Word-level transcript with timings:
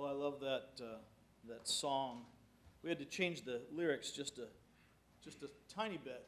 Well, 0.00 0.08
I 0.08 0.14
love 0.14 0.40
that, 0.40 0.82
uh, 0.82 0.96
that 1.46 1.68
song. 1.68 2.22
We 2.82 2.88
had 2.88 2.98
to 3.00 3.04
change 3.04 3.42
the 3.42 3.60
lyrics 3.70 4.12
just 4.12 4.38
a, 4.38 4.46
just 5.22 5.42
a 5.42 5.50
tiny 5.68 5.98
bit 5.98 6.24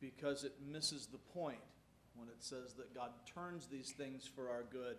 because 0.00 0.42
it 0.42 0.52
misses 0.68 1.06
the 1.06 1.18
point 1.18 1.60
when 2.16 2.26
it 2.26 2.38
says 2.40 2.72
that 2.78 2.92
God 2.96 3.10
turns 3.32 3.68
these 3.68 3.92
things 3.92 4.26
for 4.26 4.50
our 4.50 4.64
good. 4.72 4.96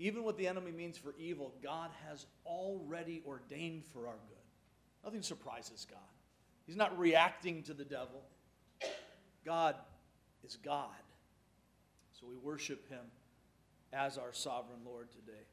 Even 0.00 0.24
what 0.24 0.36
the 0.36 0.48
enemy 0.48 0.72
means 0.72 0.98
for 0.98 1.14
evil, 1.16 1.54
God 1.62 1.90
has 2.08 2.26
already 2.44 3.22
ordained 3.24 3.84
for 3.92 4.08
our 4.08 4.18
good. 4.26 5.04
Nothing 5.04 5.22
surprises 5.22 5.86
God. 5.88 6.00
He's 6.66 6.74
not 6.74 6.98
reacting 6.98 7.62
to 7.62 7.72
the 7.72 7.84
devil. 7.84 8.24
God 9.44 9.76
is 10.42 10.56
God. 10.56 10.88
So 12.18 12.26
we 12.26 12.34
worship 12.34 12.88
him 12.88 13.04
as 13.92 14.18
our 14.18 14.32
sovereign 14.32 14.80
Lord 14.84 15.12
today. 15.12 15.44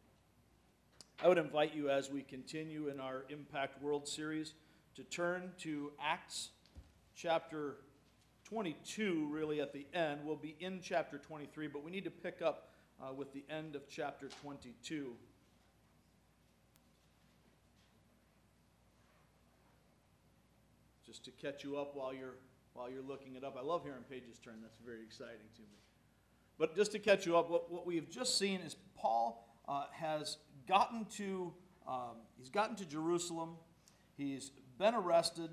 I 1.24 1.30
would 1.30 1.38
invite 1.38 1.74
you 1.74 1.90
as 1.90 2.10
we 2.10 2.24
continue 2.24 2.90
in 2.90 3.00
our 3.00 3.24
Impact 3.30 3.82
World 3.82 4.06
series 4.06 4.54
to 4.96 5.04
turn 5.04 5.52
to 5.60 5.94
Acts 6.02 6.50
chapter 7.16 7.78
22, 8.44 9.30
really 9.32 9.62
at 9.62 9.72
the 9.72 9.86
end. 9.94 10.22
We'll 10.26 10.36
be 10.36 10.58
in 10.60 10.82
chapter 10.82 11.18
23, 11.18 11.68
but 11.68 11.84
we 11.86 11.92
need 11.92 12.04
to 12.04 12.12
pick 12.12 12.42
up 12.42 12.74
uh, 13.02 13.14
with 13.14 13.32
the 13.34 13.46
end 13.50 13.78
of 13.78 13.88
chapter 13.88 14.28
22. 14.42 15.14
Just 21.06 21.24
to 21.24 21.32
catch 21.32 21.64
you 21.64 21.78
up 21.78 21.96
while 21.96 22.14
you're 22.14 22.36
while 22.74 22.92
you're 22.92 23.02
looking 23.02 23.36
it 23.36 23.44
up. 23.46 23.56
I 23.58 23.64
love 23.64 23.84
hearing 23.84 24.04
pages 24.10 24.38
turn. 24.38 24.56
That's 24.62 24.80
very 24.86 25.02
exciting 25.02 25.48
to 25.56 25.62
me. 25.62 25.78
But 26.58 26.76
just 26.76 26.92
to 26.92 27.00
catch 27.00 27.26
you 27.26 27.38
up, 27.38 27.50
what, 27.50 27.72
what 27.72 27.86
we've 27.86 28.10
just 28.10 28.38
seen 28.38 28.60
is 28.60 28.76
Paul 28.98 29.48
uh, 29.66 29.86
has 29.94 30.38
gotten 30.68 31.06
to 31.18 31.54
um, 31.88 32.18
he's 32.38 32.50
gotten 32.50 32.76
to 32.78 32.86
Jerusalem. 32.86 33.58
He's 34.18 34.52
been 34.80 34.96
arrested. 34.96 35.50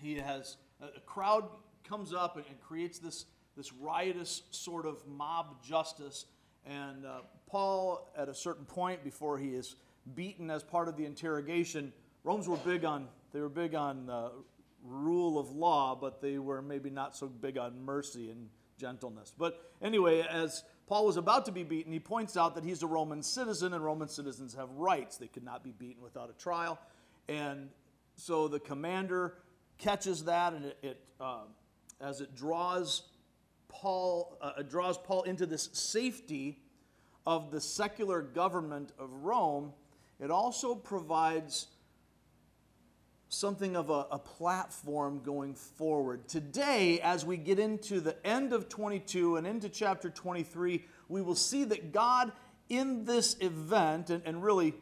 He 0.00 0.16
has 0.16 0.56
a 0.80 1.00
crowd 1.00 1.44
comes 1.84 2.12
up 2.12 2.36
and, 2.36 2.44
creates 2.60 2.98
this 2.98 3.26
this 3.56 3.72
riotous 3.72 4.42
sort 4.50 4.86
of 4.86 5.06
mob 5.06 5.62
justice. 5.62 6.26
And 6.64 7.04
uh, 7.04 7.20
Paul, 7.46 8.10
at 8.16 8.28
a 8.28 8.34
certain 8.34 8.64
point, 8.64 9.04
before 9.04 9.36
he 9.38 9.48
is 9.48 9.76
beaten 10.14 10.50
as 10.50 10.62
part 10.62 10.88
of 10.88 10.96
the 10.96 11.04
interrogation, 11.04 11.92
Romans 12.24 12.48
were 12.48 12.56
big 12.58 12.84
on 12.84 13.08
they 13.32 13.40
were 13.40 13.48
big 13.48 13.74
on 13.74 14.10
uh, 14.10 14.30
rule 14.84 15.38
of 15.38 15.50
law, 15.50 15.96
but 16.00 16.20
they 16.20 16.38
were 16.38 16.62
maybe 16.62 16.90
not 16.90 17.16
so 17.16 17.26
big 17.28 17.58
on 17.58 17.84
mercy 17.84 18.30
and 18.30 18.48
gentleness. 18.78 19.32
But 19.36 19.72
anyway, 19.80 20.22
as 20.28 20.64
Paul 20.92 21.06
was 21.06 21.16
about 21.16 21.46
to 21.46 21.52
be 21.52 21.62
beaten, 21.62 21.90
he 21.90 21.98
points 21.98 22.36
out 22.36 22.54
that 22.54 22.64
he's 22.64 22.82
a 22.82 22.86
Roman 22.86 23.22
citizen, 23.22 23.72
and 23.72 23.82
Roman 23.82 24.08
citizens 24.08 24.52
have 24.52 24.68
rights. 24.72 25.16
They 25.16 25.26
could 25.26 25.42
not 25.42 25.64
be 25.64 25.70
beaten 25.70 26.02
without 26.02 26.28
a 26.28 26.34
trial. 26.34 26.78
And 27.30 27.70
so 28.14 28.46
the 28.46 28.60
commander 28.60 29.38
catches 29.78 30.24
that, 30.24 30.52
and 30.52 30.66
it, 30.66 30.78
it 30.82 31.00
uh, 31.18 31.44
as 31.98 32.20
it 32.20 32.36
draws 32.36 33.04
Paul, 33.68 34.36
uh, 34.42 34.52
it 34.58 34.68
draws 34.68 34.98
Paul 34.98 35.22
into 35.22 35.46
this 35.46 35.70
safety 35.72 36.58
of 37.24 37.50
the 37.50 37.60
secular 37.62 38.20
government 38.20 38.92
of 38.98 39.10
Rome, 39.10 39.72
it 40.20 40.30
also 40.30 40.74
provides 40.74 41.68
something 43.32 43.76
of 43.76 43.88
a, 43.88 44.06
a, 44.10 44.18
platform 44.18 45.20
going 45.24 45.54
forward. 45.54 46.28
Today, 46.28 47.00
as 47.00 47.24
we 47.24 47.38
get 47.38 47.58
into 47.58 47.98
the 48.00 48.14
end 48.26 48.52
of 48.52 48.68
22 48.68 49.36
and 49.36 49.46
into 49.46 49.70
chapter 49.70 50.10
23, 50.10 50.84
we 51.08 51.22
will 51.22 51.34
see 51.34 51.64
that 51.64 51.92
God, 51.92 52.30
in 52.68 53.06
this 53.06 53.36
event, 53.40 54.10
and, 54.10 54.22
and 54.26 54.44
really 54.44 54.74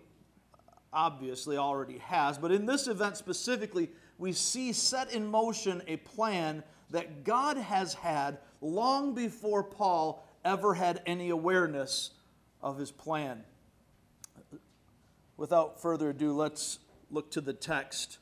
obviously 0.92 1.56
already 1.56 1.98
has, 1.98 2.38
but 2.38 2.50
in 2.50 2.66
this 2.66 2.88
event 2.88 3.16
specifically, 3.16 3.88
we 4.18 4.32
see 4.32 4.72
set 4.72 5.12
in 5.12 5.26
motion 5.26 5.80
a 5.86 5.96
plan 5.98 6.64
that 6.90 7.22
God 7.22 7.56
has 7.56 7.94
had 7.94 8.38
long 8.60 9.14
before 9.14 9.62
Paul 9.62 10.26
ever 10.44 10.74
had 10.74 11.02
any 11.06 11.30
awareness 11.30 12.10
of 12.60 12.78
his 12.78 12.90
plan. 12.90 13.44
Without 15.36 15.80
further 15.80 16.10
ado, 16.10 16.32
let's 16.32 16.80
look 17.12 17.30
to 17.30 17.40
the 17.40 17.52
text 17.52 18.18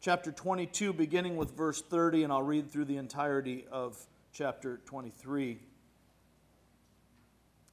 chapter 0.00 0.30
22, 0.30 0.92
beginning 0.92 1.36
with 1.36 1.56
verse 1.56 1.82
30, 1.82 2.24
and 2.24 2.32
I'll 2.32 2.42
read 2.42 2.70
through 2.70 2.84
the 2.84 2.96
entirety 2.96 3.66
of 3.70 3.98
chapter 4.32 4.80
23. 4.84 5.58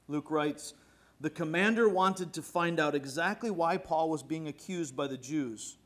Luke 0.07 0.31
writes 0.31 0.73
The 1.21 1.29
commander 1.29 1.87
wanted 1.87 2.33
to 2.33 2.41
find 2.41 2.79
out 2.79 2.95
exactly 2.95 3.51
why 3.51 3.77
Paul 3.77 4.09
was 4.09 4.23
being 4.23 4.47
accused 4.47 4.95
by 4.95 5.07
the 5.07 5.17
Jews. 5.17 5.77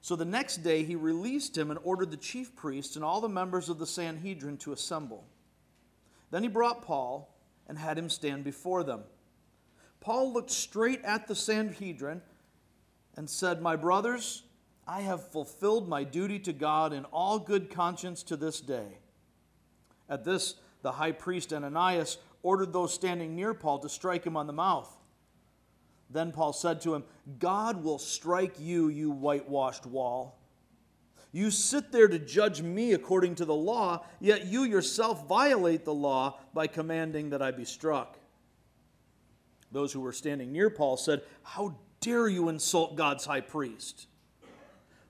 So 0.00 0.16
the 0.16 0.24
next 0.24 0.58
day 0.58 0.84
he 0.84 0.96
released 0.96 1.56
him 1.56 1.70
and 1.70 1.78
ordered 1.82 2.10
the 2.10 2.16
chief 2.16 2.54
priests 2.56 2.96
and 2.96 3.04
all 3.04 3.20
the 3.20 3.28
members 3.28 3.68
of 3.68 3.78
the 3.78 3.86
Sanhedrin 3.86 4.56
to 4.58 4.72
assemble. 4.72 5.24
Then 6.30 6.42
he 6.42 6.48
brought 6.48 6.82
Paul 6.82 7.34
and 7.66 7.78
had 7.78 7.98
him 7.98 8.08
stand 8.08 8.44
before 8.44 8.84
them. 8.84 9.02
Paul 10.00 10.32
looked 10.32 10.50
straight 10.50 11.02
at 11.04 11.26
the 11.26 11.34
Sanhedrin 11.34 12.22
and 13.16 13.28
said, 13.28 13.60
My 13.60 13.76
brothers, 13.76 14.44
I 14.88 15.02
have 15.02 15.30
fulfilled 15.30 15.86
my 15.86 16.02
duty 16.02 16.38
to 16.40 16.52
God 16.54 16.94
in 16.94 17.04
all 17.06 17.38
good 17.38 17.70
conscience 17.70 18.22
to 18.24 18.36
this 18.36 18.58
day. 18.58 18.98
At 20.08 20.24
this, 20.24 20.54
the 20.80 20.92
high 20.92 21.12
priest 21.12 21.52
Ananias 21.52 22.16
ordered 22.42 22.72
those 22.72 22.94
standing 22.94 23.36
near 23.36 23.52
Paul 23.52 23.80
to 23.80 23.88
strike 23.90 24.24
him 24.24 24.36
on 24.36 24.46
the 24.46 24.52
mouth. 24.54 24.90
Then 26.08 26.32
Paul 26.32 26.54
said 26.54 26.80
to 26.82 26.94
him, 26.94 27.04
God 27.38 27.84
will 27.84 27.98
strike 27.98 28.58
you, 28.58 28.88
you 28.88 29.10
whitewashed 29.10 29.84
wall. 29.84 30.38
You 31.32 31.50
sit 31.50 31.92
there 31.92 32.08
to 32.08 32.18
judge 32.18 32.62
me 32.62 32.94
according 32.94 33.34
to 33.36 33.44
the 33.44 33.54
law, 33.54 34.06
yet 34.18 34.46
you 34.46 34.64
yourself 34.64 35.28
violate 35.28 35.84
the 35.84 35.92
law 35.92 36.38
by 36.54 36.66
commanding 36.66 37.28
that 37.30 37.42
I 37.42 37.50
be 37.50 37.66
struck. 37.66 38.18
Those 39.70 39.92
who 39.92 40.00
were 40.00 40.12
standing 40.12 40.50
near 40.50 40.70
Paul 40.70 40.96
said, 40.96 41.20
How 41.42 41.76
dare 42.00 42.28
you 42.28 42.48
insult 42.48 42.96
God's 42.96 43.26
high 43.26 43.42
priest? 43.42 44.07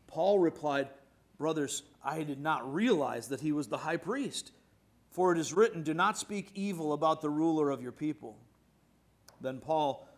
Paul 0.09 0.41
replied, 0.41 0.89
Brothers, 1.39 1.85
I 2.03 2.25
did 2.25 2.41
not 2.41 2.75
realize 2.75 3.29
that 3.29 3.41
he 3.41 3.53
was 3.53 3.69
the 3.69 3.79
high 3.79 3.97
priest. 3.97 4.51
For 5.11 5.33
it 5.33 5.39
is 5.39 5.53
written, 5.53 5.85
Do 5.85 5.95
not 5.95 6.19
speak 6.19 6.51
evil 6.55 6.93
about 6.93 7.21
the 7.21 7.31
ruler 7.31 7.71
of 7.71 7.81
your 7.81 7.93
people. 7.93 8.37
Then 9.41 9.61
Paul, 9.61 10.09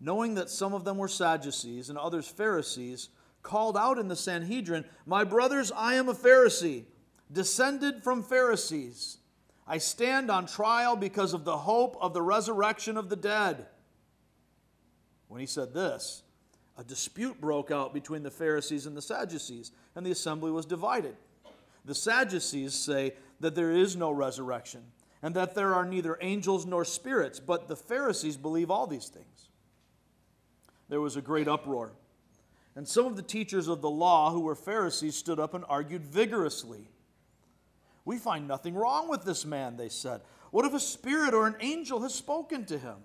knowing 0.00 0.34
that 0.36 0.48
some 0.48 0.72
of 0.72 0.84
them 0.84 0.96
were 0.96 1.08
Sadducees 1.08 1.90
and 1.90 1.98
others 1.98 2.26
Pharisees, 2.26 3.10
called 3.42 3.76
out 3.76 3.98
in 3.98 4.08
the 4.08 4.16
Sanhedrin, 4.16 4.84
My 5.04 5.24
brothers, 5.24 5.70
I 5.74 5.94
am 5.94 6.08
a 6.08 6.14
Pharisee, 6.14 6.84
descended 7.30 8.02
from 8.02 8.22
Pharisees. 8.22 9.18
I 9.66 9.78
stand 9.78 10.30
on 10.30 10.46
trial 10.46 10.96
because 10.96 11.32
of 11.32 11.44
the 11.44 11.58
hope 11.58 11.96
of 12.00 12.12
the 12.12 12.22
resurrection 12.22 12.96
of 12.96 13.08
the 13.08 13.16
dead. 13.16 13.66
When 15.28 15.40
he 15.40 15.46
said 15.46 15.72
this, 15.72 16.22
a 16.80 16.84
dispute 16.84 17.38
broke 17.42 17.70
out 17.70 17.92
between 17.92 18.22
the 18.22 18.30
Pharisees 18.30 18.86
and 18.86 18.96
the 18.96 19.02
Sadducees, 19.02 19.70
and 19.94 20.04
the 20.04 20.12
assembly 20.12 20.50
was 20.50 20.64
divided. 20.64 21.14
The 21.84 21.94
Sadducees 21.94 22.72
say 22.72 23.12
that 23.38 23.54
there 23.54 23.70
is 23.70 23.96
no 23.96 24.10
resurrection, 24.10 24.84
and 25.20 25.34
that 25.34 25.54
there 25.54 25.74
are 25.74 25.84
neither 25.84 26.16
angels 26.22 26.64
nor 26.64 26.86
spirits, 26.86 27.38
but 27.38 27.68
the 27.68 27.76
Pharisees 27.76 28.38
believe 28.38 28.70
all 28.70 28.86
these 28.86 29.08
things. 29.08 29.50
There 30.88 31.02
was 31.02 31.16
a 31.16 31.20
great 31.20 31.48
uproar, 31.48 31.92
and 32.74 32.88
some 32.88 33.04
of 33.04 33.16
the 33.16 33.22
teachers 33.22 33.68
of 33.68 33.82
the 33.82 33.90
law 33.90 34.32
who 34.32 34.40
were 34.40 34.54
Pharisees 34.54 35.16
stood 35.16 35.38
up 35.38 35.52
and 35.52 35.66
argued 35.68 36.06
vigorously. 36.06 36.88
We 38.06 38.16
find 38.16 38.48
nothing 38.48 38.74
wrong 38.74 39.06
with 39.06 39.24
this 39.24 39.44
man, 39.44 39.76
they 39.76 39.90
said. 39.90 40.22
What 40.50 40.64
if 40.64 40.72
a 40.72 40.80
spirit 40.80 41.34
or 41.34 41.46
an 41.46 41.56
angel 41.60 42.00
has 42.00 42.14
spoken 42.14 42.64
to 42.64 42.78
him? 42.78 42.96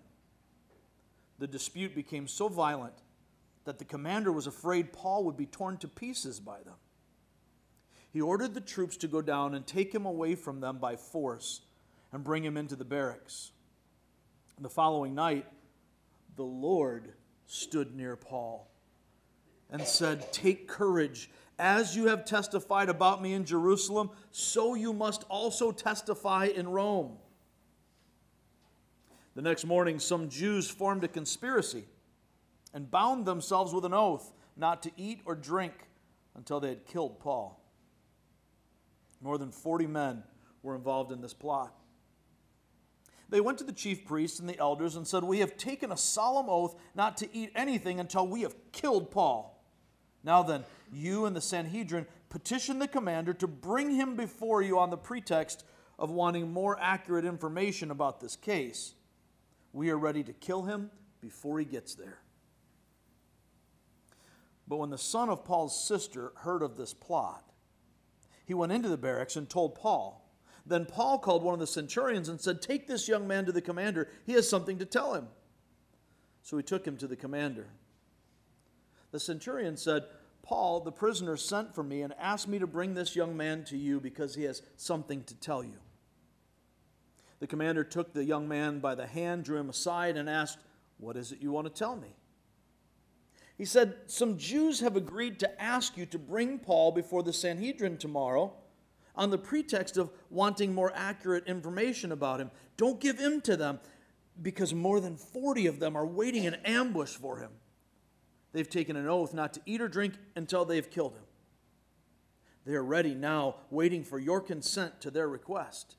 The 1.39 1.47
dispute 1.47 1.93
became 1.93 2.29
so 2.29 2.47
violent 2.47 2.93
that 3.65 3.79
the 3.79 3.85
commander 3.85 4.31
was 4.31 4.47
afraid 4.47 4.93
Paul 4.93 5.25
would 5.25 5.37
be 5.37 5.47
torn 5.47 5.77
to 5.77 5.87
pieces 5.87 6.39
by 6.39 6.59
them. 6.63 6.75
He 8.13 8.21
ordered 8.21 8.53
the 8.53 8.61
troops 8.61 8.95
to 8.97 9.07
go 9.07 9.21
down 9.21 9.55
and 9.55 9.67
take 9.67 9.93
him 9.93 10.05
away 10.05 10.35
from 10.35 10.61
them 10.61 10.77
by 10.77 10.95
force 10.95 11.61
and 12.13 12.23
bring 12.23 12.45
him 12.45 12.55
into 12.55 12.75
the 12.75 12.85
barracks. 12.85 13.51
The 14.61 14.69
following 14.69 15.13
night, 15.13 15.45
the 16.37 16.43
Lord 16.43 17.11
stood 17.45 17.93
near 17.93 18.15
Paul 18.15 18.69
and 19.69 19.81
said, 19.81 20.31
Take 20.31 20.67
courage. 20.67 21.29
As 21.57 21.95
you 21.95 22.07
have 22.07 22.23
testified 22.23 22.87
about 22.87 23.21
me 23.21 23.33
in 23.33 23.45
Jerusalem, 23.45 24.11
so 24.31 24.75
you 24.75 24.93
must 24.93 25.23
also 25.27 25.71
testify 25.71 26.45
in 26.45 26.69
Rome. 26.69 27.17
The 29.35 29.41
next 29.41 29.65
morning, 29.65 29.99
some 29.99 30.29
Jews 30.29 30.69
formed 30.69 31.03
a 31.03 31.09
conspiracy 31.09 31.85
and 32.75 32.91
bound 32.91 33.25
themselves 33.25 33.73
with 33.73 33.85
an 33.85 33.93
oath 33.93 34.33
not 34.57 34.83
to 34.83 34.91
eat 34.97 35.21
or 35.25 35.33
drink 35.33 35.73
until 36.35 36.59
they 36.59 36.67
had 36.67 36.85
killed 36.85 37.19
Paul. 37.19 37.59
More 39.21 39.37
than 39.37 39.49
40 39.49 39.87
men 39.87 40.23
were 40.61 40.75
involved 40.75 41.11
in 41.11 41.21
this 41.21 41.33
plot. 41.33 41.73
They 43.29 43.39
went 43.39 43.57
to 43.59 43.63
the 43.63 43.71
chief 43.71 44.05
priests 44.05 44.39
and 44.39 44.47
the 44.47 44.59
elders 44.59 44.97
and 44.97 45.07
said, 45.07 45.23
We 45.23 45.39
have 45.39 45.57
taken 45.57 45.91
a 45.91 45.97
solemn 45.97 46.47
oath 46.49 46.75
not 46.93 47.17
to 47.17 47.35
eat 47.35 47.51
anything 47.55 47.99
until 47.99 48.27
we 48.27 48.41
have 48.41 48.55
killed 48.73 49.09
Paul. 49.09 49.63
Now 50.23 50.43
then, 50.43 50.65
you 50.91 51.25
and 51.25 51.35
the 51.35 51.41
Sanhedrin 51.41 52.05
petition 52.29 52.79
the 52.79 52.87
commander 52.87 53.33
to 53.35 53.47
bring 53.47 53.91
him 53.91 54.15
before 54.15 54.61
you 54.61 54.77
on 54.79 54.89
the 54.89 54.97
pretext 54.97 55.63
of 55.97 56.11
wanting 56.11 56.51
more 56.51 56.77
accurate 56.79 57.25
information 57.25 57.89
about 57.89 58.19
this 58.19 58.35
case. 58.35 58.95
We 59.71 59.89
are 59.91 59.97
ready 59.97 60.23
to 60.23 60.33
kill 60.33 60.63
him 60.63 60.91
before 61.21 61.57
he 61.59 61.65
gets 61.65 61.95
there. 61.95 62.19
But 64.67 64.77
when 64.77 64.89
the 64.89 64.97
son 64.97 65.29
of 65.29 65.45
Paul's 65.45 65.87
sister 65.87 66.31
heard 66.37 66.61
of 66.61 66.77
this 66.77 66.93
plot, 66.93 67.43
he 68.45 68.53
went 68.53 68.71
into 68.71 68.89
the 68.89 68.97
barracks 68.97 69.35
and 69.35 69.49
told 69.49 69.75
Paul. 69.75 70.21
Then 70.65 70.85
Paul 70.85 71.19
called 71.19 71.43
one 71.43 71.53
of 71.53 71.59
the 71.59 71.67
centurions 71.67 72.29
and 72.29 72.41
said, 72.41 72.61
Take 72.61 72.87
this 72.87 73.07
young 73.07 73.27
man 73.27 73.45
to 73.45 73.51
the 73.51 73.61
commander. 73.61 74.09
He 74.25 74.33
has 74.33 74.49
something 74.49 74.79
to 74.79 74.85
tell 74.85 75.13
him. 75.13 75.27
So 76.41 76.57
he 76.57 76.63
took 76.63 76.85
him 76.85 76.97
to 76.97 77.07
the 77.07 77.15
commander. 77.15 77.67
The 79.11 79.19
centurion 79.19 79.77
said, 79.77 80.03
Paul, 80.41 80.81
the 80.81 80.91
prisoner, 80.91 81.37
sent 81.37 81.73
for 81.73 81.83
me 81.83 82.01
and 82.01 82.13
asked 82.19 82.47
me 82.47 82.59
to 82.59 82.67
bring 82.67 82.93
this 82.93 83.15
young 83.15 83.35
man 83.35 83.63
to 83.65 83.77
you 83.77 83.99
because 83.99 84.35
he 84.35 84.43
has 84.43 84.61
something 84.77 85.23
to 85.23 85.35
tell 85.35 85.63
you. 85.63 85.79
The 87.39 87.47
commander 87.47 87.83
took 87.83 88.13
the 88.13 88.23
young 88.23 88.47
man 88.47 88.79
by 88.79 88.95
the 88.95 89.07
hand, 89.07 89.43
drew 89.43 89.57
him 89.57 89.69
aside, 89.69 90.17
and 90.17 90.29
asked, 90.29 90.59
What 90.97 91.17
is 91.17 91.31
it 91.31 91.41
you 91.41 91.51
want 91.51 91.67
to 91.67 91.73
tell 91.73 91.95
me? 91.95 92.15
He 93.57 93.65
said, 93.65 93.95
Some 94.07 94.37
Jews 94.37 94.81
have 94.81 94.95
agreed 94.95 95.39
to 95.39 95.61
ask 95.61 95.97
you 95.97 96.05
to 96.07 96.19
bring 96.19 96.59
Paul 96.59 96.91
before 96.91 97.23
the 97.23 97.33
Sanhedrin 97.33 97.97
tomorrow 97.97 98.53
on 99.15 99.29
the 99.29 99.37
pretext 99.37 99.97
of 99.97 100.11
wanting 100.29 100.73
more 100.73 100.91
accurate 100.93 101.47
information 101.47 102.11
about 102.11 102.41
him. 102.41 102.51
Don't 102.75 102.99
give 102.99 103.19
in 103.19 103.41
to 103.41 103.55
them 103.55 103.79
because 104.41 104.73
more 104.73 104.99
than 104.99 105.15
40 105.15 105.67
of 105.67 105.79
them 105.79 105.95
are 105.95 106.05
waiting 106.05 106.43
in 106.43 106.55
ambush 106.65 107.11
for 107.11 107.37
him. 107.37 107.51
They've 108.51 108.69
taken 108.69 108.95
an 108.95 109.07
oath 109.07 109.33
not 109.33 109.53
to 109.53 109.61
eat 109.65 109.81
or 109.81 109.87
drink 109.87 110.15
until 110.35 110.65
they've 110.65 110.89
killed 110.89 111.13
him. 111.13 111.23
They 112.65 112.73
are 112.73 112.83
ready 112.83 113.13
now, 113.13 113.55
waiting 113.69 114.03
for 114.03 114.19
your 114.19 114.41
consent 114.41 114.99
to 115.01 115.11
their 115.11 115.29
request. 115.29 115.95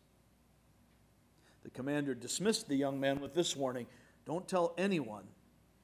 The 1.63 1.71
commander 1.71 2.15
dismissed 2.15 2.69
the 2.69 2.77
young 2.77 3.01
man 3.01 3.21
with 3.21 3.35
this 3.35 3.57
warning 3.57 3.87
Don't 4.27 4.47
tell 4.47 4.75
anyone 4.77 5.25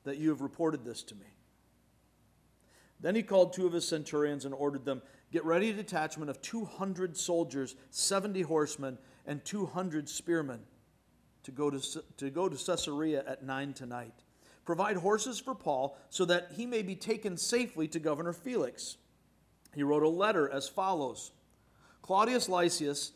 that 0.05 0.19
you 0.19 0.29
have 0.31 0.41
reported 0.41 0.85
this 0.85 1.03
to 1.05 1.15
me. 1.15 1.32
Then 3.03 3.15
he 3.15 3.23
called 3.23 3.53
two 3.53 3.67
of 3.67 3.73
his 3.73 3.87
centurions 3.87 4.45
and 4.45 4.55
ordered 4.55 4.85
them 4.85 5.03
Get 5.33 5.47
ready 5.47 5.71
a 5.71 5.73
detachment 5.73 6.29
of 6.29 6.43
200 6.43 7.17
soldiers, 7.17 7.75
70 7.89 8.43
horsemen, 8.43 8.99
and 9.25 9.43
200 9.43 10.07
spearmen 10.07 10.61
to 11.45 11.51
go 11.51 11.71
to, 11.71 12.05
to 12.19 12.29
go 12.29 12.51
to 12.51 12.65
Caesarea 12.65 13.25
at 13.27 13.43
9 13.43 13.73
tonight. 13.73 14.13
Provide 14.67 14.97
horses 14.97 15.41
for 15.41 15.55
Paul 15.55 15.97
so 16.11 16.27
that 16.27 16.53
he 16.55 16.67
may 16.67 16.83
be 16.83 16.95
taken 16.95 17.39
safely 17.39 17.89
to 17.89 17.99
Governor 17.99 18.35
Felix. 18.35 18.99
He 19.75 19.83
wrote 19.83 20.03
a 20.03 20.09
letter 20.09 20.51
as 20.51 20.69
follows 20.69 21.33
Claudius 22.03 22.49
Lysias 22.49 23.13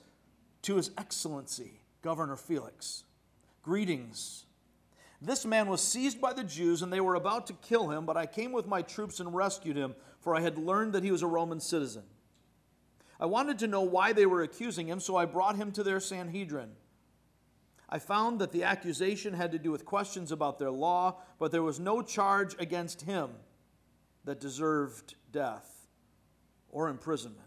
to 0.62 0.76
His 0.76 0.90
Excellency, 0.96 1.82
Governor 2.00 2.36
Felix. 2.36 3.04
Greetings. 3.62 4.45
This 5.20 5.46
man 5.46 5.68
was 5.68 5.80
seized 5.80 6.20
by 6.20 6.32
the 6.32 6.44
Jews, 6.44 6.82
and 6.82 6.92
they 6.92 7.00
were 7.00 7.14
about 7.14 7.46
to 7.46 7.54
kill 7.54 7.90
him, 7.90 8.04
but 8.04 8.16
I 8.16 8.26
came 8.26 8.52
with 8.52 8.66
my 8.66 8.82
troops 8.82 9.18
and 9.18 9.34
rescued 9.34 9.76
him, 9.76 9.94
for 10.20 10.36
I 10.36 10.40
had 10.40 10.58
learned 10.58 10.92
that 10.92 11.04
he 11.04 11.10
was 11.10 11.22
a 11.22 11.26
Roman 11.26 11.60
citizen. 11.60 12.02
I 13.18 13.26
wanted 13.26 13.58
to 13.60 13.66
know 13.66 13.80
why 13.80 14.12
they 14.12 14.26
were 14.26 14.42
accusing 14.42 14.88
him, 14.88 15.00
so 15.00 15.16
I 15.16 15.24
brought 15.24 15.56
him 15.56 15.72
to 15.72 15.82
their 15.82 16.00
Sanhedrin. 16.00 16.72
I 17.88 17.98
found 17.98 18.40
that 18.40 18.52
the 18.52 18.64
accusation 18.64 19.32
had 19.32 19.52
to 19.52 19.58
do 19.58 19.70
with 19.70 19.84
questions 19.84 20.32
about 20.32 20.58
their 20.58 20.70
law, 20.70 21.20
but 21.38 21.52
there 21.52 21.62
was 21.62 21.80
no 21.80 22.02
charge 22.02 22.54
against 22.58 23.02
him 23.02 23.30
that 24.24 24.40
deserved 24.40 25.14
death 25.30 25.88
or 26.68 26.88
imprisonment. 26.88 27.40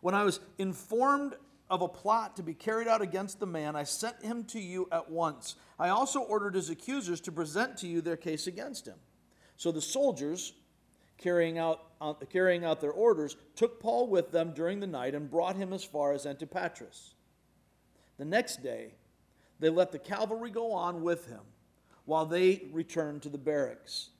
When 0.00 0.14
I 0.14 0.24
was 0.24 0.40
informed 0.56 1.34
of 1.70 1.82
a 1.82 1.88
plot 1.88 2.36
to 2.36 2.42
be 2.42 2.52
carried 2.52 2.88
out 2.88 3.00
against 3.00 3.38
the 3.38 3.46
man, 3.46 3.76
I 3.76 3.84
sent 3.84 4.22
him 4.22 4.44
to 4.46 4.58
you 4.58 4.88
at 4.90 5.08
once. 5.08 5.54
I 5.78 5.90
also 5.90 6.20
ordered 6.20 6.56
his 6.56 6.68
accusers 6.68 7.20
to 7.22 7.32
present 7.32 7.76
to 7.78 7.86
you 7.86 8.00
their 8.00 8.16
case 8.16 8.48
against 8.48 8.86
him. 8.86 8.96
So 9.56 9.70
the 9.70 9.80
soldiers, 9.80 10.52
carrying 11.16 11.58
out, 11.58 11.80
uh, 12.00 12.14
carrying 12.14 12.64
out 12.64 12.80
their 12.80 12.90
orders, 12.90 13.36
took 13.54 13.78
Paul 13.78 14.08
with 14.08 14.32
them 14.32 14.52
during 14.52 14.80
the 14.80 14.86
night 14.88 15.14
and 15.14 15.30
brought 15.30 15.54
him 15.54 15.72
as 15.72 15.84
far 15.84 16.12
as 16.12 16.26
Antipatris. 16.26 17.14
The 18.18 18.24
next 18.24 18.62
day, 18.62 18.94
they 19.60 19.68
let 19.68 19.92
the 19.92 19.98
cavalry 19.98 20.50
go 20.50 20.72
on 20.72 21.02
with 21.02 21.26
him 21.26 21.40
while 22.04 22.26
they 22.26 22.68
returned 22.72 23.22
to 23.22 23.28
the 23.28 23.38
barracks. 23.38 24.10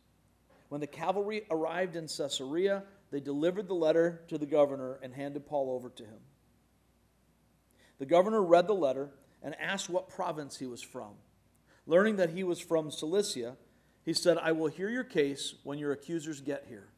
When 0.68 0.80
the 0.80 0.86
cavalry 0.86 1.46
arrived 1.50 1.96
in 1.96 2.06
Caesarea, 2.06 2.84
they 3.10 3.18
delivered 3.18 3.66
the 3.66 3.74
letter 3.74 4.22
to 4.28 4.38
the 4.38 4.46
governor 4.46 5.00
and 5.02 5.12
handed 5.12 5.46
Paul 5.46 5.72
over 5.72 5.88
to 5.90 6.04
him. 6.04 6.20
The 8.00 8.06
governor 8.06 8.42
read 8.42 8.66
the 8.66 8.74
letter 8.74 9.10
and 9.42 9.54
asked 9.60 9.90
what 9.90 10.08
province 10.08 10.58
he 10.58 10.66
was 10.66 10.82
from. 10.82 11.12
Learning 11.86 12.16
that 12.16 12.30
he 12.30 12.42
was 12.42 12.58
from 12.58 12.90
Cilicia, 12.90 13.56
he 14.04 14.14
said, 14.14 14.38
I 14.38 14.52
will 14.52 14.68
hear 14.68 14.88
your 14.88 15.04
case 15.04 15.54
when 15.64 15.78
your 15.78 15.92
accusers 15.92 16.40
get 16.40 16.64
here. 16.66 16.88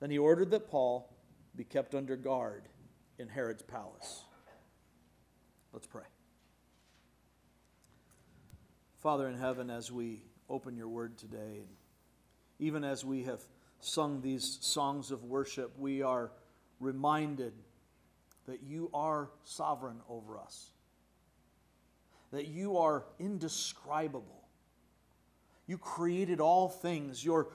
Then 0.00 0.10
he 0.10 0.18
ordered 0.18 0.50
that 0.50 0.68
Paul 0.68 1.08
be 1.54 1.62
kept 1.62 1.94
under 1.94 2.16
guard 2.16 2.64
in 3.18 3.28
Herod's 3.28 3.62
palace. 3.62 4.24
Let's 5.72 5.86
pray. 5.86 6.02
Father 8.98 9.28
in 9.28 9.38
heaven, 9.38 9.70
as 9.70 9.92
we 9.92 10.24
open 10.50 10.76
your 10.76 10.88
word 10.88 11.16
today, 11.16 11.60
and 11.60 11.68
even 12.58 12.82
as 12.82 13.04
we 13.04 13.22
have 13.24 13.40
sung 13.78 14.20
these 14.20 14.58
songs 14.60 15.12
of 15.12 15.22
worship, 15.22 15.78
we 15.78 16.02
are 16.02 16.32
reminded 16.80 17.52
that 18.46 18.62
you 18.62 18.90
are 18.94 19.30
sovereign 19.44 20.00
over 20.08 20.38
us, 20.38 20.70
that 22.32 22.46
you 22.46 22.78
are 22.78 23.04
indescribable. 23.18 24.42
You 25.66 25.78
created 25.78 26.40
all 26.40 26.68
things. 26.68 27.24
Your, 27.24 27.48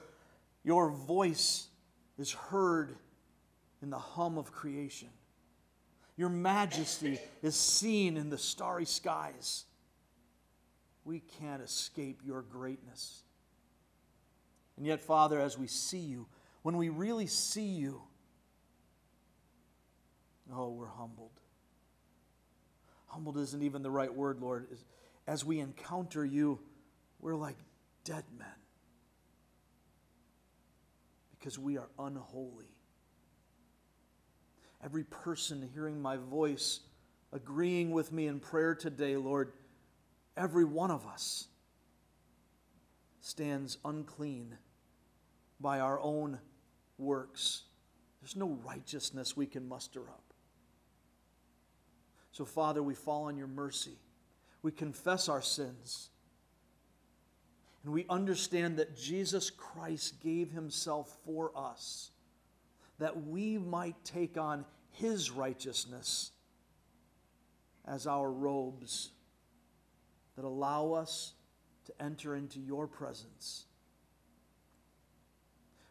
your 0.64 0.90
voice 0.90 1.68
is 2.18 2.32
heard 2.32 2.94
in 3.82 3.90
the 3.90 3.98
hum 3.98 4.38
of 4.38 4.52
creation. 4.52 5.08
Your 6.16 6.28
majesty 6.28 7.18
is 7.42 7.56
seen 7.56 8.16
in 8.16 8.28
the 8.28 8.38
starry 8.38 8.84
skies. 8.84 9.64
We 11.04 11.20
can't 11.40 11.62
escape 11.62 12.20
your 12.24 12.42
greatness. 12.42 13.22
And 14.76 14.86
yet, 14.86 15.00
Father, 15.00 15.40
as 15.40 15.58
we 15.58 15.66
see 15.66 15.98
you, 15.98 16.26
when 16.62 16.76
we 16.76 16.90
really 16.90 17.26
see 17.26 17.66
you, 17.66 18.02
Oh, 20.50 20.70
we're 20.70 20.86
humbled. 20.86 21.40
Humbled 23.06 23.36
isn't 23.38 23.62
even 23.62 23.82
the 23.82 23.90
right 23.90 24.12
word, 24.12 24.40
Lord. 24.40 24.66
As 25.26 25.44
we 25.44 25.60
encounter 25.60 26.24
you, 26.24 26.58
we're 27.20 27.34
like 27.34 27.56
dead 28.04 28.24
men 28.38 28.48
because 31.30 31.58
we 31.58 31.76
are 31.76 31.88
unholy. 31.98 32.70
Every 34.84 35.04
person 35.04 35.68
hearing 35.74 36.00
my 36.00 36.16
voice, 36.16 36.80
agreeing 37.32 37.90
with 37.90 38.12
me 38.12 38.26
in 38.26 38.40
prayer 38.40 38.74
today, 38.74 39.16
Lord, 39.16 39.52
every 40.36 40.64
one 40.64 40.90
of 40.90 41.06
us 41.06 41.48
stands 43.20 43.78
unclean 43.84 44.56
by 45.60 45.80
our 45.80 46.00
own 46.00 46.38
works. 46.98 47.62
There's 48.20 48.36
no 48.36 48.58
righteousness 48.64 49.36
we 49.36 49.46
can 49.46 49.68
muster 49.68 50.02
up. 50.02 50.31
So, 52.32 52.44
Father, 52.46 52.82
we 52.82 52.94
fall 52.94 53.24
on 53.24 53.36
your 53.36 53.46
mercy. 53.46 53.98
We 54.62 54.72
confess 54.72 55.28
our 55.28 55.42
sins. 55.42 56.08
And 57.84 57.92
we 57.92 58.06
understand 58.08 58.78
that 58.78 58.96
Jesus 58.96 59.50
Christ 59.50 60.20
gave 60.22 60.50
himself 60.50 61.18
for 61.26 61.50
us, 61.56 62.10
that 62.98 63.26
we 63.26 63.58
might 63.58 63.96
take 64.04 64.38
on 64.38 64.64
his 64.90 65.30
righteousness 65.30 66.30
as 67.86 68.06
our 68.06 68.30
robes 68.30 69.10
that 70.36 70.44
allow 70.44 70.92
us 70.92 71.32
to 71.86 71.92
enter 72.00 72.36
into 72.36 72.60
your 72.60 72.86
presence. 72.86 73.64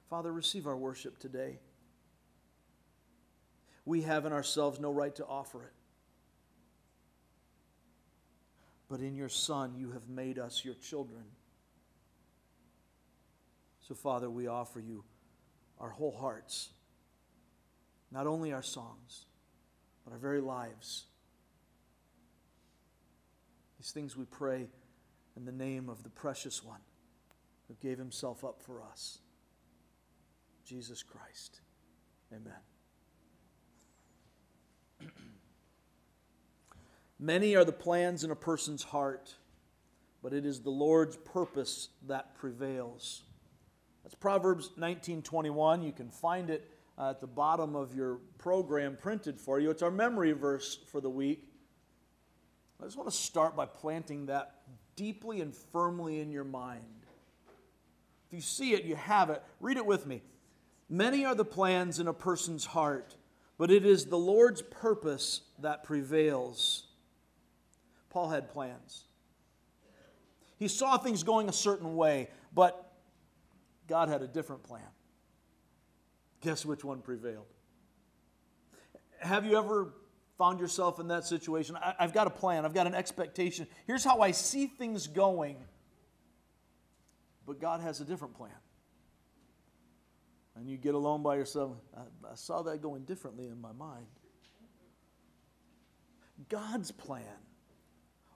Father, 0.10 0.32
receive 0.32 0.66
our 0.66 0.78
worship 0.78 1.20
today. 1.20 1.60
We 3.86 4.04
have 4.04 4.26
in 4.26 4.32
ourselves 4.32 4.80
no 4.80 4.92
right 4.92 5.14
to 5.16 5.26
offer 5.26 5.64
it. 5.64 5.74
But 8.92 9.00
in 9.00 9.16
your 9.16 9.30
Son 9.30 9.74
you 9.74 9.92
have 9.92 10.10
made 10.10 10.38
us 10.38 10.66
your 10.66 10.74
children. 10.74 11.24
So, 13.80 13.96
Father, 13.96 14.30
we 14.30 14.48
offer 14.48 14.82
you 14.82 15.06
our 15.80 15.90
whole 15.90 16.12
hearts, 16.12 16.72
not 18.12 18.28
only 18.28 18.52
our 18.52 18.62
songs, 18.62 19.28
but 20.04 20.12
our 20.12 20.20
very 20.20 20.42
lives. 20.42 21.06
These 23.80 23.92
things 23.92 24.18
we 24.18 24.26
pray 24.26 24.68
in 25.38 25.46
the 25.46 25.54
name 25.54 25.88
of 25.88 26.04
the 26.04 26.10
precious 26.10 26.62
one 26.62 26.82
who 27.70 27.76
gave 27.82 27.98
himself 27.98 28.44
up 28.44 28.62
for 28.62 28.82
us, 28.84 29.20
Jesus 30.66 31.02
Christ. 31.02 31.62
Amen. 32.34 32.71
Many 37.24 37.56
are 37.56 37.64
the 37.64 37.72
plans 37.72 38.24
in 38.24 38.32
a 38.32 38.36
person's 38.36 38.82
heart, 38.82 39.36
but 40.24 40.34
it 40.34 40.44
is 40.44 40.62
the 40.62 40.72
Lord's 40.72 41.18
purpose 41.18 41.90
that 42.08 42.34
prevails. 42.34 43.22
That's 44.02 44.16
Proverbs 44.16 44.72
19:21. 44.76 45.84
You 45.84 45.92
can 45.92 46.10
find 46.10 46.50
it 46.50 46.68
uh, 46.98 47.12
at 47.12 47.22
the 47.22 47.28
bottom 47.28 47.76
of 47.76 47.94
your 47.94 48.16
program 48.40 48.98
printed 48.98 49.40
for 49.40 49.60
you. 49.60 49.70
It's 49.70 49.84
our 49.84 49.92
memory 49.92 50.32
verse 50.32 50.80
for 50.88 51.00
the 51.00 51.12
week. 51.12 51.48
I 52.82 52.86
just 52.86 52.98
want 52.98 53.08
to 53.08 53.16
start 53.16 53.56
by 53.56 53.68
planting 53.68 54.26
that 54.26 54.64
deeply 54.96 55.42
and 55.42 55.54
firmly 55.54 56.22
in 56.22 56.32
your 56.32 56.44
mind. 56.44 57.06
If 58.28 58.34
you 58.34 58.42
see 58.42 58.74
it, 58.74 58.84
you 58.84 58.96
have 58.96 59.30
it. 59.30 59.44
Read 59.60 59.78
it 59.78 59.86
with 59.86 60.08
me. 60.08 60.24
Many 60.90 61.24
are 61.24 61.36
the 61.36 61.46
plans 61.46 62.00
in 62.00 62.08
a 62.08 62.14
person's 62.14 62.66
heart, 62.66 63.16
but 63.60 63.70
it 63.70 63.86
is 63.86 64.06
the 64.06 64.18
Lord's 64.18 64.64
purpose 64.64 65.42
that 65.60 65.84
prevails. 65.84 66.88
Paul 68.12 68.30
had 68.30 68.50
plans. 68.50 69.06
He 70.60 70.68
saw 70.68 70.98
things 70.98 71.24
going 71.24 71.50
a 71.50 71.54
certain 71.54 71.96
way, 71.96 72.30
but 72.54 72.94
God 73.88 74.10
had 74.10 74.22
a 74.22 74.28
different 74.28 74.64
plan. 74.64 74.86
Guess 76.42 76.66
which 76.66 76.84
one 76.84 77.02
prevailed? 77.02 77.48
Have 79.22 79.46
you 79.46 79.58
ever 79.58 79.94
found 80.38 80.60
yourself 80.60 81.00
in 81.00 81.08
that 81.08 81.24
situation? 81.24 81.78
I, 81.78 81.96
have 82.00 82.14
got 82.14 82.28
a 82.28 82.32
plan, 82.32 82.66
I've 82.66 82.74
got 82.74 82.86
an 82.86 82.94
expectation. 82.94 83.66
Here's 83.88 84.04
how 84.04 84.20
I 84.20 84.32
see 84.32 84.68
things 84.68 85.08
going, 85.08 85.58
but 87.48 87.60
God 87.60 87.80
has 87.80 88.02
a 88.02 88.06
different 88.06 88.36
plan. 88.36 88.52
And 90.56 90.70
you 90.70 90.78
get 90.78 90.96
alone 90.96 91.24
by 91.24 91.38
yourself. 91.38 91.78
I, 91.96 92.02
I 92.30 92.36
saw 92.36 92.62
that 92.64 92.82
going 92.82 93.06
differently 93.06 93.48
in 93.48 93.60
my 93.62 93.72
mind. 93.72 94.06
God's 96.50 96.92
plan 96.92 97.24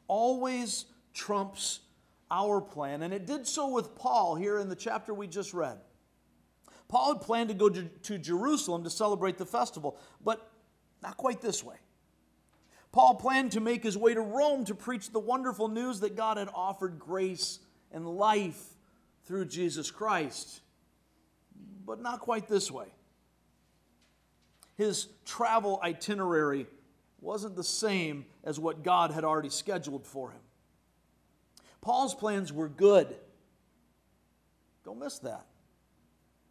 always 0.08 0.86
trumps 1.14 1.80
our 2.32 2.62
plan. 2.62 3.02
And 3.04 3.14
it 3.14 3.26
did 3.26 3.48
so 3.48 3.70
with 3.70 3.96
Paul 3.96 4.36
here 4.36 4.60
in 4.60 4.70
the 4.70 4.76
chapter 4.76 5.14
we 5.14 5.28
just 5.28 5.54
read. 5.54 5.78
Paul 6.88 7.14
had 7.14 7.22
planned 7.22 7.50
to 7.50 7.56
go 7.56 7.70
to 7.70 8.18
Jerusalem 8.18 8.84
to 8.84 8.90
celebrate 8.90 9.38
the 9.38 9.46
festival, 9.46 9.98
but 10.24 10.52
not 11.02 11.18
quite 11.18 11.42
this 11.42 11.64
way. 11.64 11.78
Paul 12.92 13.16
planned 13.16 13.52
to 13.54 13.60
make 13.60 13.84
his 13.84 13.98
way 13.98 14.14
to 14.14 14.22
Rome 14.22 14.64
to 14.66 14.76
preach 14.76 15.12
the 15.12 15.20
wonderful 15.20 15.68
news 15.68 16.00
that 16.00 16.16
God 16.16 16.38
had 16.38 16.48
offered 16.54 16.98
grace 17.00 17.60
and 17.92 18.08
life 18.08 18.64
through 19.26 19.46
Jesus 19.46 19.92
Christ, 19.92 20.62
but 21.86 22.00
not 22.00 22.22
quite 22.22 22.48
this 22.48 22.72
way. 22.72 22.88
His 24.78 25.08
travel 25.26 25.80
itinerary 25.84 26.68
wasn't 27.26 27.56
the 27.56 27.64
same 27.64 28.26
as 28.44 28.60
what 28.60 28.84
God 28.84 29.12
had 29.12 29.24
already 29.24 29.50
scheduled 29.50 30.06
for 30.06 30.32
him. 30.32 30.40
Paul's 31.82 32.16
plans 32.16 32.54
were 32.54 32.70
good. 32.70 33.16
Don't 34.86 35.00
miss 35.00 35.20
that. 35.20 35.46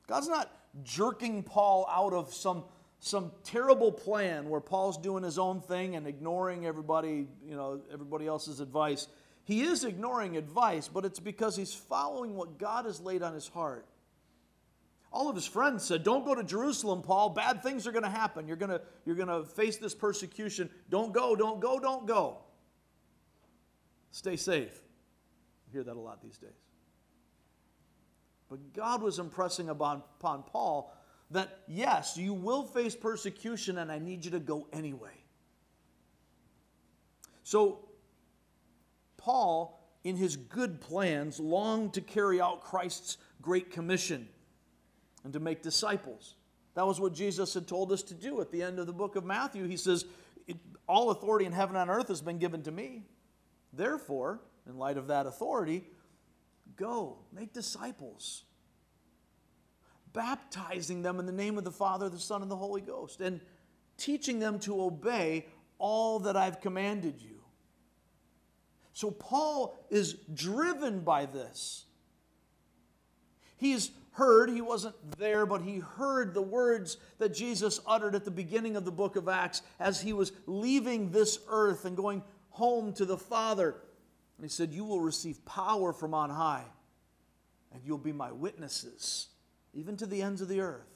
God's 0.06 0.28
not 0.28 0.50
jerking 0.82 1.42
Paul 1.42 1.88
out 1.90 2.12
of 2.12 2.34
some, 2.34 2.64
some 2.98 3.30
terrible 3.44 3.92
plan 3.92 4.48
where 4.48 4.60
Paul's 4.60 4.98
doing 4.98 5.22
his 5.22 5.38
own 5.38 5.60
thing 5.60 5.96
and 5.96 6.06
ignoring 6.06 6.66
everybody, 6.66 7.26
you 7.46 7.56
know, 7.56 7.80
everybody 7.92 8.26
else's 8.26 8.60
advice. 8.60 9.08
He 9.44 9.62
is 9.62 9.84
ignoring 9.84 10.36
advice, 10.36 10.88
but 10.88 11.04
it's 11.04 11.20
because 11.20 11.56
he's 11.56 11.74
following 11.74 12.34
what 12.34 12.58
God 12.58 12.86
has 12.86 13.00
laid 13.00 13.22
on 13.22 13.34
his 13.34 13.48
heart. 13.48 13.86
All 15.14 15.28
of 15.28 15.36
his 15.36 15.46
friends 15.46 15.84
said, 15.84 16.02
Don't 16.02 16.24
go 16.24 16.34
to 16.34 16.42
Jerusalem, 16.42 17.00
Paul. 17.00 17.30
Bad 17.30 17.62
things 17.62 17.86
are 17.86 17.92
going 17.92 18.02
to 18.02 18.10
happen. 18.10 18.48
You're 18.48 18.56
going 18.56 18.72
to, 18.72 18.80
you're 19.06 19.14
to 19.14 19.44
face 19.44 19.76
this 19.76 19.94
persecution. 19.94 20.68
Don't 20.90 21.12
go, 21.12 21.36
don't 21.36 21.60
go, 21.60 21.78
don't 21.78 22.04
go. 22.04 22.38
Stay 24.10 24.34
safe. 24.34 24.82
You 25.66 25.72
hear 25.72 25.84
that 25.84 25.94
a 25.94 26.00
lot 26.00 26.20
these 26.20 26.36
days. 26.36 26.50
But 28.50 28.72
God 28.72 29.02
was 29.02 29.20
impressing 29.20 29.68
upon, 29.68 30.02
upon 30.18 30.42
Paul 30.42 30.92
that, 31.30 31.60
yes, 31.68 32.16
you 32.16 32.34
will 32.34 32.64
face 32.64 32.96
persecution, 32.96 33.78
and 33.78 33.92
I 33.92 34.00
need 34.00 34.24
you 34.24 34.32
to 34.32 34.40
go 34.40 34.66
anyway. 34.72 35.22
So, 37.44 37.88
Paul, 39.16 39.80
in 40.02 40.16
his 40.16 40.34
good 40.34 40.80
plans, 40.80 41.38
longed 41.38 41.94
to 41.94 42.00
carry 42.00 42.40
out 42.40 42.62
Christ's 42.62 43.18
great 43.40 43.70
commission 43.70 44.28
and 45.24 45.32
to 45.32 45.40
make 45.40 45.62
disciples. 45.62 46.34
That 46.74 46.86
was 46.86 47.00
what 47.00 47.14
Jesus 47.14 47.54
had 47.54 47.66
told 47.66 47.90
us 47.92 48.02
to 48.04 48.14
do 48.14 48.40
at 48.40 48.50
the 48.50 48.62
end 48.62 48.78
of 48.78 48.86
the 48.86 48.92
book 48.92 49.16
of 49.16 49.24
Matthew. 49.24 49.66
He 49.66 49.76
says, 49.76 50.04
All 50.86 51.10
authority 51.10 51.46
in 51.46 51.52
heaven 51.52 51.76
and 51.76 51.90
earth 51.90 52.08
has 52.08 52.20
been 52.20 52.38
given 52.38 52.62
to 52.62 52.70
me. 52.70 53.04
Therefore, 53.72 54.40
in 54.68 54.78
light 54.78 54.96
of 54.98 55.08
that 55.08 55.26
authority, 55.26 55.84
go, 56.76 57.18
make 57.32 57.52
disciples, 57.52 58.44
baptizing 60.12 61.02
them 61.02 61.18
in 61.18 61.26
the 61.26 61.32
name 61.32 61.58
of 61.58 61.64
the 61.64 61.72
Father, 61.72 62.08
the 62.08 62.18
Son, 62.18 62.42
and 62.42 62.50
the 62.50 62.56
Holy 62.56 62.80
Ghost, 62.80 63.20
and 63.20 63.40
teaching 63.96 64.38
them 64.38 64.58
to 64.60 64.82
obey 64.82 65.46
all 65.78 66.20
that 66.20 66.36
I've 66.36 66.60
commanded 66.60 67.20
you. 67.20 67.40
So, 68.92 69.10
Paul 69.10 69.76
is 69.90 70.14
driven 70.32 71.00
by 71.00 71.26
this. 71.26 71.84
He's 73.56 73.90
heard, 74.14 74.48
he 74.48 74.60
wasn't 74.60 74.94
there, 75.18 75.44
but 75.44 75.62
he 75.62 75.78
heard 75.78 76.34
the 76.34 76.42
words 76.42 76.96
that 77.18 77.34
Jesus 77.34 77.80
uttered 77.86 78.14
at 78.14 78.24
the 78.24 78.30
beginning 78.30 78.76
of 78.76 78.84
the 78.84 78.92
book 78.92 79.16
of 79.16 79.28
Acts 79.28 79.62
as 79.78 80.00
he 80.00 80.12
was 80.12 80.32
leaving 80.46 81.10
this 81.10 81.38
earth 81.48 81.84
and 81.84 81.96
going 81.96 82.22
home 82.50 82.92
to 82.94 83.04
the 83.04 83.18
Father. 83.18 83.76
And 84.36 84.44
he 84.44 84.48
said, 84.48 84.72
You 84.72 84.84
will 84.84 85.00
receive 85.00 85.44
power 85.44 85.92
from 85.92 86.14
on 86.14 86.30
high, 86.30 86.64
and 87.72 87.82
you'll 87.84 87.98
be 87.98 88.12
my 88.12 88.32
witnesses, 88.32 89.28
even 89.72 89.96
to 89.96 90.06
the 90.06 90.22
ends 90.22 90.40
of 90.40 90.48
the 90.48 90.60
earth. 90.60 90.86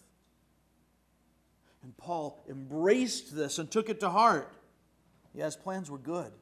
And 1.82 1.96
Paul 1.96 2.40
embraced 2.48 3.34
this 3.34 3.58
and 3.58 3.70
took 3.70 3.88
it 3.88 4.00
to 4.00 4.10
heart. 4.10 4.52
Yeah, 5.34 5.44
his 5.44 5.56
plans 5.56 5.90
were 5.90 5.98
good. 5.98 6.32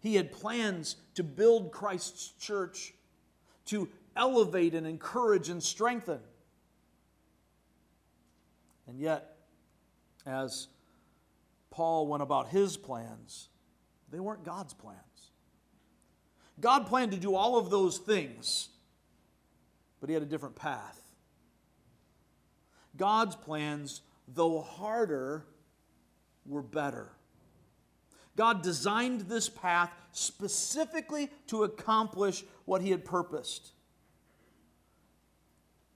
He 0.00 0.16
had 0.16 0.32
plans 0.32 0.96
to 1.14 1.22
build 1.22 1.72
Christ's 1.72 2.32
church, 2.38 2.92
to 3.66 3.88
elevate 4.16 4.74
and 4.74 4.86
encourage 4.86 5.48
and 5.48 5.62
strengthen. 5.62 6.20
And 8.86 8.98
yet, 9.00 9.36
as 10.26 10.68
Paul 11.70 12.06
went 12.06 12.22
about 12.22 12.48
his 12.48 12.76
plans, 12.76 13.48
they 14.10 14.20
weren't 14.20 14.44
God's 14.44 14.74
plans. 14.74 15.00
God 16.60 16.86
planned 16.86 17.12
to 17.12 17.18
do 17.18 17.34
all 17.34 17.58
of 17.58 17.70
those 17.70 17.98
things, 17.98 18.68
but 20.00 20.08
he 20.08 20.14
had 20.14 20.22
a 20.22 20.26
different 20.26 20.54
path. 20.54 21.00
God's 22.96 23.34
plans, 23.34 24.02
though 24.28 24.60
harder, 24.60 25.46
were 26.46 26.62
better. 26.62 27.10
God 28.36 28.62
designed 28.62 29.22
this 29.22 29.48
path 29.48 29.90
specifically 30.12 31.30
to 31.48 31.64
accomplish 31.64 32.44
what 32.64 32.82
he 32.82 32.90
had 32.90 33.04
purposed. 33.04 33.70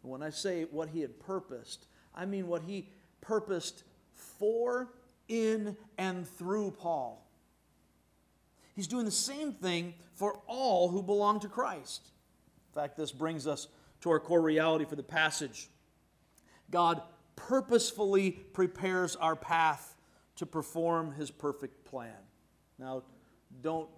When 0.03 0.23
I 0.23 0.31
say 0.31 0.65
what 0.71 0.89
he 0.91 1.01
had 1.01 1.19
purposed, 1.19 1.87
I 2.15 2.25
mean 2.25 2.47
what 2.47 2.63
he 2.63 2.89
purposed 3.21 3.85
for, 4.13 4.89
in, 5.29 5.77
and 5.99 6.27
through 6.27 6.71
Paul. 6.73 7.27
He's 8.75 8.87
doing 8.87 9.05
the 9.05 9.11
same 9.11 9.53
thing 9.53 9.95
for 10.15 10.41
all 10.47 10.89
who 10.89 11.03
belong 11.03 11.41
to 11.41 11.49
Christ. 11.49 12.09
In 12.71 12.81
fact, 12.81 12.97
this 12.97 13.13
brings 13.13 13.47
us 13.47 13.69
to 14.03 14.11
our 14.11 14.21
core 14.21 14.41
reality 14.41 14.85
for 14.85 14.97
the 14.97 15.03
passage. 15.03 15.69
God 16.71 17.03
purposefully 17.35 18.31
prepares 18.31 19.17
our 19.17 19.37
path 19.37 19.97
to 20.37 20.47
perform 20.47 21.13
his 21.13 21.31
perfect 21.31 21.85
plan. 21.85 22.15
Now, 22.79 23.03
don't 23.63 23.89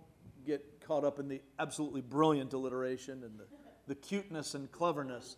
get 0.47 0.81
caught 0.87 1.05
up 1.05 1.19
in 1.19 1.29
the 1.29 1.41
absolutely 1.59 2.01
brilliant 2.01 2.53
alliteration 2.53 3.23
and 3.25 3.39
the, 3.39 3.45
the 3.87 3.95
cuteness 3.95 4.55
and 4.55 4.71
cleverness 4.73 5.37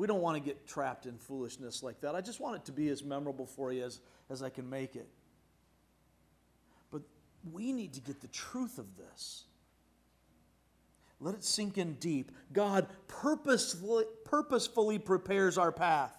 we 0.00 0.06
don't 0.06 0.22
want 0.22 0.36
to 0.36 0.40
get 0.40 0.66
trapped 0.66 1.04
in 1.04 1.18
foolishness 1.18 1.82
like 1.82 2.00
that. 2.00 2.14
I 2.14 2.22
just 2.22 2.40
want 2.40 2.56
it 2.56 2.64
to 2.64 2.72
be 2.72 2.88
as 2.88 3.04
memorable 3.04 3.44
for 3.44 3.70
you 3.70 3.84
as, 3.84 4.00
as 4.30 4.42
I 4.42 4.48
can 4.48 4.70
make 4.70 4.96
it. 4.96 5.06
But 6.90 7.02
we 7.52 7.72
need 7.72 7.92
to 7.92 8.00
get 8.00 8.22
the 8.22 8.28
truth 8.28 8.78
of 8.78 8.96
this. 8.96 9.44
Let 11.20 11.34
it 11.34 11.44
sink 11.44 11.76
in 11.76 11.94
deep. 11.94 12.32
God 12.52 12.86
purposefully, 13.08 14.04
purposefully 14.24 14.98
prepares 14.98 15.58
our 15.58 15.70
path 15.70 16.16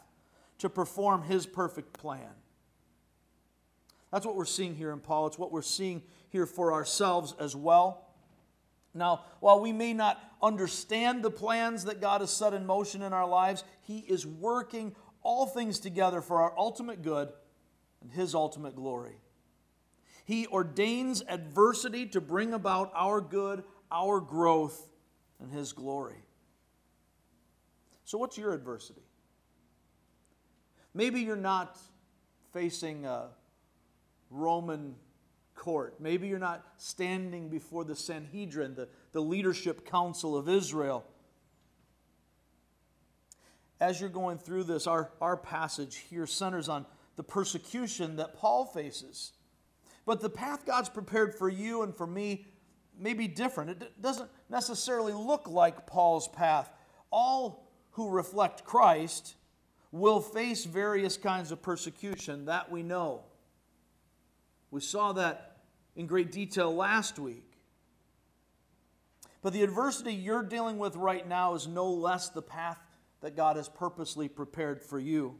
to 0.59 0.69
perform 0.69 1.23
His 1.23 1.47
perfect 1.47 1.91
plan. 1.91 2.29
That's 4.11 4.27
what 4.27 4.35
we're 4.35 4.45
seeing 4.45 4.75
here 4.75 4.91
in 4.91 4.99
Paul. 4.99 5.25
It's 5.25 5.39
what 5.39 5.51
we're 5.51 5.63
seeing 5.63 6.03
here 6.31 6.45
for 6.45 6.73
ourselves 6.73 7.35
as 7.39 7.55
well. 7.55 8.07
Now, 8.93 9.25
while 9.39 9.59
we 9.59 9.71
may 9.71 9.93
not 9.93 10.21
understand 10.41 11.23
the 11.23 11.31
plans 11.31 11.85
that 11.85 12.01
God 12.01 12.21
has 12.21 12.31
set 12.31 12.53
in 12.53 12.65
motion 12.65 13.01
in 13.01 13.13
our 13.13 13.27
lives, 13.27 13.63
He 13.81 13.99
is 13.99 14.25
working 14.25 14.95
all 15.23 15.45
things 15.45 15.79
together 15.79 16.21
for 16.21 16.41
our 16.41 16.53
ultimate 16.57 17.01
good 17.01 17.29
and 18.01 18.11
His 18.11 18.33
ultimate 18.33 18.75
glory. 18.75 19.17
He 20.25 20.47
ordains 20.47 21.23
adversity 21.27 22.05
to 22.07 22.21
bring 22.21 22.53
about 22.53 22.91
our 22.95 23.21
good, 23.21 23.63
our 23.91 24.19
growth, 24.19 24.89
and 25.39 25.51
His 25.51 25.73
glory. 25.73 26.23
So, 28.05 28.17
what's 28.17 28.37
your 28.37 28.53
adversity? 28.53 29.03
Maybe 30.93 31.21
you're 31.21 31.35
not 31.35 31.77
facing 32.51 33.05
a 33.05 33.29
Roman 34.29 34.95
court. 35.61 35.93
Maybe 35.99 36.27
you're 36.27 36.39
not 36.39 36.65
standing 36.77 37.47
before 37.47 37.83
the 37.83 37.95
Sanhedrin, 37.95 38.73
the, 38.73 38.89
the 39.11 39.21
leadership 39.21 39.85
council 39.85 40.35
of 40.35 40.49
Israel. 40.49 41.05
As 43.79 44.01
you're 44.01 44.09
going 44.09 44.39
through 44.39 44.63
this, 44.63 44.87
our, 44.87 45.11
our 45.21 45.37
passage 45.37 45.97
here 46.09 46.25
centers 46.25 46.67
on 46.67 46.87
the 47.15 47.21
persecution 47.21 48.15
that 48.15 48.35
Paul 48.35 48.65
faces. 48.65 49.33
But 50.03 50.19
the 50.19 50.31
path 50.31 50.65
God's 50.65 50.89
prepared 50.89 51.35
for 51.35 51.47
you 51.47 51.83
and 51.83 51.95
for 51.95 52.07
me 52.07 52.47
may 52.97 53.13
be 53.13 53.27
different. 53.27 53.69
It 53.69 54.01
doesn't 54.01 54.31
necessarily 54.49 55.13
look 55.13 55.47
like 55.47 55.85
Paul's 55.85 56.27
path. 56.27 56.71
All 57.11 57.69
who 57.91 58.09
reflect 58.09 58.63
Christ 58.63 59.35
will 59.91 60.21
face 60.21 60.65
various 60.65 61.17
kinds 61.17 61.51
of 61.51 61.61
persecution, 61.61 62.45
that 62.45 62.71
we 62.71 62.81
know. 62.81 63.25
We 64.71 64.81
saw 64.81 65.11
that 65.13 65.50
in 65.95 66.07
great 66.07 66.31
detail 66.31 66.73
last 66.73 67.19
week. 67.19 67.45
But 69.41 69.53
the 69.53 69.63
adversity 69.63 70.13
you're 70.13 70.43
dealing 70.43 70.77
with 70.77 70.95
right 70.95 71.27
now 71.27 71.55
is 71.55 71.67
no 71.67 71.91
less 71.91 72.29
the 72.29 72.41
path 72.41 72.77
that 73.21 73.35
God 73.35 73.55
has 73.55 73.67
purposely 73.67 74.27
prepared 74.27 74.81
for 74.81 74.99
you 74.99 75.39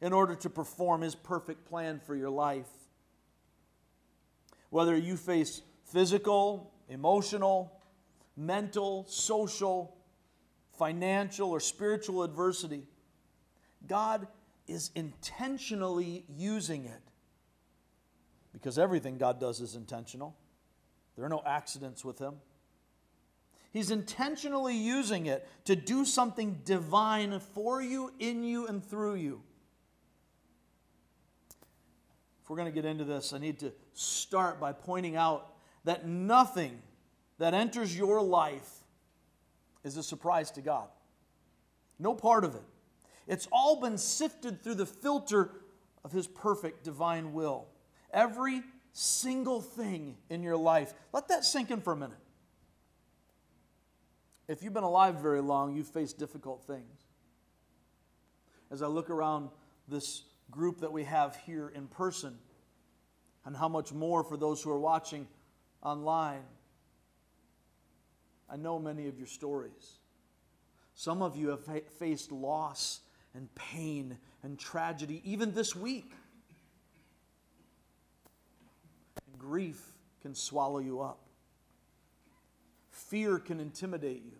in 0.00 0.12
order 0.12 0.34
to 0.34 0.50
perform 0.50 1.00
His 1.00 1.14
perfect 1.14 1.64
plan 1.64 2.00
for 2.00 2.14
your 2.14 2.30
life. 2.30 2.68
Whether 4.70 4.96
you 4.96 5.16
face 5.16 5.62
physical, 5.84 6.72
emotional, 6.88 7.72
mental, 8.36 9.06
social, 9.08 9.96
financial, 10.78 11.50
or 11.50 11.60
spiritual 11.60 12.22
adversity, 12.22 12.84
God 13.86 14.26
is 14.66 14.90
intentionally 14.94 16.24
using 16.28 16.84
it 16.84 17.05
because 18.56 18.78
everything 18.78 19.18
God 19.18 19.38
does 19.38 19.60
is 19.60 19.74
intentional. 19.74 20.34
There 21.14 21.26
are 21.26 21.28
no 21.28 21.42
accidents 21.44 22.06
with 22.06 22.18
Him. 22.18 22.36
He's 23.70 23.90
intentionally 23.90 24.74
using 24.74 25.26
it 25.26 25.46
to 25.66 25.76
do 25.76 26.06
something 26.06 26.62
divine 26.64 27.38
for 27.38 27.82
you, 27.82 28.14
in 28.18 28.42
you, 28.42 28.66
and 28.66 28.82
through 28.82 29.16
you. 29.16 29.42
If 32.42 32.48
we're 32.48 32.56
going 32.56 32.72
to 32.72 32.74
get 32.74 32.86
into 32.86 33.04
this, 33.04 33.34
I 33.34 33.38
need 33.38 33.58
to 33.58 33.72
start 33.92 34.58
by 34.58 34.72
pointing 34.72 35.16
out 35.16 35.52
that 35.84 36.06
nothing 36.06 36.80
that 37.36 37.52
enters 37.52 37.94
your 37.94 38.22
life 38.22 38.70
is 39.84 39.98
a 39.98 40.02
surprise 40.02 40.50
to 40.52 40.62
God. 40.62 40.88
No 41.98 42.14
part 42.14 42.42
of 42.42 42.54
it. 42.54 42.64
It's 43.26 43.48
all 43.52 43.82
been 43.82 43.98
sifted 43.98 44.62
through 44.62 44.76
the 44.76 44.86
filter 44.86 45.50
of 46.02 46.12
His 46.12 46.26
perfect 46.26 46.84
divine 46.84 47.34
will. 47.34 47.66
Every 48.16 48.62
single 48.92 49.60
thing 49.60 50.16
in 50.30 50.42
your 50.42 50.56
life. 50.56 50.94
Let 51.12 51.28
that 51.28 51.44
sink 51.44 51.70
in 51.70 51.82
for 51.82 51.92
a 51.92 51.96
minute. 51.96 52.18
If 54.48 54.62
you've 54.62 54.72
been 54.72 54.84
alive 54.84 55.16
very 55.16 55.42
long, 55.42 55.76
you've 55.76 55.88
faced 55.88 56.18
difficult 56.18 56.64
things. 56.66 57.04
As 58.70 58.80
I 58.80 58.86
look 58.86 59.10
around 59.10 59.50
this 59.86 60.22
group 60.50 60.80
that 60.80 60.92
we 60.92 61.04
have 61.04 61.36
here 61.46 61.68
in 61.68 61.88
person, 61.88 62.38
and 63.44 63.56
how 63.56 63.68
much 63.68 63.92
more 63.92 64.24
for 64.24 64.36
those 64.36 64.62
who 64.62 64.70
are 64.70 64.78
watching 64.78 65.28
online, 65.82 66.42
I 68.48 68.56
know 68.56 68.78
many 68.78 69.08
of 69.08 69.18
your 69.18 69.26
stories. 69.26 69.98
Some 70.94 71.22
of 71.22 71.36
you 71.36 71.50
have 71.50 71.64
faced 71.98 72.32
loss 72.32 73.00
and 73.34 73.54
pain 73.54 74.18
and 74.42 74.58
tragedy 74.58 75.20
even 75.24 75.52
this 75.52 75.76
week. 75.76 76.12
Grief 79.46 79.80
can 80.22 80.34
swallow 80.34 80.78
you 80.78 81.00
up, 81.00 81.20
fear 82.90 83.38
can 83.38 83.60
intimidate 83.60 84.24
you, 84.24 84.38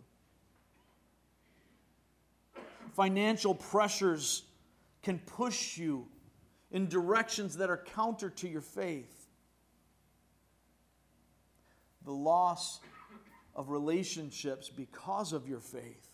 financial 2.95 3.55
pressures 3.55 4.43
can 5.03 5.21
push 5.21 5.79
you 5.79 6.09
in 6.73 6.89
directions 6.89 7.57
that 7.59 7.71
are 7.71 7.77
counter 7.95 8.29
to 8.29 8.49
your 8.49 8.61
faith. 8.61 9.29
The 12.05 12.13
loss 12.13 12.81
of 13.55 13.71
relationships 13.71 14.69
because 14.69 15.33
of 15.33 15.49
your 15.49 15.61
faith 15.61 16.11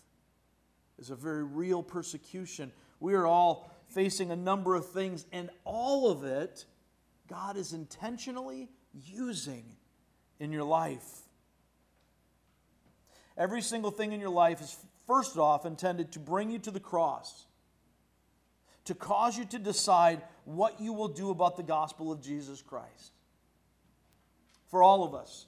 is 0.99 1.09
a 1.09 1.15
very 1.15 1.43
real 1.43 1.81
persecution. 1.81 2.71
We 2.99 3.15
are 3.15 3.25
all 3.25 3.71
facing 3.87 4.31
a 4.31 4.35
number 4.35 4.75
of 4.75 4.87
things, 4.89 5.25
and 5.31 5.49
all 5.65 6.11
of 6.11 6.23
it 6.23 6.65
God 7.27 7.57
is 7.57 7.73
intentionally 7.73 8.69
using 8.93 9.63
in 10.39 10.51
your 10.51 10.63
life. 10.63 11.21
Every 13.37 13.61
single 13.61 13.91
thing 13.91 14.11
in 14.11 14.19
your 14.19 14.29
life 14.29 14.61
is, 14.61 14.77
first 15.07 15.37
off, 15.37 15.65
intended 15.65 16.11
to 16.13 16.19
bring 16.19 16.51
you 16.51 16.59
to 16.59 16.71
the 16.71 16.79
cross, 16.79 17.45
to 18.85 18.93
cause 18.93 19.37
you 19.37 19.45
to 19.45 19.59
decide 19.59 20.21
what 20.45 20.79
you 20.79 20.93
will 20.93 21.07
do 21.07 21.29
about 21.31 21.57
the 21.57 21.63
gospel 21.63 22.11
of 22.11 22.21
Jesus 22.21 22.61
Christ. 22.61 23.13
For 24.67 24.83
all 24.83 25.03
of 25.03 25.15
us, 25.15 25.47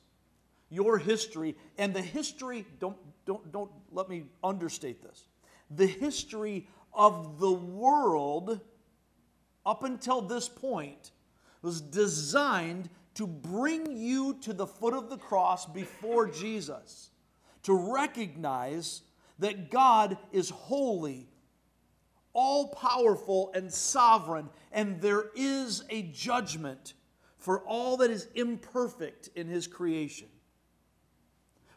your 0.69 0.97
history 0.97 1.55
and 1.77 1.93
the 1.93 2.01
history, 2.01 2.65
don't, 2.79 2.97
don't, 3.25 3.51
don't 3.51 3.71
let 3.91 4.09
me 4.09 4.23
understate 4.43 5.03
this, 5.03 5.25
the 5.69 5.87
history 5.87 6.67
of 6.93 7.39
the 7.39 7.51
world 7.51 8.59
up 9.65 9.83
until 9.83 10.21
this 10.21 10.47
point 10.47 11.11
was 11.61 11.81
designed 11.81 12.89
to 13.15 13.25
bring 13.25 13.97
you 13.97 14.37
to 14.41 14.53
the 14.53 14.67
foot 14.67 14.93
of 14.93 15.09
the 15.09 15.17
cross 15.17 15.65
before 15.65 16.27
Jesus, 16.27 17.09
to 17.63 17.73
recognize 17.73 19.01
that 19.39 19.71
God 19.71 20.17
is 20.31 20.49
holy, 20.49 21.27
all 22.33 22.69
powerful, 22.69 23.51
and 23.53 23.71
sovereign, 23.71 24.49
and 24.71 25.01
there 25.01 25.31
is 25.35 25.83
a 25.89 26.03
judgment 26.03 26.93
for 27.37 27.59
all 27.61 27.97
that 27.97 28.11
is 28.11 28.27
imperfect 28.35 29.29
in 29.35 29.47
His 29.47 29.67
creation. 29.67 30.27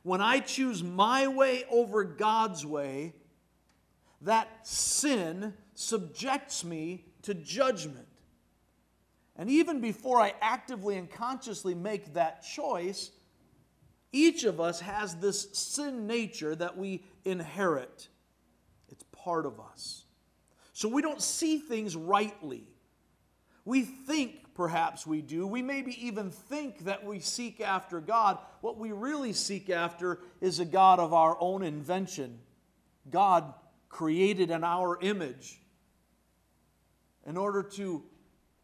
When 0.03 0.21
I 0.21 0.41
choose 0.41 0.83
my 0.83 1.29
way 1.29 1.65
over 1.71 2.03
God's 2.03 2.65
way, 2.65 3.15
that 4.23 4.67
sin 4.67 5.55
subjects 5.75 6.65
me 6.65 7.05
to 7.23 7.35
judgment. 7.35 8.08
And 9.39 9.49
even 9.49 9.81
before 9.81 10.21
I 10.21 10.35
actively 10.43 10.97
and 10.97 11.09
consciously 11.09 11.75
make 11.75 12.15
that 12.15 12.43
choice, 12.43 13.13
each 14.13 14.43
of 14.43 14.61
us 14.61 14.81
has 14.81 15.15
this 15.17 15.49
sin 15.53 16.09
nature 16.09 16.57
that 16.57 16.77
we 16.77 17.05
inherit. 17.25 18.09
It's 18.89 19.05
part 19.13 19.47
of 19.47 19.61
us. 19.61 20.05
So 20.73 20.89
we 20.89 21.03
don't 21.03 21.23
see 21.23 21.59
things 21.59 21.95
rightly. 21.95 22.69
We 23.65 23.83
think 23.83 24.55
perhaps 24.55 25.07
we 25.07 25.23
do. 25.23 25.47
We 25.47 25.63
maybe 25.63 26.05
even 26.07 26.31
think 26.31 26.85
that 26.85 27.05
we 27.05 27.21
seek 27.21 27.61
after 27.61 28.01
God. 28.01 28.39
What 28.61 28.77
we 28.77 28.91
really 28.91 29.33
seek 29.33 29.71
after 29.71 30.19
is 30.41 30.59
a 30.59 30.65
God 30.65 30.99
of 30.99 31.13
our 31.13 31.37
own 31.41 31.63
invention, 31.63 32.41
God 33.09 33.55
created 33.89 34.51
in 34.51 34.65
our 34.65 34.99
image 35.01 35.61
in 37.27 37.37
order 37.37 37.63
to 37.63 38.03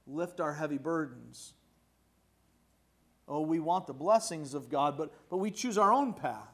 lift 0.06 0.40
our 0.40 0.52
heavy 0.52 0.78
burdens. 0.78 1.54
Oh, 3.26 3.40
we 3.40 3.58
want 3.58 3.86
the 3.86 3.94
blessings 3.94 4.54
of 4.54 4.68
God, 4.68 4.98
but, 4.98 5.12
but 5.30 5.38
we 5.38 5.50
choose 5.50 5.78
our 5.78 5.92
own 5.92 6.12
path. 6.12 6.52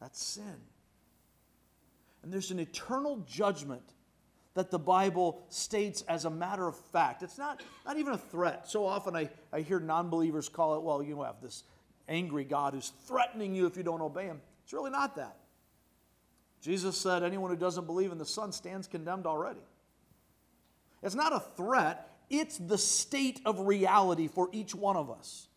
That's 0.00 0.22
sin. 0.22 0.56
And 2.22 2.32
there's 2.32 2.50
an 2.50 2.58
eternal 2.58 3.18
judgment 3.28 3.94
that 4.54 4.70
the 4.70 4.78
Bible 4.78 5.44
states 5.50 6.02
as 6.08 6.24
a 6.24 6.30
matter 6.30 6.66
of 6.66 6.76
fact. 6.76 7.22
It's 7.22 7.38
not, 7.38 7.62
not 7.86 7.96
even 7.96 8.14
a 8.14 8.18
threat. 8.18 8.68
So 8.68 8.86
often 8.86 9.14
I, 9.14 9.28
I 9.52 9.60
hear 9.60 9.78
non 9.78 10.10
believers 10.10 10.48
call 10.48 10.76
it, 10.76 10.82
well, 10.82 11.02
you 11.02 11.22
have 11.22 11.40
this 11.42 11.64
angry 12.08 12.44
God 12.44 12.74
who's 12.74 12.92
threatening 13.06 13.54
you 13.54 13.66
if 13.66 13.76
you 13.76 13.82
don't 13.82 14.00
obey 14.00 14.24
him. 14.24 14.40
It's 14.64 14.72
really 14.72 14.90
not 14.90 15.16
that. 15.16 15.36
Jesus 16.60 16.96
said, 16.96 17.22
anyone 17.22 17.50
who 17.50 17.56
doesn't 17.56 17.86
believe 17.86 18.10
in 18.10 18.18
the 18.18 18.26
Son 18.26 18.50
stands 18.50 18.88
condemned 18.88 19.26
already. 19.26 19.60
It's 21.02 21.14
not 21.14 21.32
a 21.32 21.40
threat, 21.40 22.10
it's 22.30 22.58
the 22.58 22.78
state 22.78 23.40
of 23.44 23.60
reality 23.60 24.28
for 24.28 24.48
each 24.52 24.74
one 24.74 24.96
of 24.96 25.10
us. 25.10 25.48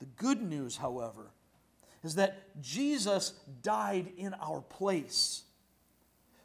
The 0.00 0.06
good 0.16 0.42
news, 0.42 0.76
however, 0.76 1.30
is 2.02 2.16
that 2.16 2.60
Jesus 2.60 3.34
died 3.62 4.12
in 4.16 4.34
our 4.34 4.60
place 4.60 5.44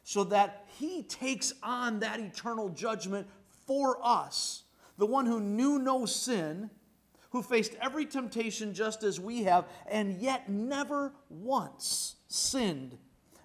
so 0.04 0.24
that 0.24 0.64
he 0.78 1.02
takes 1.02 1.52
on 1.62 2.00
that 2.00 2.20
eternal 2.20 2.68
judgment 2.70 3.26
for 3.66 3.98
us. 4.02 4.62
The 4.96 5.06
one 5.06 5.26
who 5.26 5.40
knew 5.40 5.78
no 5.78 6.06
sin, 6.06 6.70
who 7.30 7.42
faced 7.42 7.74
every 7.80 8.06
temptation 8.06 8.72
just 8.72 9.02
as 9.02 9.20
we 9.20 9.42
have, 9.42 9.66
and 9.86 10.20
yet 10.20 10.48
never 10.48 11.12
once 11.28 12.16
sinned, 12.28 12.96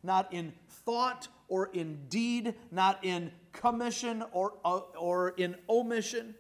not 0.04 0.32
in 0.32 0.54
thought 0.70 1.28
or 1.48 1.68
in 1.74 2.08
deed, 2.10 2.56
not 2.72 3.04
in 3.04 3.32
commission 3.52 4.24
or, 4.32 4.54
uh, 4.64 4.80
or 4.98 5.30
in 5.30 5.56
omission. 5.70 6.36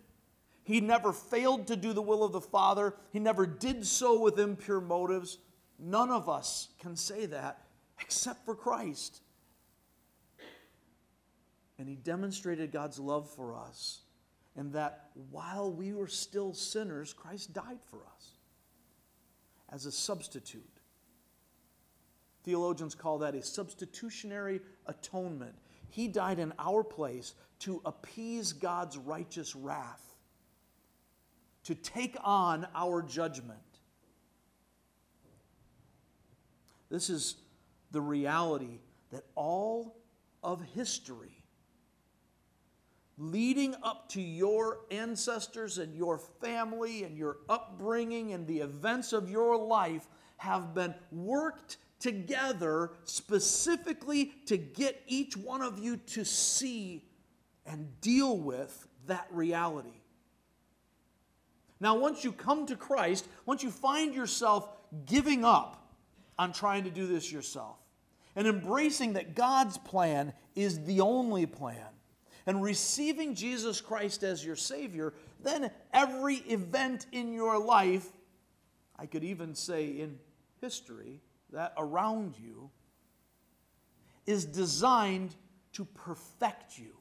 He 0.63 0.79
never 0.79 1.11
failed 1.11 1.67
to 1.67 1.75
do 1.75 1.93
the 1.93 2.01
will 2.01 2.23
of 2.23 2.31
the 2.31 2.41
Father. 2.41 2.95
He 3.11 3.19
never 3.19 3.45
did 3.45 3.85
so 3.85 4.19
with 4.19 4.39
impure 4.39 4.81
motives. 4.81 5.37
None 5.77 6.09
of 6.09 6.29
us 6.29 6.69
can 6.79 6.95
say 6.95 7.25
that 7.27 7.63
except 7.99 8.45
for 8.45 8.55
Christ. 8.55 9.21
And 11.77 11.87
he 11.87 11.95
demonstrated 11.95 12.71
God's 12.71 12.99
love 12.99 13.29
for 13.29 13.55
us, 13.55 14.01
and 14.55 14.73
that 14.73 15.09
while 15.31 15.71
we 15.71 15.93
were 15.93 16.07
still 16.07 16.53
sinners, 16.53 17.13
Christ 17.13 17.53
died 17.53 17.79
for 17.89 17.99
us 18.15 18.29
as 19.71 19.85
a 19.85 19.91
substitute. 19.91 20.72
Theologians 22.43 22.95
call 22.95 23.19
that 23.19 23.35
a 23.35 23.41
substitutionary 23.41 24.61
atonement. 24.85 25.55
He 25.89 26.07
died 26.07 26.39
in 26.39 26.53
our 26.59 26.83
place 26.83 27.33
to 27.59 27.81
appease 27.85 28.51
God's 28.51 28.97
righteous 28.97 29.55
wrath, 29.55 30.15
to 31.63 31.75
take 31.75 32.17
on 32.23 32.67
our 32.75 33.01
judgment. 33.01 33.59
This 36.89 37.09
is 37.09 37.37
the 37.91 38.01
reality 38.01 38.79
that 39.11 39.23
all 39.35 39.95
of 40.43 40.61
history 40.73 41.43
leading 43.17 43.75
up 43.83 44.09
to 44.09 44.21
your 44.21 44.79
ancestors 44.91 45.77
and 45.77 45.95
your 45.95 46.17
family 46.17 47.03
and 47.03 47.17
your 47.17 47.37
upbringing 47.47 48.33
and 48.33 48.47
the 48.47 48.59
events 48.59 49.13
of 49.13 49.29
your 49.29 49.55
life 49.55 50.07
have 50.37 50.73
been 50.73 50.93
worked 51.11 51.77
together 52.03 52.91
specifically 53.05 54.33
to 54.45 54.57
get 54.57 55.01
each 55.07 55.37
one 55.37 55.61
of 55.61 55.79
you 55.79 55.95
to 55.95 56.25
see 56.25 57.05
and 57.65 57.99
deal 58.01 58.37
with 58.37 58.87
that 59.07 59.25
reality. 59.31 60.01
Now, 61.79 61.97
once 61.97 62.23
you 62.23 62.33
come 62.33 62.65
to 62.65 62.75
Christ, 62.75 63.25
once 63.45 63.63
you 63.63 63.71
find 63.71 64.13
yourself 64.13 64.67
giving 65.05 65.45
up 65.45 65.95
on 66.37 66.51
trying 66.51 66.83
to 66.83 66.91
do 66.91 67.07
this 67.07 67.31
yourself 67.31 67.77
and 68.35 68.47
embracing 68.47 69.13
that 69.13 69.33
God's 69.33 69.77
plan 69.77 70.33
is 70.55 70.83
the 70.83 70.99
only 70.99 71.45
plan, 71.45 71.87
and 72.45 72.61
receiving 72.61 73.35
Jesus 73.35 73.79
Christ 73.79 74.23
as 74.23 74.43
your 74.43 74.57
Savior, 74.57 75.13
then 75.41 75.71
every 75.93 76.35
event 76.35 77.05
in 77.13 77.31
your 77.31 77.57
life, 77.57 78.07
I 78.97 79.05
could 79.05 79.23
even 79.23 79.55
say 79.55 79.85
in 79.85 80.19
history, 80.59 81.21
that 81.53 81.73
around 81.77 82.35
you, 82.37 82.69
is 84.25 84.45
designed 84.45 85.35
to 85.73 85.85
perfect 85.85 86.77
you, 86.77 86.95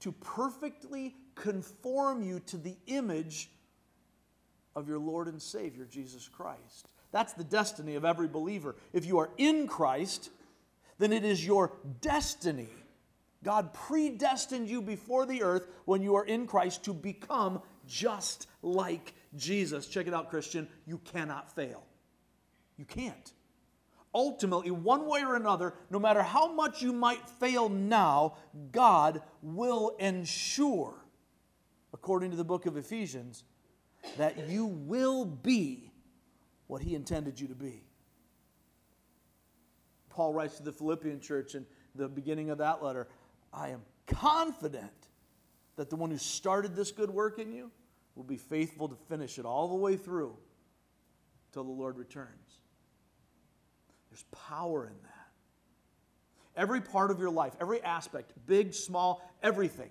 to 0.00 0.12
perfectly 0.12 1.14
conform 1.34 2.22
you 2.22 2.40
to 2.40 2.56
the 2.56 2.76
image 2.86 3.50
of 4.76 4.88
your 4.88 4.98
Lord 4.98 5.28
and 5.28 5.40
Savior, 5.40 5.84
Jesus 5.84 6.28
Christ. 6.28 6.88
That's 7.12 7.32
the 7.32 7.44
destiny 7.44 7.94
of 7.94 8.04
every 8.04 8.28
believer. 8.28 8.76
If 8.92 9.06
you 9.06 9.18
are 9.18 9.30
in 9.36 9.66
Christ, 9.66 10.30
then 10.98 11.12
it 11.12 11.24
is 11.24 11.46
your 11.46 11.72
destiny 12.00 12.68
God 13.44 13.74
predestined 13.74 14.68
you 14.68 14.82
before 14.82 15.26
the 15.26 15.42
earth 15.42 15.68
when 15.84 16.02
you 16.02 16.16
are 16.16 16.24
in 16.24 16.46
Christ 16.46 16.82
to 16.84 16.94
become 16.94 17.60
just 17.86 18.48
like 18.62 19.14
Jesus. 19.36 19.86
Check 19.86 20.08
it 20.08 20.14
out, 20.14 20.30
Christian. 20.30 20.66
You 20.86 20.98
cannot 21.04 21.54
fail. 21.54 21.84
You 22.76 22.84
can't. 22.84 23.32
Ultimately, 24.14 24.70
one 24.70 25.06
way 25.06 25.22
or 25.24 25.34
another, 25.34 25.74
no 25.90 25.98
matter 25.98 26.22
how 26.22 26.52
much 26.52 26.82
you 26.82 26.92
might 26.92 27.28
fail 27.28 27.68
now, 27.68 28.36
God 28.70 29.22
will 29.42 29.96
ensure, 29.98 30.94
according 31.92 32.30
to 32.30 32.36
the 32.36 32.44
book 32.44 32.66
of 32.66 32.76
Ephesians, 32.76 33.42
that 34.16 34.48
you 34.48 34.66
will 34.66 35.24
be 35.24 35.90
what 36.68 36.82
He 36.82 36.94
intended 36.94 37.40
you 37.40 37.48
to 37.48 37.54
be. 37.54 37.82
Paul 40.10 40.32
writes 40.32 40.58
to 40.58 40.62
the 40.62 40.72
Philippian 40.72 41.18
church 41.18 41.56
in 41.56 41.66
the 41.96 42.08
beginning 42.08 42.50
of 42.50 42.58
that 42.58 42.82
letter 42.82 43.08
I 43.52 43.70
am 43.70 43.82
confident 44.06 45.08
that 45.76 45.90
the 45.90 45.96
one 45.96 46.10
who 46.10 46.18
started 46.18 46.76
this 46.76 46.92
good 46.92 47.10
work 47.10 47.38
in 47.38 47.52
you 47.52 47.70
will 48.14 48.24
be 48.24 48.36
faithful 48.36 48.88
to 48.88 48.96
finish 49.08 49.38
it 49.38 49.44
all 49.44 49.68
the 49.68 49.74
way 49.74 49.96
through 49.96 50.36
till 51.52 51.64
the 51.64 51.70
Lord 51.70 51.98
returns. 51.98 52.60
There's 54.14 54.24
power 54.48 54.86
in 54.86 54.94
that. 55.02 55.10
Every 56.54 56.80
part 56.80 57.10
of 57.10 57.18
your 57.18 57.30
life, 57.30 57.54
every 57.60 57.82
aspect, 57.82 58.30
big, 58.46 58.72
small, 58.72 59.28
everything. 59.42 59.90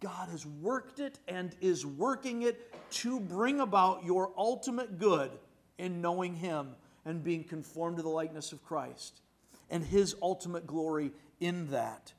God 0.00 0.28
has 0.28 0.44
worked 0.44 1.00
it 1.00 1.18
and 1.26 1.56
is 1.62 1.86
working 1.86 2.42
it 2.42 2.74
to 2.96 3.20
bring 3.20 3.60
about 3.60 4.04
your 4.04 4.32
ultimate 4.36 4.98
good 4.98 5.30
in 5.78 6.02
knowing 6.02 6.34
Him 6.34 6.76
and 7.06 7.24
being 7.24 7.42
conformed 7.42 7.96
to 7.96 8.02
the 8.02 8.10
likeness 8.10 8.52
of 8.52 8.62
Christ 8.62 9.22
and 9.70 9.82
His 9.82 10.14
ultimate 10.20 10.66
glory 10.66 11.12
in 11.40 11.70
that. 11.70 12.12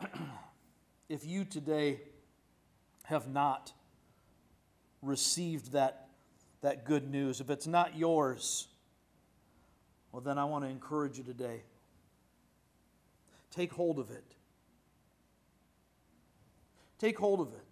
if 1.08 1.26
you 1.26 1.44
today 1.44 2.00
have 3.02 3.26
not 3.26 3.72
received 5.02 5.72
that, 5.72 6.08
that 6.60 6.84
good 6.84 7.10
news, 7.10 7.40
if 7.40 7.50
it's 7.50 7.66
not 7.66 7.96
yours, 7.96 8.68
well, 10.12 10.20
then 10.20 10.38
I 10.38 10.44
want 10.44 10.64
to 10.64 10.70
encourage 10.70 11.18
you 11.18 11.24
today. 11.24 11.62
Take 13.50 13.72
hold 13.72 13.98
of 13.98 14.10
it. 14.10 14.24
Take 16.98 17.18
hold 17.18 17.40
of 17.40 17.48
it. 17.54 17.64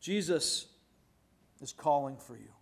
Jesus 0.00 0.66
is 1.60 1.72
calling 1.72 2.16
for 2.16 2.36
you. 2.36 2.52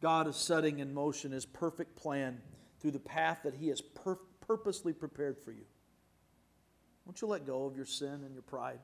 God 0.00 0.26
is 0.26 0.36
setting 0.36 0.78
in 0.78 0.94
motion 0.94 1.30
his 1.30 1.44
perfect 1.44 1.94
plan 1.94 2.40
through 2.80 2.92
the 2.92 2.98
path 2.98 3.40
that 3.44 3.54
he 3.54 3.68
has 3.68 3.80
pur- 3.80 4.18
purposely 4.40 4.92
prepared 4.92 5.38
for 5.38 5.52
you. 5.52 5.64
Won't 7.04 7.20
you 7.20 7.28
let 7.28 7.46
go 7.46 7.64
of 7.66 7.76
your 7.76 7.86
sin 7.86 8.22
and 8.24 8.32
your 8.32 8.42
pride? 8.42 8.78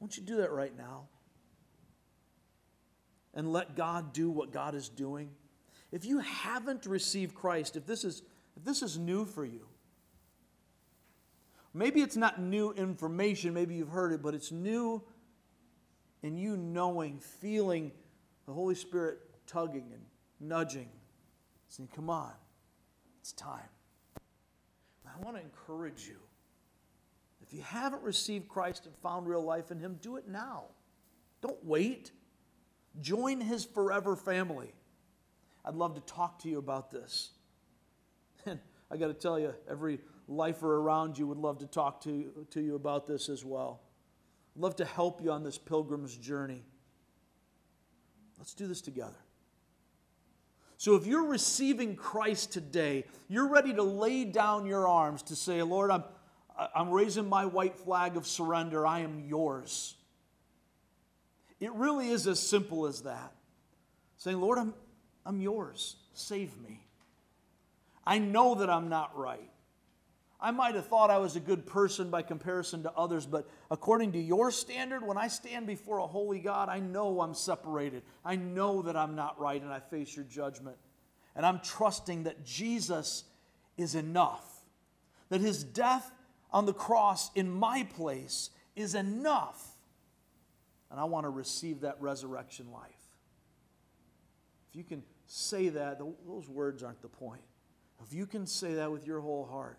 Won't 0.00 0.16
you 0.16 0.22
do 0.22 0.38
that 0.38 0.50
right 0.50 0.76
now? 0.76 1.04
And 3.34 3.52
let 3.52 3.76
God 3.76 4.12
do 4.12 4.30
what 4.30 4.52
God 4.52 4.74
is 4.74 4.88
doing. 4.88 5.30
If 5.90 6.04
you 6.04 6.18
haven't 6.18 6.86
received 6.86 7.34
Christ, 7.34 7.76
if 7.76 7.86
this 7.86 8.04
is, 8.04 8.22
if 8.56 8.64
this 8.64 8.82
is 8.82 8.98
new 8.98 9.24
for 9.24 9.44
you, 9.44 9.66
maybe 11.72 12.00
it's 12.00 12.16
not 12.16 12.40
new 12.40 12.72
information, 12.72 13.54
maybe 13.54 13.74
you've 13.74 13.88
heard 13.88 14.12
it, 14.12 14.22
but 14.22 14.34
it's 14.34 14.52
new 14.52 15.02
in 16.22 16.36
you 16.36 16.56
knowing, 16.56 17.18
feeling 17.18 17.92
the 18.46 18.52
Holy 18.52 18.74
Spirit 18.74 19.18
tugging 19.46 19.90
and 19.92 20.02
nudging, 20.40 20.88
saying, 21.68 21.88
Come 21.94 22.10
on, 22.10 22.32
it's 23.20 23.32
time. 23.32 23.60
I 25.06 25.24
want 25.24 25.36
to 25.36 25.42
encourage 25.42 26.06
you. 26.06 26.16
If 27.42 27.52
you 27.52 27.62
haven't 27.62 28.02
received 28.02 28.48
Christ 28.48 28.86
and 28.86 28.96
found 28.96 29.26
real 29.26 29.42
life 29.42 29.70
in 29.70 29.78
Him, 29.78 29.98
do 30.00 30.16
it 30.16 30.28
now. 30.28 30.64
Don't 31.42 31.62
wait. 31.64 32.10
Join 33.00 33.40
His 33.40 33.64
forever 33.64 34.16
family. 34.16 34.72
I'd 35.64 35.74
love 35.74 35.94
to 35.94 36.00
talk 36.00 36.38
to 36.40 36.48
you 36.48 36.58
about 36.58 36.90
this. 36.90 37.30
And 38.46 38.60
I 38.90 38.96
got 38.96 39.08
to 39.08 39.14
tell 39.14 39.38
you, 39.38 39.54
every 39.68 40.00
lifer 40.28 40.76
around 40.76 41.18
you 41.18 41.26
would 41.26 41.38
love 41.38 41.58
to 41.58 41.66
talk 41.66 42.02
to, 42.02 42.46
to 42.50 42.60
you 42.60 42.74
about 42.74 43.06
this 43.06 43.28
as 43.28 43.44
well. 43.44 43.80
I'd 44.54 44.62
love 44.62 44.76
to 44.76 44.84
help 44.84 45.22
you 45.22 45.32
on 45.32 45.42
this 45.42 45.58
pilgrim's 45.58 46.16
journey. 46.16 46.62
Let's 48.38 48.54
do 48.54 48.66
this 48.66 48.80
together. 48.80 49.23
So 50.76 50.96
if 50.96 51.06
you're 51.06 51.26
receiving 51.26 51.96
Christ 51.96 52.52
today, 52.52 53.04
you're 53.28 53.48
ready 53.48 53.72
to 53.74 53.82
lay 53.82 54.24
down 54.24 54.66
your 54.66 54.88
arms 54.88 55.22
to 55.24 55.36
say, 55.36 55.62
Lord, 55.62 55.90
I'm, 55.90 56.04
I'm 56.74 56.90
raising 56.90 57.28
my 57.28 57.46
white 57.46 57.78
flag 57.78 58.16
of 58.16 58.26
surrender. 58.26 58.86
I 58.86 59.00
am 59.00 59.20
yours. 59.20 59.96
It 61.60 61.72
really 61.72 62.10
is 62.10 62.26
as 62.26 62.40
simple 62.40 62.86
as 62.86 63.02
that. 63.02 63.32
Saying, 64.16 64.40
Lord, 64.40 64.58
I'm, 64.58 64.74
I'm 65.24 65.40
yours. 65.40 65.96
Save 66.12 66.60
me. 66.60 66.84
I 68.06 68.18
know 68.18 68.56
that 68.56 68.68
I'm 68.68 68.88
not 68.88 69.16
right. 69.16 69.50
I 70.44 70.50
might 70.50 70.74
have 70.74 70.88
thought 70.88 71.10
I 71.10 71.16
was 71.16 71.36
a 71.36 71.40
good 71.40 71.64
person 71.64 72.10
by 72.10 72.20
comparison 72.20 72.82
to 72.82 72.92
others, 72.92 73.24
but 73.24 73.48
according 73.70 74.12
to 74.12 74.20
your 74.20 74.50
standard, 74.50 75.02
when 75.02 75.16
I 75.16 75.28
stand 75.28 75.66
before 75.66 76.00
a 76.00 76.06
holy 76.06 76.38
God, 76.38 76.68
I 76.68 76.80
know 76.80 77.22
I'm 77.22 77.32
separated. 77.32 78.02
I 78.26 78.36
know 78.36 78.82
that 78.82 78.94
I'm 78.94 79.14
not 79.14 79.40
right 79.40 79.62
and 79.62 79.72
I 79.72 79.80
face 79.80 80.14
your 80.14 80.26
judgment. 80.26 80.76
And 81.34 81.46
I'm 81.46 81.60
trusting 81.60 82.24
that 82.24 82.44
Jesus 82.44 83.24
is 83.78 83.94
enough, 83.94 84.44
that 85.30 85.40
his 85.40 85.64
death 85.64 86.12
on 86.50 86.66
the 86.66 86.74
cross 86.74 87.30
in 87.34 87.50
my 87.50 87.84
place 87.96 88.50
is 88.76 88.94
enough. 88.94 89.66
And 90.90 91.00
I 91.00 91.04
want 91.04 91.24
to 91.24 91.30
receive 91.30 91.80
that 91.80 91.96
resurrection 92.00 92.70
life. 92.70 92.90
If 94.68 94.76
you 94.76 94.84
can 94.84 95.04
say 95.26 95.70
that, 95.70 95.98
those 95.98 96.50
words 96.50 96.82
aren't 96.82 97.00
the 97.00 97.08
point. 97.08 97.44
If 98.06 98.12
you 98.12 98.26
can 98.26 98.46
say 98.46 98.74
that 98.74 98.92
with 98.92 99.06
your 99.06 99.22
whole 99.22 99.46
heart, 99.46 99.78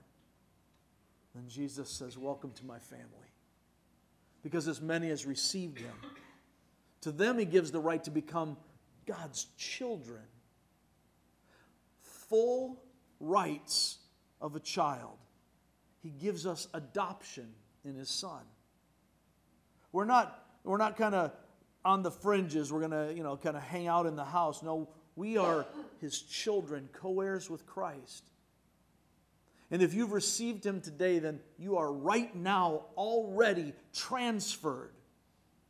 then 1.35 1.49
Jesus 1.49 1.89
says, 1.89 2.17
Welcome 2.17 2.51
to 2.53 2.65
my 2.65 2.79
family. 2.79 3.05
Because 4.41 4.67
as 4.67 4.81
many 4.81 5.09
as 5.09 5.25
received 5.25 5.79
him, 5.79 5.93
to 7.01 7.11
them 7.11 7.37
he 7.37 7.45
gives 7.45 7.71
the 7.71 7.79
right 7.79 8.03
to 8.03 8.11
become 8.11 8.57
God's 9.05 9.47
children. 9.57 10.21
Full 12.29 12.81
rights 13.19 13.97
of 14.39 14.55
a 14.55 14.59
child. 14.59 15.17
He 16.01 16.09
gives 16.09 16.45
us 16.45 16.67
adoption 16.73 17.47
in 17.83 17.95
his 17.95 18.09
son. 18.09 18.41
We're 19.91 20.05
not, 20.05 20.45
we're 20.63 20.77
not 20.77 20.97
kind 20.97 21.15
of 21.15 21.31
on 21.83 22.03
the 22.03 22.11
fringes. 22.11 22.71
We're 22.71 22.87
going 22.87 22.91
to, 22.91 23.13
you 23.15 23.23
know, 23.23 23.37
kind 23.37 23.55
of 23.55 23.63
hang 23.63 23.87
out 23.87 24.05
in 24.05 24.15
the 24.15 24.25
house. 24.25 24.61
No, 24.61 24.89
we 25.15 25.37
are 25.37 25.65
his 26.01 26.21
children, 26.21 26.89
co 26.93 27.21
heirs 27.21 27.49
with 27.49 27.65
Christ. 27.65 28.23
And 29.71 29.81
if 29.81 29.93
you've 29.93 30.11
received 30.11 30.65
him 30.65 30.81
today, 30.81 31.19
then 31.19 31.39
you 31.57 31.77
are 31.77 31.91
right 31.91 32.33
now 32.35 32.85
already 32.95 33.73
transferred 33.93 34.93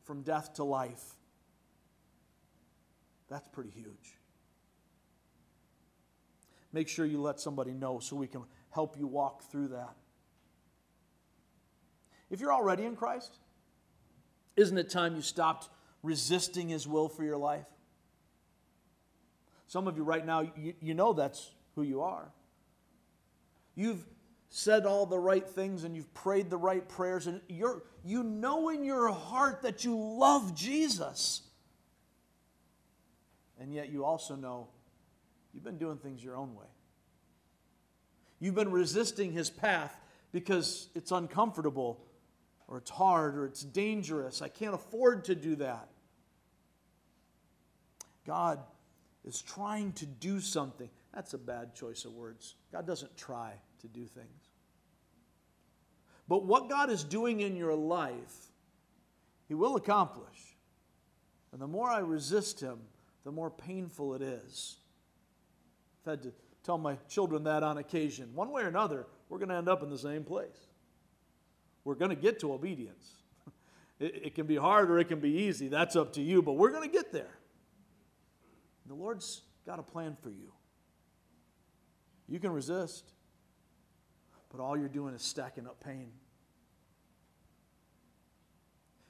from 0.03 0.21
death 0.21 0.55
to 0.55 0.63
life. 0.63 1.03
That's 3.29 3.47
pretty 3.47 3.71
huge. 3.71 4.19
Make 6.73 6.89
sure 6.89 7.05
you 7.05 7.21
let 7.21 7.39
somebody 7.39 7.71
know 7.71 7.99
so 7.99 8.15
we 8.15 8.27
can 8.27 8.43
help 8.69 8.97
you 8.97 9.07
walk 9.07 9.43
through 9.49 9.69
that. 9.69 9.95
If 12.29 12.41
you're 12.41 12.53
already 12.53 12.83
in 12.83 12.97
Christ, 12.97 13.37
isn't 14.57 14.77
it 14.77 14.89
time 14.89 15.15
you 15.15 15.21
stopped 15.21 15.69
resisting 16.03 16.69
his 16.69 16.87
will 16.87 17.07
for 17.07 17.23
your 17.23 17.37
life? 17.37 17.65
Some 19.67 19.87
of 19.87 19.95
you 19.95 20.03
right 20.03 20.25
now, 20.25 20.41
you, 20.41 20.73
you 20.81 20.93
know 20.93 21.13
that's 21.13 21.51
who 21.75 21.83
you 21.83 22.01
are. 22.01 22.31
You've 23.75 24.05
said 24.49 24.85
all 24.85 25.05
the 25.05 25.19
right 25.19 25.47
things 25.47 25.83
and 25.83 25.95
you've 25.95 26.13
prayed 26.13 26.49
the 26.49 26.57
right 26.57 26.87
prayers, 26.87 27.27
and 27.27 27.41
you're, 27.49 27.83
you 28.03 28.23
know 28.23 28.69
in 28.69 28.83
your 28.83 29.09
heart 29.09 29.63
that 29.63 29.83
you 29.83 29.97
love 29.97 30.55
Jesus. 30.55 31.41
And 33.59 33.73
yet 33.73 33.89
you 33.89 34.05
also 34.05 34.35
know 34.35 34.67
you've 35.53 35.63
been 35.63 35.77
doing 35.77 35.97
things 35.97 36.23
your 36.23 36.37
own 36.37 36.55
way. 36.55 36.65
You've 38.39 38.55
been 38.55 38.71
resisting 38.71 39.31
his 39.31 39.49
path 39.49 39.97
because 40.31 40.89
it's 40.95 41.11
uncomfortable 41.11 42.01
or 42.67 42.77
it's 42.77 42.91
hard 42.91 43.37
or 43.37 43.45
it's 43.45 43.61
dangerous. 43.61 44.41
I 44.41 44.49
can't 44.49 44.73
afford 44.73 45.25
to 45.25 45.35
do 45.35 45.55
that. 45.57 45.89
God 48.25 48.59
is 49.23 49.41
trying 49.41 49.93
to 49.93 50.05
do 50.05 50.39
something. 50.39 50.89
That's 51.13 51.33
a 51.33 51.37
bad 51.37 51.75
choice 51.75 52.05
of 52.05 52.13
words. 52.13 52.55
God 52.71 52.85
doesn't 52.85 53.15
try 53.17 53.53
to 53.87 53.99
do 53.99 54.05
things. 54.05 54.49
But 56.27 56.45
what 56.45 56.69
God 56.69 56.89
is 56.89 57.03
doing 57.03 57.41
in 57.41 57.55
your 57.55 57.75
life, 57.75 58.51
He 59.47 59.53
will 59.53 59.75
accomplish. 59.75 60.57
And 61.51 61.61
the 61.61 61.67
more 61.67 61.89
I 61.89 61.99
resist 61.99 62.59
Him, 62.59 62.79
the 63.23 63.31
more 63.31 63.49
painful 63.49 64.15
it 64.15 64.21
is. 64.21 64.77
I've 66.05 66.11
had 66.11 66.23
to 66.23 66.33
tell 66.63 66.77
my 66.77 66.97
children 67.07 67.43
that 67.43 67.63
on 67.63 67.77
occasion. 67.77 68.31
One 68.33 68.51
way 68.51 68.63
or 68.63 68.67
another, 68.67 69.05
we're 69.29 69.37
going 69.37 69.49
to 69.49 69.55
end 69.55 69.69
up 69.69 69.83
in 69.83 69.89
the 69.89 69.97
same 69.97 70.23
place. 70.23 70.67
We're 71.83 71.95
going 71.95 72.09
to 72.09 72.15
get 72.15 72.39
to 72.39 72.53
obedience. 72.53 73.11
It, 73.97 74.25
it 74.25 74.35
can 74.35 74.45
be 74.45 74.57
hard 74.57 74.91
or 74.91 74.99
it 74.99 75.07
can 75.07 75.21
be 75.21 75.29
easy. 75.29 75.69
That's 75.69 75.95
up 75.95 76.11
to 76.15 76.21
you, 76.21 76.41
but 76.41 76.57
we're 76.57 76.71
going 76.71 76.83
to 76.83 76.93
get 76.93 77.13
there. 77.13 77.39
The 78.87 78.93
Lord's 78.93 79.43
got 79.65 79.79
a 79.79 79.83
plan 79.83 80.17
for 80.21 80.29
you. 80.29 80.51
You 82.27 82.39
can 82.39 82.51
resist, 82.51 83.13
but 84.55 84.63
all 84.63 84.77
you're 84.77 84.87
doing 84.87 85.13
is 85.13 85.21
stacking 85.21 85.67
up 85.67 85.83
pain. 85.83 86.11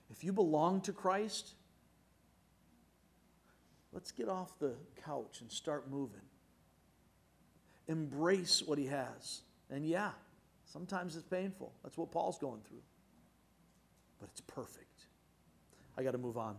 If 0.10 0.24
you 0.24 0.34
belong 0.34 0.82
to 0.82 0.94
Christ, 0.94 1.54
let's 3.92 4.12
get 4.12 4.30
off 4.30 4.58
the 4.60 4.74
couch 5.04 5.42
and 5.42 5.52
start 5.52 5.90
moving. 5.90 6.22
Embrace 7.88 8.64
what 8.66 8.78
He 8.78 8.88
has. 8.88 9.42
And 9.70 9.86
yeah, 9.86 10.12
sometimes 10.66 11.16
it's 11.16 11.28
painful. 11.28 11.74
That's 11.84 11.98
what 11.98 12.12
Paul's 12.12 12.40
going 12.40 12.62
through. 12.68 12.84
But 14.20 14.30
it's 14.32 14.42
perfect. 14.42 15.06
I 15.98 16.04
got 16.04 16.12
to 16.12 16.18
move 16.18 16.38
on. 16.38 16.56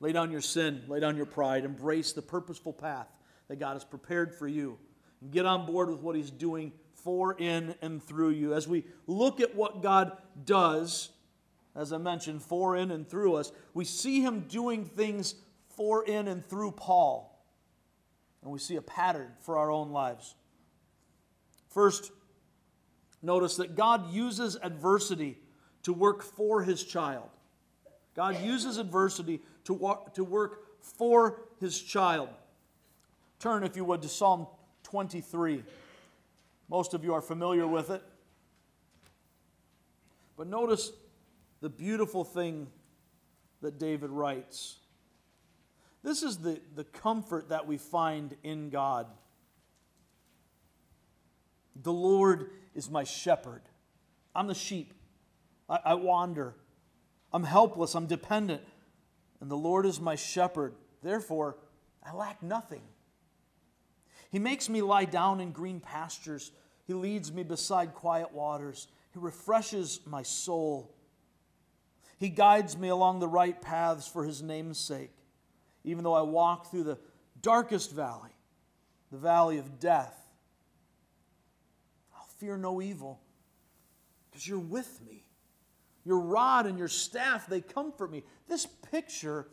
Lay 0.00 0.12
down 0.12 0.30
your 0.30 0.40
sin, 0.40 0.82
lay 0.88 1.00
down 1.00 1.16
your 1.16 1.26
pride, 1.26 1.64
embrace 1.64 2.12
the 2.12 2.22
purposeful 2.22 2.72
path 2.72 3.08
that 3.48 3.56
God 3.56 3.74
has 3.74 3.84
prepared 3.84 4.34
for 4.34 4.48
you, 4.48 4.78
and 5.20 5.30
get 5.30 5.44
on 5.46 5.66
board 5.66 5.90
with 5.90 6.00
what 6.00 6.16
He's 6.16 6.30
doing 6.30 6.72
for, 7.04 7.38
in, 7.38 7.74
and 7.80 8.02
through 8.02 8.30
you. 8.30 8.54
As 8.54 8.66
we 8.66 8.84
look 9.06 9.40
at 9.40 9.54
what 9.54 9.82
God 9.82 10.16
does, 10.44 11.10
as 11.76 11.92
I 11.92 11.98
mentioned, 11.98 12.42
for, 12.42 12.76
in, 12.76 12.90
and 12.90 13.08
through 13.08 13.34
us, 13.34 13.52
we 13.74 13.84
see 13.84 14.20
Him 14.20 14.40
doing 14.48 14.84
things 14.84 15.36
for, 15.76 16.04
in, 16.04 16.26
and 16.26 16.44
through 16.44 16.72
Paul. 16.72 17.30
And 18.42 18.50
we 18.50 18.58
see 18.58 18.76
a 18.76 18.82
pattern 18.82 19.30
for 19.40 19.58
our 19.58 19.70
own 19.70 19.90
lives. 19.90 20.34
First, 21.68 22.10
notice 23.22 23.56
that 23.56 23.76
God 23.76 24.12
uses 24.12 24.56
adversity 24.62 25.38
to 25.82 25.92
work 25.92 26.22
for 26.22 26.62
His 26.62 26.82
child. 26.82 27.28
God 28.14 28.42
uses 28.42 28.78
adversity 28.78 29.40
to, 29.64 29.74
walk, 29.74 30.14
to 30.14 30.24
work 30.24 30.64
for 30.80 31.42
his 31.60 31.80
child. 31.80 32.28
Turn, 33.38 33.64
if 33.64 33.76
you 33.76 33.84
would, 33.84 34.02
to 34.02 34.08
Psalm 34.08 34.46
23. 34.84 35.62
Most 36.68 36.94
of 36.94 37.04
you 37.04 37.14
are 37.14 37.20
familiar 37.20 37.66
with 37.66 37.90
it. 37.90 38.02
But 40.36 40.46
notice 40.46 40.92
the 41.60 41.68
beautiful 41.68 42.24
thing 42.24 42.68
that 43.60 43.78
David 43.78 44.10
writes. 44.10 44.76
This 46.02 46.22
is 46.22 46.38
the, 46.38 46.60
the 46.74 46.84
comfort 46.84 47.48
that 47.48 47.66
we 47.66 47.78
find 47.78 48.36
in 48.42 48.70
God. 48.70 49.06
The 51.82 51.92
Lord 51.92 52.50
is 52.74 52.90
my 52.90 53.04
shepherd. 53.04 53.62
I'm 54.34 54.46
the 54.46 54.54
sheep. 54.54 54.92
I, 55.68 55.80
I 55.84 55.94
wander. 55.94 56.54
I'm 57.32 57.44
helpless. 57.44 57.94
I'm 57.94 58.06
dependent 58.06 58.62
and 59.44 59.50
the 59.50 59.56
Lord 59.56 59.84
is 59.84 60.00
my 60.00 60.14
shepherd. 60.14 60.74
Therefore, 61.02 61.58
I 62.02 62.14
lack 62.14 62.42
nothing. 62.42 62.80
He 64.34 64.40
makes 64.40 64.68
me 64.68 64.82
lie 64.82 65.04
down 65.04 65.40
in 65.40 65.52
green 65.52 65.78
pastures. 65.78 66.50
He 66.88 66.92
leads 66.92 67.32
me 67.32 67.44
beside 67.44 67.94
quiet 67.94 68.32
waters. 68.32 68.88
He 69.12 69.20
refreshes 69.20 70.00
my 70.06 70.24
soul. 70.24 70.92
He 72.18 72.30
guides 72.30 72.76
me 72.76 72.88
along 72.88 73.20
the 73.20 73.28
right 73.28 73.62
paths 73.62 74.08
for 74.08 74.24
his 74.24 74.42
name's 74.42 74.76
sake. 74.76 75.12
Even 75.84 76.02
though 76.02 76.14
I 76.14 76.22
walk 76.22 76.68
through 76.68 76.82
the 76.82 76.98
darkest 77.42 77.92
valley, 77.92 78.32
the 79.12 79.18
valley 79.18 79.58
of 79.58 79.78
death, 79.78 80.18
I'll 82.12 82.26
fear 82.40 82.56
no 82.56 82.82
evil 82.82 83.20
because 84.32 84.48
you're 84.48 84.58
with 84.58 85.00
me. 85.06 85.22
Your 86.04 86.18
rod 86.18 86.66
and 86.66 86.76
your 86.76 86.88
staff, 86.88 87.46
they 87.46 87.60
comfort 87.60 88.10
me. 88.10 88.24
This 88.48 88.66
picture 88.66 89.46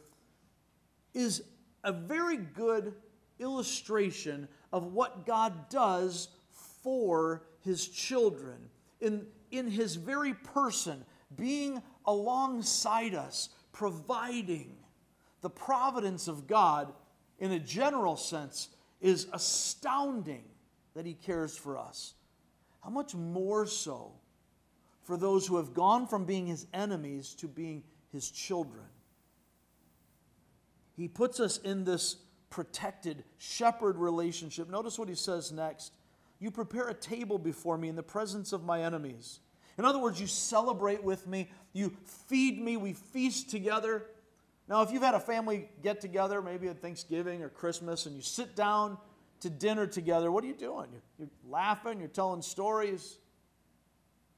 is 1.13 1.43
a 1.83 1.91
very 1.91 2.37
good 2.37 2.95
illustration 3.37 4.47
of 4.71 4.93
what 4.93 5.25
God 5.25 5.69
does 5.69 6.29
for 6.83 7.43
his 7.61 7.87
children. 7.87 8.57
In, 8.99 9.25
in 9.51 9.69
his 9.69 9.95
very 9.95 10.33
person, 10.33 11.03
being 11.35 11.81
alongside 12.05 13.15
us, 13.15 13.49
providing. 13.71 14.75
The 15.41 15.49
providence 15.49 16.27
of 16.27 16.47
God, 16.47 16.93
in 17.39 17.51
a 17.51 17.59
general 17.59 18.15
sense, 18.15 18.69
is 18.99 19.27
astounding 19.33 20.43
that 20.93 21.05
he 21.05 21.13
cares 21.13 21.57
for 21.57 21.77
us. 21.77 22.13
How 22.83 22.89
much 22.89 23.15
more 23.15 23.65
so 23.65 24.11
for 25.03 25.17
those 25.17 25.47
who 25.47 25.57
have 25.57 25.73
gone 25.73 26.07
from 26.07 26.25
being 26.25 26.45
his 26.45 26.67
enemies 26.73 27.33
to 27.35 27.47
being 27.47 27.83
his 28.11 28.29
children. 28.29 28.85
He 30.95 31.07
puts 31.07 31.39
us 31.39 31.57
in 31.57 31.83
this 31.83 32.17
protected 32.51 33.23
shepherd 33.39 33.97
relationship. 33.97 34.69
Notice 34.69 34.99
what 34.99 35.09
he 35.09 35.15
says 35.15 35.51
next. 35.51 35.93
You 36.39 36.51
prepare 36.51 36.87
a 36.87 36.93
table 36.93 37.39
before 37.39 37.77
me 37.77 37.87
in 37.87 37.95
the 37.95 38.03
presence 38.03 38.53
of 38.53 38.63
my 38.63 38.83
enemies. 38.83 39.39
In 39.77 39.85
other 39.85 39.99
words, 39.99 40.21
you 40.21 40.27
celebrate 40.27 41.03
with 41.03 41.25
me, 41.25 41.49
you 41.73 41.95
feed 42.27 42.61
me, 42.61 42.77
we 42.77 42.93
feast 42.93 43.49
together. 43.49 44.05
Now, 44.67 44.81
if 44.83 44.91
you've 44.91 45.01
had 45.01 45.15
a 45.15 45.19
family 45.19 45.69
get 45.81 46.01
together, 46.01 46.41
maybe 46.41 46.67
at 46.67 46.81
Thanksgiving 46.81 47.41
or 47.41 47.49
Christmas, 47.49 48.05
and 48.05 48.15
you 48.15 48.21
sit 48.21 48.55
down 48.55 48.97
to 49.39 49.49
dinner 49.49 49.87
together, 49.87 50.31
what 50.31 50.43
are 50.43 50.47
you 50.47 50.53
doing? 50.53 50.87
You're, 51.17 51.29
laughing, 51.49 51.99
you're 51.99 52.09
telling 52.09 52.41
stories, 52.41 53.17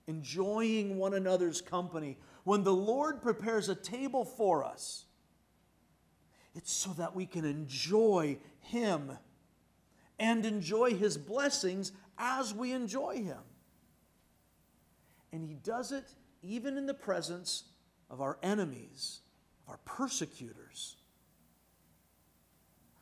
enjoying 0.07 0.97
one 0.97 1.13
another's 1.13 1.61
company. 1.61 2.17
When 2.43 2.63
the 2.63 2.73
Lord 2.73 3.21
prepares 3.21 3.69
a 3.69 3.75
table 3.75 4.23
for 4.23 4.63
us, 4.63 5.05
it's 6.55 6.71
so 6.71 6.91
that 6.93 7.15
we 7.15 7.25
can 7.25 7.45
enjoy 7.45 8.37
Him 8.59 9.17
and 10.19 10.45
enjoy 10.45 10.93
His 10.93 11.17
blessings 11.17 11.91
as 12.17 12.53
we 12.53 12.71
enjoy 12.71 13.23
Him. 13.23 13.39
And 15.31 15.43
He 15.43 15.55
does 15.55 15.91
it 15.91 16.05
even 16.41 16.77
in 16.77 16.85
the 16.85 16.93
presence 16.93 17.63
of 18.09 18.21
our 18.21 18.37
enemies, 18.43 19.21
of 19.65 19.71
our 19.71 19.79
persecutors. 19.85 20.97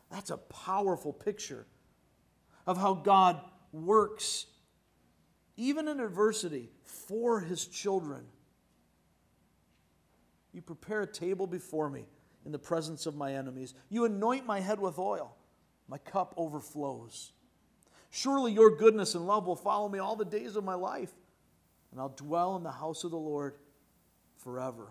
That's 0.09 0.29
a 0.29 0.37
powerful 0.37 1.11
picture 1.11 1.65
of 2.65 2.77
how 2.77 2.93
God 2.93 3.41
works, 3.71 4.45
even 5.57 5.87
in 5.87 5.99
adversity, 5.99 6.69
for 6.83 7.41
His 7.41 7.65
children. 7.65 8.23
You 10.53 10.61
prepare 10.61 11.01
a 11.01 11.07
table 11.07 11.47
before 11.47 11.89
me 11.89 12.05
in 12.45 12.51
the 12.51 12.59
presence 12.59 13.05
of 13.05 13.15
my 13.15 13.33
enemies. 13.33 13.73
You 13.89 14.05
anoint 14.05 14.45
my 14.45 14.59
head 14.59 14.79
with 14.79 14.97
oil, 14.97 15.35
my 15.87 15.97
cup 15.97 16.33
overflows. 16.37 17.31
Surely 18.09 18.51
your 18.51 18.75
goodness 18.75 19.15
and 19.15 19.25
love 19.25 19.47
will 19.47 19.55
follow 19.55 19.87
me 19.87 19.99
all 19.99 20.15
the 20.15 20.25
days 20.25 20.55
of 20.55 20.63
my 20.63 20.73
life, 20.73 21.11
and 21.91 21.99
I'll 21.99 22.09
dwell 22.09 22.55
in 22.55 22.63
the 22.63 22.71
house 22.71 23.03
of 23.03 23.11
the 23.11 23.17
Lord 23.17 23.55
forever. 24.37 24.87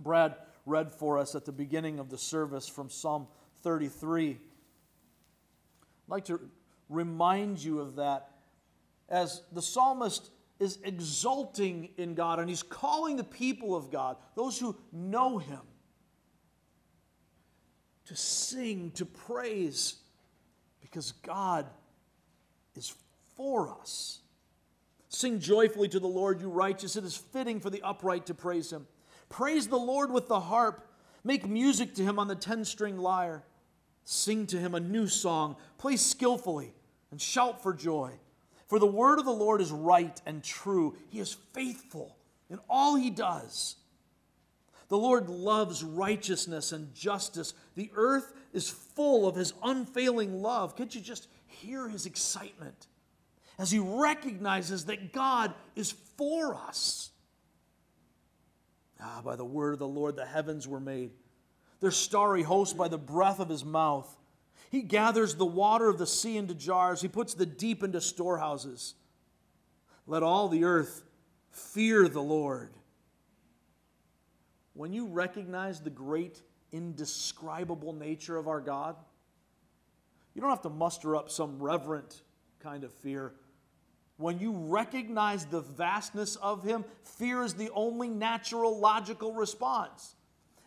Brad 0.00 0.34
read 0.64 0.92
for 0.92 1.18
us 1.18 1.34
at 1.34 1.44
the 1.44 1.52
beginning 1.52 1.98
of 1.98 2.10
the 2.10 2.18
service 2.18 2.68
from 2.68 2.90
Psalm 2.90 3.28
33. 3.62 4.30
I'd 4.30 4.38
like 6.08 6.24
to 6.26 6.40
remind 6.88 7.62
you 7.62 7.80
of 7.80 7.96
that 7.96 8.30
as 9.08 9.42
the 9.52 9.62
psalmist 9.62 10.30
is 10.58 10.78
exulting 10.84 11.90
in 11.96 12.14
God 12.14 12.38
and 12.40 12.48
he's 12.48 12.62
calling 12.62 13.16
the 13.16 13.24
people 13.24 13.76
of 13.76 13.90
God, 13.90 14.16
those 14.34 14.58
who 14.58 14.76
know 14.92 15.38
him, 15.38 15.60
to 18.06 18.16
sing, 18.16 18.90
to 18.92 19.04
praise, 19.04 19.96
because 20.80 21.12
God 21.22 21.66
is 22.74 22.94
for 23.36 23.70
us. 23.80 24.20
Sing 25.08 25.40
joyfully 25.40 25.88
to 25.88 26.00
the 26.00 26.06
Lord, 26.06 26.40
you 26.40 26.48
righteous. 26.48 26.96
It 26.96 27.04
is 27.04 27.16
fitting 27.16 27.60
for 27.60 27.70
the 27.70 27.82
upright 27.82 28.26
to 28.26 28.34
praise 28.34 28.72
him. 28.72 28.86
Praise 29.28 29.68
the 29.68 29.78
Lord 29.78 30.10
with 30.10 30.28
the 30.28 30.40
harp. 30.40 30.86
Make 31.24 31.48
music 31.48 31.94
to 31.94 32.02
him 32.02 32.18
on 32.18 32.28
the 32.28 32.34
ten 32.34 32.64
string 32.64 32.98
lyre. 32.98 33.42
Sing 34.04 34.46
to 34.48 34.58
him 34.58 34.74
a 34.74 34.80
new 34.80 35.08
song. 35.08 35.56
Play 35.78 35.96
skillfully 35.96 36.74
and 37.10 37.20
shout 37.20 37.62
for 37.62 37.72
joy. 37.72 38.12
For 38.68 38.78
the 38.78 38.86
word 38.86 39.18
of 39.18 39.24
the 39.24 39.32
Lord 39.32 39.60
is 39.60 39.72
right 39.72 40.20
and 40.26 40.42
true. 40.42 40.96
He 41.10 41.18
is 41.18 41.36
faithful 41.52 42.16
in 42.50 42.58
all 42.68 42.94
he 42.94 43.10
does. 43.10 43.76
The 44.88 44.98
Lord 44.98 45.28
loves 45.28 45.82
righteousness 45.82 46.72
and 46.72 46.94
justice. 46.94 47.54
The 47.74 47.90
earth 47.94 48.32
is 48.52 48.70
full 48.70 49.26
of 49.26 49.34
his 49.34 49.52
unfailing 49.62 50.42
love. 50.42 50.76
Can't 50.76 50.94
you 50.94 51.00
just 51.00 51.28
hear 51.46 51.88
his 51.88 52.06
excitement 52.06 52.86
as 53.58 53.70
he 53.70 53.78
recognizes 53.78 54.84
that 54.84 55.12
God 55.12 55.54
is 55.74 55.92
for 56.16 56.54
us? 56.54 57.10
Ah, 59.00 59.20
by 59.24 59.36
the 59.36 59.44
word 59.44 59.72
of 59.74 59.78
the 59.78 59.88
Lord, 59.88 60.16
the 60.16 60.24
heavens 60.24 60.68
were 60.68 60.80
made, 60.80 61.10
their 61.80 61.90
starry 61.90 62.42
host 62.42 62.76
by 62.76 62.88
the 62.88 62.98
breath 62.98 63.40
of 63.40 63.48
his 63.48 63.64
mouth. 63.64 64.16
He 64.70 64.82
gathers 64.82 65.34
the 65.34 65.44
water 65.44 65.88
of 65.88 65.98
the 65.98 66.06
sea 66.06 66.36
into 66.36 66.54
jars, 66.54 67.02
he 67.02 67.08
puts 67.08 67.34
the 67.34 67.46
deep 67.46 67.82
into 67.82 68.00
storehouses. 68.00 68.94
Let 70.06 70.22
all 70.22 70.48
the 70.48 70.64
earth 70.64 71.02
fear 71.50 72.08
the 72.08 72.22
Lord 72.22 72.70
when 74.76 74.92
you 74.92 75.06
recognize 75.06 75.80
the 75.80 75.90
great, 75.90 76.42
indescribable 76.70 77.94
nature 77.94 78.36
of 78.36 78.46
our 78.46 78.60
God, 78.60 78.96
you 80.34 80.42
don't 80.42 80.50
have 80.50 80.62
to 80.62 80.70
muster 80.70 81.16
up 81.16 81.30
some 81.30 81.58
reverent 81.58 82.22
kind 82.60 82.84
of 82.84 82.92
fear. 82.92 83.32
When 84.18 84.38
you 84.38 84.52
recognize 84.52 85.46
the 85.46 85.62
vastness 85.62 86.36
of 86.36 86.62
Him, 86.62 86.84
fear 87.02 87.42
is 87.42 87.54
the 87.54 87.70
only 87.74 88.08
natural, 88.08 88.78
logical 88.78 89.32
response. 89.32 90.14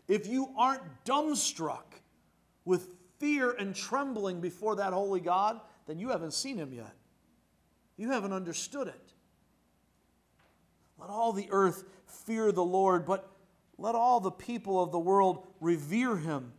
If 0.07 0.25
you 0.25 0.49
aren't 0.57 0.81
dumbstruck 1.05 2.01
with 2.65 2.89
fear 3.19 3.51
and 3.51 3.75
trembling 3.75 4.41
before 4.41 4.75
that 4.77 4.93
holy 4.93 5.19
God, 5.19 5.61
then 5.85 5.99
you 5.99 6.09
haven't 6.09 6.33
seen 6.33 6.57
Him 6.57 6.73
yet. 6.73 6.95
You 7.95 8.09
haven't 8.09 8.33
understood 8.33 8.87
it. 8.87 9.13
Let 10.97 11.11
all 11.11 11.31
the 11.31 11.47
earth 11.51 11.83
fear 12.05 12.51
the 12.51 12.63
Lord, 12.63 13.05
but 13.05 13.29
let 13.79 13.95
all 13.95 14.19
the 14.19 14.31
people 14.31 14.83
of 14.83 14.91
the 14.91 14.99
world 14.99 15.47
revere 15.61 16.17
him. 16.17 16.51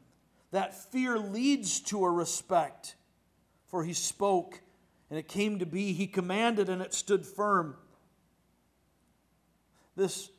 That 0.52 0.74
fear 0.90 1.18
leads 1.18 1.80
to 1.80 2.04
a 2.04 2.10
respect. 2.10 2.96
For 3.66 3.84
he 3.84 3.92
spoke, 3.92 4.60
and 5.10 5.18
it 5.18 5.28
came 5.28 5.58
to 5.58 5.66
be. 5.66 5.92
He 5.92 6.06
commanded, 6.06 6.68
and 6.68 6.80
it 6.82 6.94
stood 6.94 7.26
firm. 7.26 7.76
This 9.96 10.30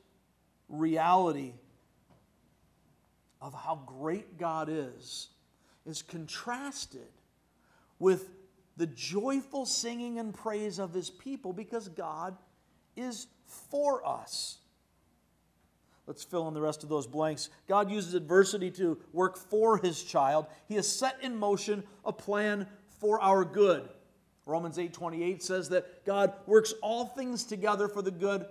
reality 0.67 1.53
of 3.41 3.53
how 3.53 3.83
great 3.85 4.37
God 4.37 4.67
is 4.69 5.29
is 5.85 6.01
contrasted 6.01 7.07
with 7.99 8.29
the 8.77 8.87
joyful 8.87 9.65
singing 9.65 10.19
and 10.19 10.33
praise 10.33 10.79
of 10.79 10.93
his 10.93 11.09
people 11.09 11.53
because 11.53 11.87
God 11.87 12.35
is 12.95 13.27
for 13.45 14.05
us. 14.07 14.57
Let's 16.11 16.25
fill 16.25 16.49
in 16.49 16.53
the 16.53 16.59
rest 16.59 16.83
of 16.83 16.89
those 16.89 17.07
blanks. 17.07 17.49
God 17.69 17.89
uses 17.89 18.15
adversity 18.15 18.69
to 18.71 18.97
work 19.13 19.37
for 19.37 19.77
his 19.77 20.03
child. 20.03 20.45
He 20.67 20.75
has 20.75 20.85
set 20.85 21.15
in 21.21 21.37
motion 21.37 21.85
a 22.03 22.11
plan 22.11 22.67
for 22.99 23.21
our 23.21 23.45
good. 23.45 23.87
Romans 24.45 24.77
8:28 24.77 25.41
says 25.41 25.69
that 25.69 26.03
God 26.03 26.33
works 26.47 26.73
all 26.81 27.05
things 27.05 27.45
together 27.45 27.87
for 27.87 28.01
the 28.01 28.11
good 28.11 28.45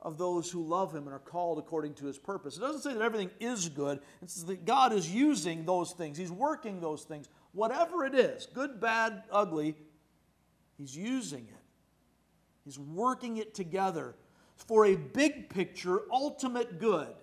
of 0.00 0.18
those 0.18 0.52
who 0.52 0.62
love 0.62 0.94
him 0.94 1.08
and 1.08 1.12
are 1.12 1.18
called 1.18 1.58
according 1.58 1.94
to 1.94 2.06
his 2.06 2.16
purpose. 2.16 2.56
It 2.56 2.60
doesn't 2.60 2.82
say 2.82 2.94
that 2.94 3.02
everything 3.02 3.32
is 3.40 3.68
good. 3.68 4.00
It 4.22 4.30
says 4.30 4.44
that 4.44 4.64
God 4.64 4.92
is 4.92 5.12
using 5.12 5.64
those 5.64 5.90
things. 5.90 6.16
He's 6.16 6.30
working 6.30 6.80
those 6.80 7.02
things. 7.02 7.28
Whatever 7.50 8.04
it 8.04 8.14
is, 8.14 8.46
good, 8.46 8.80
bad, 8.80 9.24
ugly, 9.32 9.74
he's 10.78 10.96
using 10.96 11.48
it. 11.48 11.64
He's 12.64 12.78
working 12.78 13.38
it 13.38 13.52
together 13.52 14.14
for 14.66 14.86
a 14.86 14.96
big 14.96 15.48
picture, 15.48 16.02
ultimate 16.10 16.78
good. 16.78 17.14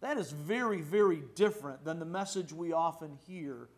That 0.00 0.18
is 0.18 0.30
very, 0.30 0.80
very 0.80 1.22
different 1.34 1.84
than 1.84 1.98
the 1.98 2.06
message 2.06 2.52
we 2.52 2.72
often 2.72 3.18
hear 3.26 3.68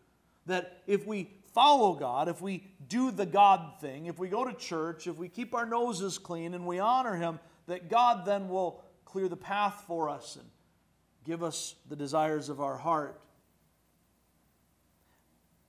that 0.45 0.81
if 0.87 1.05
we 1.05 1.29
follow 1.53 1.93
God, 1.93 2.27
if 2.27 2.41
we 2.41 2.63
do 2.87 3.11
the 3.11 3.25
God 3.25 3.79
thing, 3.79 4.07
if 4.07 4.19
we 4.19 4.27
go 4.27 4.43
to 4.45 4.53
church, 4.53 5.07
if 5.07 5.17
we 5.17 5.29
keep 5.29 5.53
our 5.53 5.65
noses 5.65 6.17
clean 6.17 6.53
and 6.53 6.65
we 6.65 6.79
honor 6.79 7.15
Him, 7.15 7.39
that 7.67 7.89
God 7.89 8.25
then 8.25 8.49
will 8.49 8.83
clear 9.05 9.27
the 9.27 9.37
path 9.37 9.83
for 9.87 10.09
us 10.09 10.35
and 10.35 10.45
give 11.25 11.43
us 11.43 11.75
the 11.87 11.95
desires 11.95 12.49
of 12.49 12.61
our 12.61 12.77
heart. 12.77 13.21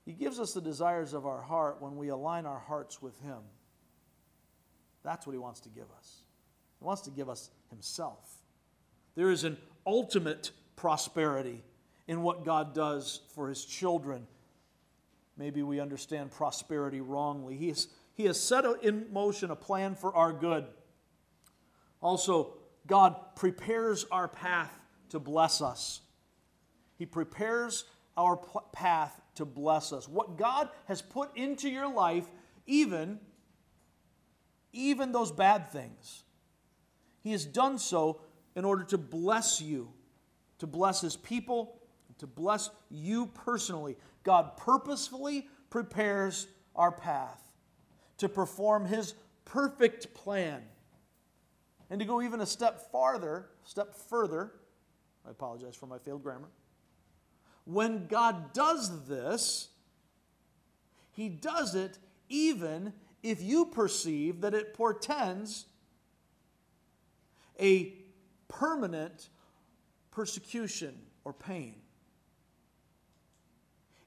He 0.04 0.12
gives 0.12 0.40
us 0.40 0.52
the 0.52 0.60
desires 0.60 1.12
of 1.12 1.26
our 1.26 1.42
heart 1.42 1.80
when 1.80 1.96
we 1.96 2.08
align 2.08 2.46
our 2.46 2.58
hearts 2.58 3.00
with 3.00 3.18
Him. 3.20 3.38
That's 5.02 5.26
what 5.26 5.32
He 5.32 5.38
wants 5.38 5.60
to 5.60 5.68
give 5.68 5.86
us. 5.96 6.19
He 6.80 6.84
wants 6.84 7.02
to 7.02 7.10
give 7.10 7.28
us 7.28 7.50
Himself. 7.68 8.42
There 9.14 9.30
is 9.30 9.44
an 9.44 9.58
ultimate 9.86 10.50
prosperity 10.76 11.62
in 12.08 12.22
what 12.22 12.44
God 12.44 12.74
does 12.74 13.20
for 13.34 13.48
His 13.48 13.64
children. 13.64 14.26
Maybe 15.36 15.62
we 15.62 15.78
understand 15.78 16.30
prosperity 16.30 17.00
wrongly. 17.00 17.56
He 17.56 17.68
has, 17.68 17.88
he 18.14 18.24
has 18.24 18.40
set 18.40 18.64
in 18.82 19.06
motion 19.12 19.50
a 19.50 19.56
plan 19.56 19.94
for 19.94 20.14
our 20.14 20.32
good. 20.32 20.66
Also, 22.00 22.54
God 22.86 23.14
prepares 23.36 24.06
our 24.10 24.26
path 24.26 24.72
to 25.10 25.20
bless 25.20 25.60
us. 25.60 26.00
He 26.96 27.06
prepares 27.06 27.84
our 28.16 28.36
path 28.72 29.20
to 29.36 29.44
bless 29.44 29.92
us. 29.92 30.08
What 30.08 30.36
God 30.36 30.68
has 30.86 31.00
put 31.02 31.36
into 31.36 31.68
your 31.68 31.92
life, 31.92 32.26
even, 32.66 33.20
even 34.72 35.12
those 35.12 35.30
bad 35.30 35.70
things, 35.70 36.24
He 37.20 37.32
has 37.32 37.44
done 37.44 37.78
so 37.78 38.20
in 38.56 38.64
order 38.64 38.84
to 38.84 38.98
bless 38.98 39.60
you, 39.60 39.92
to 40.58 40.66
bless 40.66 41.00
His 41.00 41.16
people, 41.16 41.80
to 42.18 42.26
bless 42.26 42.70
you 42.90 43.26
personally. 43.26 43.96
God 44.22 44.56
purposefully 44.56 45.48
prepares 45.70 46.48
our 46.74 46.92
path 46.92 47.40
to 48.18 48.28
perform 48.28 48.84
His 48.86 49.14
perfect 49.44 50.12
plan. 50.14 50.62
And 51.88 51.98
to 51.98 52.06
go 52.06 52.22
even 52.22 52.40
a 52.40 52.46
step 52.46 52.90
farther, 52.92 53.46
step 53.64 53.94
further, 53.94 54.52
I 55.26 55.30
apologize 55.30 55.74
for 55.74 55.86
my 55.86 55.98
failed 55.98 56.22
grammar. 56.22 56.48
When 57.64 58.06
God 58.06 58.52
does 58.52 59.06
this, 59.06 59.68
He 61.10 61.28
does 61.28 61.74
it 61.74 61.98
even 62.28 62.92
if 63.22 63.42
you 63.42 63.66
perceive 63.66 64.40
that 64.42 64.54
it 64.54 64.72
portends 64.72 65.66
a 67.60 67.94
permanent 68.48 69.28
persecution 70.10 70.94
or 71.24 71.32
pain. 71.32 71.76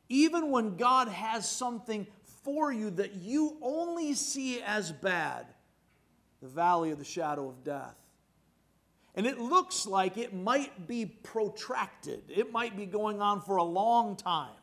Even 0.10 0.52
when 0.52 0.76
God 0.76 1.08
has 1.08 1.50
something 1.50 2.06
for 2.44 2.72
you 2.72 2.90
that 2.92 3.16
you 3.16 3.58
only 3.62 4.14
see 4.14 4.62
as 4.62 4.92
bad, 4.92 5.46
the 6.42 6.48
valley 6.48 6.92
of 6.92 7.00
the 7.00 7.06
shadow 7.06 7.48
of 7.48 7.64
death. 7.64 7.96
And 9.16 9.26
it 9.26 9.40
looks 9.40 9.86
like 9.86 10.18
it 10.18 10.34
might 10.34 10.88
be 10.88 11.06
protracted, 11.06 12.24
it 12.30 12.52
might 12.52 12.76
be 12.76 12.86
going 12.86 13.22
on 13.22 13.42
for 13.42 13.58
a 13.58 13.64
long 13.64 14.16
time. 14.16 14.56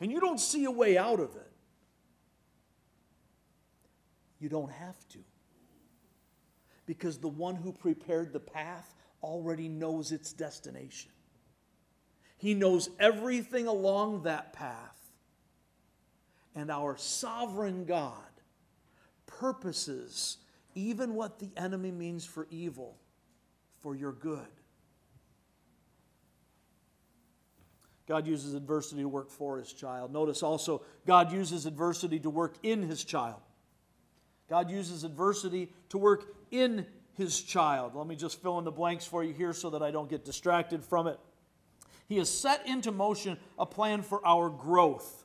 And 0.00 0.12
you 0.12 0.20
don't 0.20 0.38
see 0.38 0.64
a 0.64 0.70
way 0.70 0.96
out 0.96 1.18
of 1.18 1.34
it. 1.34 1.50
You 4.38 4.48
don't 4.48 4.70
have 4.70 4.96
to. 5.08 5.18
Because 6.88 7.18
the 7.18 7.28
one 7.28 7.54
who 7.54 7.70
prepared 7.70 8.32
the 8.32 8.40
path 8.40 8.94
already 9.22 9.68
knows 9.68 10.10
its 10.10 10.32
destination. 10.32 11.10
He 12.38 12.54
knows 12.54 12.88
everything 12.98 13.66
along 13.66 14.22
that 14.22 14.54
path. 14.54 14.98
And 16.54 16.70
our 16.70 16.96
sovereign 16.96 17.84
God 17.84 18.14
purposes 19.26 20.38
even 20.74 21.14
what 21.14 21.38
the 21.38 21.50
enemy 21.58 21.90
means 21.90 22.24
for 22.24 22.46
evil 22.50 22.96
for 23.80 23.94
your 23.94 24.12
good. 24.12 24.46
God 28.06 28.26
uses 28.26 28.54
adversity 28.54 29.02
to 29.02 29.08
work 29.08 29.30
for 29.30 29.58
his 29.58 29.74
child. 29.74 30.10
Notice 30.10 30.42
also, 30.42 30.82
God 31.06 31.30
uses 31.30 31.66
adversity 31.66 32.18
to 32.20 32.30
work 32.30 32.54
in 32.62 32.82
his 32.82 33.04
child. 33.04 33.42
God 34.48 34.70
uses 34.70 35.04
adversity 35.04 35.68
to 35.90 35.98
work 35.98 36.37
in 36.50 36.86
his 37.14 37.40
child. 37.40 37.94
Let 37.94 38.06
me 38.06 38.16
just 38.16 38.40
fill 38.40 38.58
in 38.58 38.64
the 38.64 38.70
blanks 38.70 39.04
for 39.04 39.24
you 39.24 39.34
here 39.34 39.52
so 39.52 39.70
that 39.70 39.82
I 39.82 39.90
don't 39.90 40.08
get 40.08 40.24
distracted 40.24 40.84
from 40.84 41.06
it. 41.06 41.18
He 42.08 42.16
has 42.18 42.30
set 42.30 42.66
into 42.66 42.92
motion 42.92 43.36
a 43.58 43.66
plan 43.66 44.02
for 44.02 44.24
our 44.26 44.48
growth. 44.48 45.24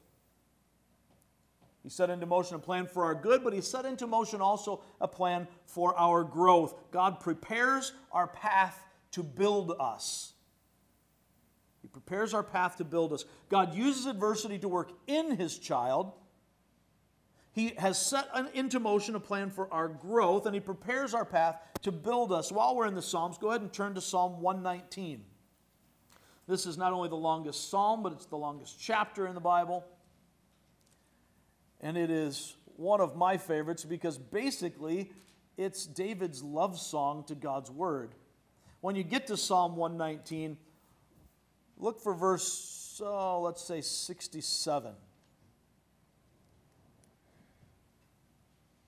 He 1.83 1.89
set 1.89 2.09
into 2.09 2.25
motion 2.25 2.55
a 2.55 2.59
plan 2.59 2.87
for 2.87 3.05
our 3.05 3.15
good, 3.15 3.43
but 3.43 3.53
He 3.53 3.61
set 3.61 3.85
into 3.85 4.07
motion 4.07 4.41
also 4.41 4.81
a 4.99 5.07
plan 5.07 5.47
for 5.65 5.97
our 5.97 6.23
growth. 6.23 6.73
God 6.91 7.19
prepares 7.19 7.93
our 8.11 8.27
path 8.27 8.83
to 9.11 9.21
build 9.21 9.73
us. 9.79 10.33
He 11.81 11.87
prepares 11.89 12.33
our 12.33 12.43
path 12.43 12.77
to 12.77 12.85
build 12.85 13.13
us. 13.13 13.25
God 13.49 13.75
uses 13.75 14.05
adversity 14.05 14.57
to 14.59 14.67
work 14.69 14.91
in 15.07 15.35
His 15.35 15.59
child 15.59 16.13
he 17.53 17.73
has 17.77 18.03
set 18.03 18.27
into 18.55 18.79
motion 18.79 19.15
a 19.15 19.19
plan 19.19 19.51
for 19.51 19.71
our 19.71 19.87
growth, 19.87 20.47
and 20.47 20.55
He 20.55 20.59
prepares 20.59 21.13
our 21.13 21.23
path 21.23 21.61
to 21.83 21.91
build 21.91 22.33
us. 22.33 22.51
While 22.51 22.75
we're 22.75 22.87
in 22.87 22.95
the 22.95 23.01
Psalms, 23.01 23.37
go 23.37 23.49
ahead 23.49 23.61
and 23.61 23.71
turn 23.71 23.93
to 23.93 24.01
Psalm 24.01 24.41
119. 24.41 25.23
This 26.47 26.65
is 26.65 26.77
not 26.77 26.93
only 26.93 27.09
the 27.09 27.15
longest 27.15 27.69
psalm, 27.69 28.03
but 28.03 28.11
it's 28.11 28.25
the 28.25 28.37
longest 28.37 28.77
chapter 28.81 29.27
in 29.27 29.35
the 29.35 29.39
Bible. 29.39 29.85
And 31.79 31.95
it 31.95 32.09
is 32.09 32.55
one 32.75 32.99
of 32.99 33.15
my 33.15 33.37
favorites 33.37 33.85
because 33.85 34.17
basically 34.17 35.11
it's 35.55 35.85
David's 35.85 36.41
love 36.43 36.77
song 36.79 37.23
to 37.25 37.35
God's 37.35 37.69
Word. 37.69 38.15
When 38.81 38.95
you 38.95 39.03
get 39.03 39.27
to 39.27 39.37
Psalm 39.37 39.77
119, 39.77 40.57
look 41.77 42.01
for 42.01 42.13
verse, 42.13 42.99
oh, 43.05 43.41
let's 43.41 43.63
say 43.63 43.79
67. 43.79 44.93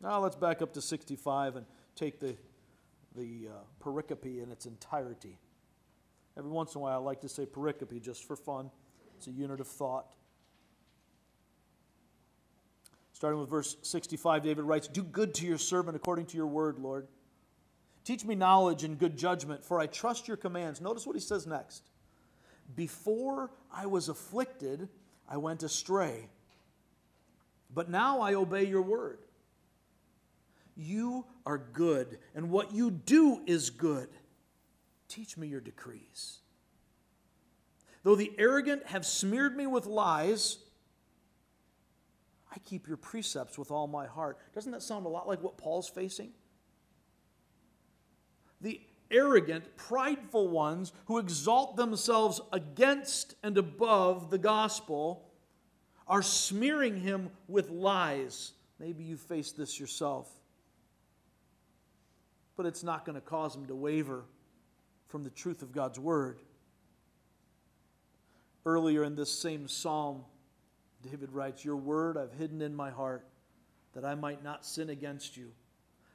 Now 0.02 0.20
let's 0.20 0.36
back 0.36 0.62
up 0.62 0.74
to 0.74 0.82
65 0.82 1.56
and 1.56 1.66
take 1.96 2.20
the, 2.20 2.36
the 3.16 3.50
uh, 3.50 3.84
pericope 3.84 4.44
in 4.44 4.52
its 4.52 4.66
entirety. 4.66 5.38
Every 6.38 6.52
once 6.52 6.76
in 6.76 6.80
a 6.80 6.82
while, 6.82 6.94
I 6.94 6.98
like 6.98 7.22
to 7.22 7.30
say 7.30 7.46
pericope 7.46 8.02
just 8.02 8.26
for 8.26 8.36
fun. 8.36 8.70
It's 9.18 9.28
a 9.28 9.32
unit 9.32 9.60
of 9.60 9.68
thought. 9.68 10.08
Starting 13.14 13.40
with 13.40 13.50
verse 13.50 13.78
65, 13.82 14.44
David 14.44 14.66
writes, 14.66 14.90
Do 14.90 15.02
good 15.02 15.34
to 15.36 15.46
your 15.46 15.58
servant 15.58 15.96
according 15.96 16.26
to 16.28 16.38
your 16.38 16.48
word, 16.48 16.80
Lord. 16.80 17.08
Teach 18.04 18.26
me 18.26 18.36
knowledge 18.36 18.84
and 18.84 19.00
good 19.00 19.18
judgment, 19.18 19.64
for 19.64 19.80
I 19.80 19.88
trust 19.88 20.28
your 20.28 20.38
commands. 20.38 20.82
Notice 20.82 21.08
what 21.08 21.16
he 21.16 21.22
says 21.22 21.48
next. 21.48 21.90
Before 22.76 23.52
I 23.74 23.86
was 23.86 24.10
afflicted, 24.10 24.90
I 25.30 25.38
went 25.38 25.64
astray. 25.64 26.30
But 27.74 27.90
now 27.90 28.20
I 28.20 28.34
obey 28.36 28.66
your 28.66 28.82
word. 28.82 29.20
You 30.76 31.26
are 31.46 31.58
good, 31.58 32.20
and 32.34 32.50
what 32.50 32.74
you 32.74 32.92
do 32.92 33.42
is 33.46 33.70
good. 33.70 34.10
Teach 35.08 35.38
me 35.38 35.48
your 35.48 35.62
decrees. 35.62 36.40
Though 38.04 38.16
the 38.16 38.32
arrogant 38.38 38.86
have 38.88 39.06
smeared 39.06 39.56
me 39.56 39.68
with 39.68 39.86
lies, 39.86 40.58
I 42.52 42.60
keep 42.60 42.88
your 42.88 42.98
precepts 42.98 43.58
with 43.58 43.72
all 43.72 43.88
my 43.88 44.06
heart. 44.06 44.38
Doesn't 44.54 44.72
that 44.74 44.84
sound 44.84 45.06
a 45.06 45.10
lot 45.10 45.28
like 45.28 45.42
what 45.42 45.58
Paul's 45.58 45.90
facing? 45.90 46.32
The 48.62 48.82
arrogant, 49.10 49.78
prideful 49.78 50.50
ones 50.50 50.92
who 51.06 51.20
exalt 51.20 51.78
themselves 51.78 52.42
against 52.52 53.36
and 53.44 53.58
above 53.58 54.30
the 54.30 54.38
gospel 54.38 55.32
are 56.08 56.22
smearing 56.22 57.00
him 57.00 57.30
with 57.48 57.70
lies. 57.70 58.54
Maybe 58.80 59.04
you 59.04 59.18
face 59.18 59.52
this 59.52 59.80
yourself 59.80 60.30
but 62.56 62.66
it's 62.66 62.84
not 62.84 63.06
going 63.06 63.16
to 63.16 63.22
cause 63.22 63.54
them 63.54 63.66
to 63.68 63.76
waver 63.76 64.26
from 65.08 65.24
the 65.24 65.30
truth 65.30 65.62
of 65.62 65.72
God's 65.72 66.00
word. 66.00 66.40
Earlier 68.66 69.04
in 69.04 69.16
this 69.16 69.32
same 69.32 69.68
psalm, 69.68 70.24
David 71.04 71.32
writes, 71.32 71.64
Your 71.64 71.76
word 71.76 72.18
I've 72.18 72.34
hidden 72.34 72.62
in 72.62 72.76
my 72.76 72.90
heart 72.90 73.28
that 73.94 74.04
I 74.04 74.16
might 74.16 74.44
not 74.44 74.66
sin 74.66 74.90
against 74.90 75.38
you. 75.38 75.52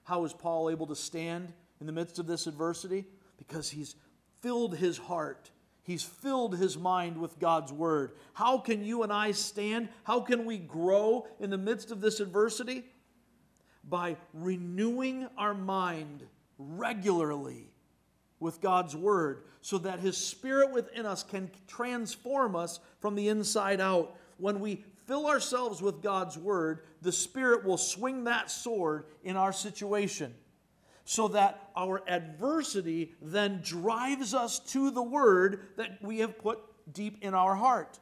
How 0.05 0.24
is 0.24 0.32
Paul 0.32 0.70
able 0.70 0.86
to 0.88 0.97
stand 0.97 1.53
in 1.80 1.86
the 1.86 1.93
midst 1.93 2.18
of 2.18 2.26
this 2.26 2.47
adversity? 2.47 3.07
Because 3.38 3.70
he's 3.70 3.95
filled 4.41 4.76
his 4.76 4.99
heart. 4.99 5.51
He's 5.82 6.03
filled 6.03 6.57
his 6.57 6.76
mind 6.76 7.16
with 7.18 7.38
God's 7.38 7.72
word. 7.72 8.12
How 8.34 8.59
can 8.59 8.84
you 8.84 9.03
and 9.03 9.12
I 9.12 9.32
stand? 9.32 9.88
How 10.05 10.20
can 10.20 10.45
we 10.45 10.59
grow 10.59 11.26
in 11.38 11.51
the 11.51 11.59
midst 11.59 11.91
of 11.91 12.01
this 12.01 12.20
adversity? 12.20 12.84
By 13.89 14.16
renewing 14.35 15.28
our 15.37 15.55
mind 15.55 16.24
regularly 16.59 17.70
with 18.39 18.61
God's 18.61 18.97
Word 18.97 19.45
so 19.61 19.78
that 19.78 20.01
His 20.01 20.16
Spirit 20.16 20.72
within 20.72 21.07
us 21.07 21.22
can 21.22 21.51
transform 21.66 22.57
us 22.57 22.81
from 23.01 23.14
the 23.14 23.28
inside 23.28 23.81
out. 23.81 24.16
When 24.39 24.61
we 24.61 24.85
fill 25.07 25.26
ourselves 25.26 25.83
with 25.83 26.03
God's 26.03 26.39
Word, 26.39 26.81
the 27.03 27.12
Spirit 27.12 27.64
will 27.64 27.76
swing 27.76 28.24
that 28.24 28.51
sword 28.51 29.05
in 29.22 29.37
our 29.37 29.53
situation 29.53 30.35
so 31.05 31.28
that 31.28 31.70
our 31.76 32.03
adversity 32.09 33.14
then 33.20 33.61
drives 33.62 34.35
us 34.35 34.59
to 34.61 34.91
the 34.91 35.03
Word 35.03 35.61
that 35.76 36.03
we 36.03 36.20
have 36.20 36.39
put 36.39 36.61
deep 36.93 37.18
in 37.22 37.35
our 37.35 37.55
heart. 37.55 37.99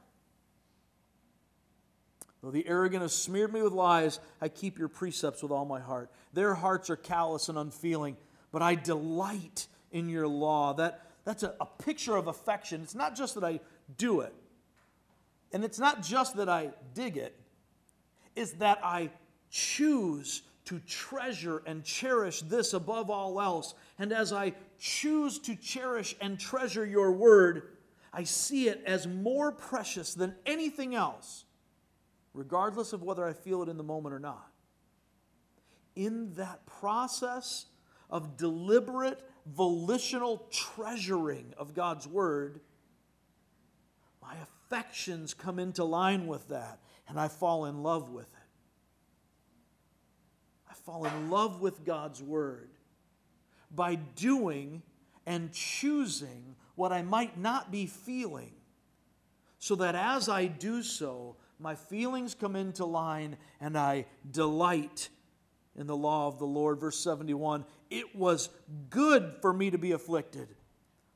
Though 2.42 2.50
the 2.50 2.68
arrogant 2.68 3.02
have 3.02 3.10
smeared 3.10 3.52
me 3.52 3.62
with 3.62 3.72
lies, 3.72 4.20
I 4.40 4.48
keep 4.48 4.78
your 4.78 4.88
precepts 4.88 5.42
with 5.42 5.50
all 5.50 5.64
my 5.64 5.80
heart. 5.80 6.10
Their 6.32 6.54
hearts 6.54 6.88
are 6.88 6.96
callous 6.96 7.48
and 7.48 7.58
unfeeling, 7.58 8.16
but 8.52 8.62
I 8.62 8.76
delight 8.76 9.66
in 9.90 10.08
your 10.08 10.28
law. 10.28 10.72
That, 10.74 11.04
that's 11.24 11.42
a, 11.42 11.54
a 11.60 11.66
picture 11.66 12.16
of 12.16 12.28
affection. 12.28 12.82
It's 12.82 12.94
not 12.94 13.16
just 13.16 13.34
that 13.34 13.44
I 13.44 13.60
do 13.96 14.20
it, 14.20 14.32
and 15.52 15.64
it's 15.64 15.78
not 15.78 16.02
just 16.02 16.36
that 16.36 16.48
I 16.48 16.70
dig 16.94 17.16
it, 17.16 17.34
it's 18.36 18.52
that 18.52 18.78
I 18.84 19.10
choose 19.50 20.42
to 20.66 20.78
treasure 20.80 21.62
and 21.66 21.82
cherish 21.82 22.42
this 22.42 22.74
above 22.74 23.10
all 23.10 23.40
else. 23.40 23.74
And 23.98 24.12
as 24.12 24.32
I 24.32 24.52
choose 24.78 25.38
to 25.40 25.56
cherish 25.56 26.14
and 26.20 26.38
treasure 26.38 26.84
your 26.84 27.10
word, 27.10 27.62
I 28.12 28.24
see 28.24 28.68
it 28.68 28.82
as 28.86 29.06
more 29.06 29.50
precious 29.50 30.12
than 30.12 30.34
anything 30.44 30.94
else 30.94 31.46
regardless 32.34 32.92
of 32.92 33.02
whether 33.02 33.24
I 33.24 33.32
feel 33.32 33.62
it 33.62 33.68
in 33.68 33.76
the 33.76 33.82
moment 33.82 34.14
or 34.14 34.18
not. 34.18 34.50
In 35.96 36.34
that 36.34 36.64
process 36.66 37.66
of 38.10 38.36
deliberate, 38.36 39.22
volitional 39.46 40.46
treasuring 40.50 41.52
of 41.56 41.74
God's 41.74 42.06
Word, 42.06 42.60
my 44.22 44.34
affections 44.42 45.34
come 45.34 45.58
into 45.58 45.84
line 45.84 46.26
with 46.26 46.48
that, 46.48 46.80
and 47.08 47.18
I 47.18 47.28
fall 47.28 47.64
in 47.64 47.82
love 47.82 48.10
with 48.10 48.26
it. 48.26 48.48
I 50.70 50.74
fall 50.74 51.04
in 51.06 51.30
love 51.30 51.60
with 51.60 51.84
God's 51.84 52.22
Word 52.22 52.70
by 53.74 53.96
doing 53.96 54.82
and 55.26 55.52
choosing 55.52 56.56
what 56.74 56.92
I 56.92 57.02
might 57.02 57.38
not 57.38 57.70
be 57.70 57.86
feeling, 57.86 58.52
so 59.58 59.74
that 59.76 59.94
as 59.94 60.28
I 60.28 60.46
do 60.46 60.82
so, 60.82 61.36
my 61.58 61.74
feelings 61.74 62.34
come 62.34 62.56
into 62.56 62.84
line 62.84 63.36
and 63.60 63.76
I 63.76 64.06
delight 64.30 65.08
in 65.76 65.86
the 65.86 65.96
law 65.96 66.28
of 66.28 66.38
the 66.38 66.46
Lord. 66.46 66.80
Verse 66.80 66.98
71 66.98 67.64
It 67.90 68.14
was 68.14 68.50
good 68.90 69.36
for 69.40 69.52
me 69.52 69.70
to 69.70 69.78
be 69.78 69.92
afflicted, 69.92 70.48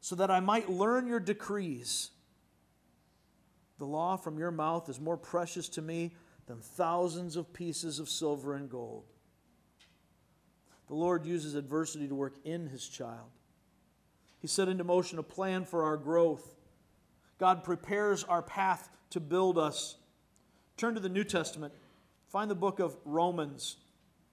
so 0.00 0.16
that 0.16 0.30
I 0.30 0.40
might 0.40 0.70
learn 0.70 1.06
your 1.06 1.20
decrees. 1.20 2.10
The 3.78 3.86
law 3.86 4.16
from 4.16 4.38
your 4.38 4.52
mouth 4.52 4.88
is 4.88 5.00
more 5.00 5.16
precious 5.16 5.68
to 5.70 5.82
me 5.82 6.14
than 6.46 6.60
thousands 6.60 7.36
of 7.36 7.52
pieces 7.52 7.98
of 7.98 8.08
silver 8.08 8.54
and 8.54 8.70
gold. 8.70 9.04
The 10.88 10.94
Lord 10.94 11.24
uses 11.24 11.54
adversity 11.54 12.06
to 12.08 12.14
work 12.14 12.34
in 12.44 12.66
his 12.68 12.86
child. 12.86 13.30
He 14.40 14.46
set 14.46 14.68
into 14.68 14.84
motion 14.84 15.18
a 15.18 15.22
plan 15.22 15.64
for 15.64 15.84
our 15.84 15.96
growth. 15.96 16.54
God 17.38 17.64
prepares 17.64 18.24
our 18.24 18.42
path 18.42 18.88
to 19.10 19.20
build 19.20 19.56
us. 19.56 19.96
Turn 20.82 20.94
to 20.94 21.00
the 21.00 21.08
New 21.08 21.22
Testament. 21.22 21.72
Find 22.26 22.50
the 22.50 22.56
book 22.56 22.80
of 22.80 22.96
Romans. 23.04 23.76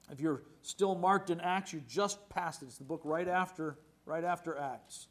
If 0.10 0.20
you're 0.20 0.42
still 0.64 0.96
marked 0.96 1.30
in 1.30 1.40
Acts, 1.42 1.74
you 1.74 1.84
just 1.88 2.28
passed 2.28 2.64
it. 2.64 2.66
It's 2.66 2.80
the 2.80 2.84
book 2.84 3.02
right 3.04 3.28
after, 3.28 3.78
right 4.04 4.24
after 4.24 4.58
Acts. 4.58 5.06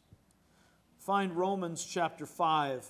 Find 0.98 1.32
Romans 1.32 1.84
chapter 1.84 2.26
5. 2.26 2.84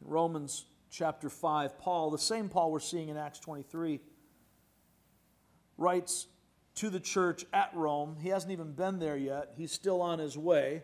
Romans 0.00 0.64
chapter 0.90 1.28
5, 1.28 1.78
Paul, 1.78 2.10
the 2.10 2.16
same 2.16 2.48
Paul 2.48 2.72
we're 2.72 2.80
seeing 2.80 3.10
in 3.10 3.18
Acts 3.18 3.40
23, 3.40 4.00
writes 5.76 6.28
to 6.76 6.90
the 6.90 7.00
church 7.00 7.44
at 7.52 7.70
Rome. 7.74 8.16
He 8.20 8.28
hasn't 8.28 8.52
even 8.52 8.72
been 8.72 8.98
there 8.98 9.16
yet, 9.16 9.52
he's 9.56 9.72
still 9.72 10.00
on 10.00 10.18
his 10.18 10.36
way. 10.36 10.82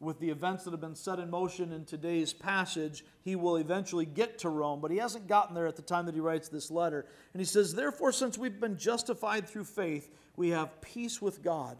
With 0.00 0.18
the 0.18 0.30
events 0.30 0.64
that 0.64 0.72
have 0.72 0.80
been 0.80 0.96
set 0.96 1.20
in 1.20 1.30
motion 1.30 1.72
in 1.72 1.84
today's 1.84 2.32
passage, 2.32 3.04
he 3.22 3.36
will 3.36 3.54
eventually 3.54 4.04
get 4.04 4.36
to 4.40 4.48
Rome, 4.48 4.80
but 4.80 4.90
he 4.90 4.96
hasn't 4.96 5.28
gotten 5.28 5.54
there 5.54 5.68
at 5.68 5.76
the 5.76 5.82
time 5.82 6.06
that 6.06 6.14
he 6.16 6.20
writes 6.20 6.48
this 6.48 6.72
letter. 6.72 7.06
And 7.32 7.40
he 7.40 7.44
says, 7.44 7.72
Therefore, 7.72 8.10
since 8.10 8.36
we've 8.36 8.58
been 8.58 8.76
justified 8.76 9.48
through 9.48 9.62
faith, 9.62 10.10
we 10.34 10.48
have 10.48 10.80
peace 10.80 11.22
with 11.22 11.40
God. 11.40 11.78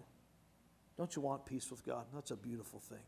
Don't 0.97 1.17
you 1.17 1.23
want 1.23 1.47
peace 1.47 1.69
with 1.69 1.85
God? 1.85 2.05
That's 2.15 2.31
a 2.31 2.37
beautiful 2.37 2.79
thing. 2.79 3.03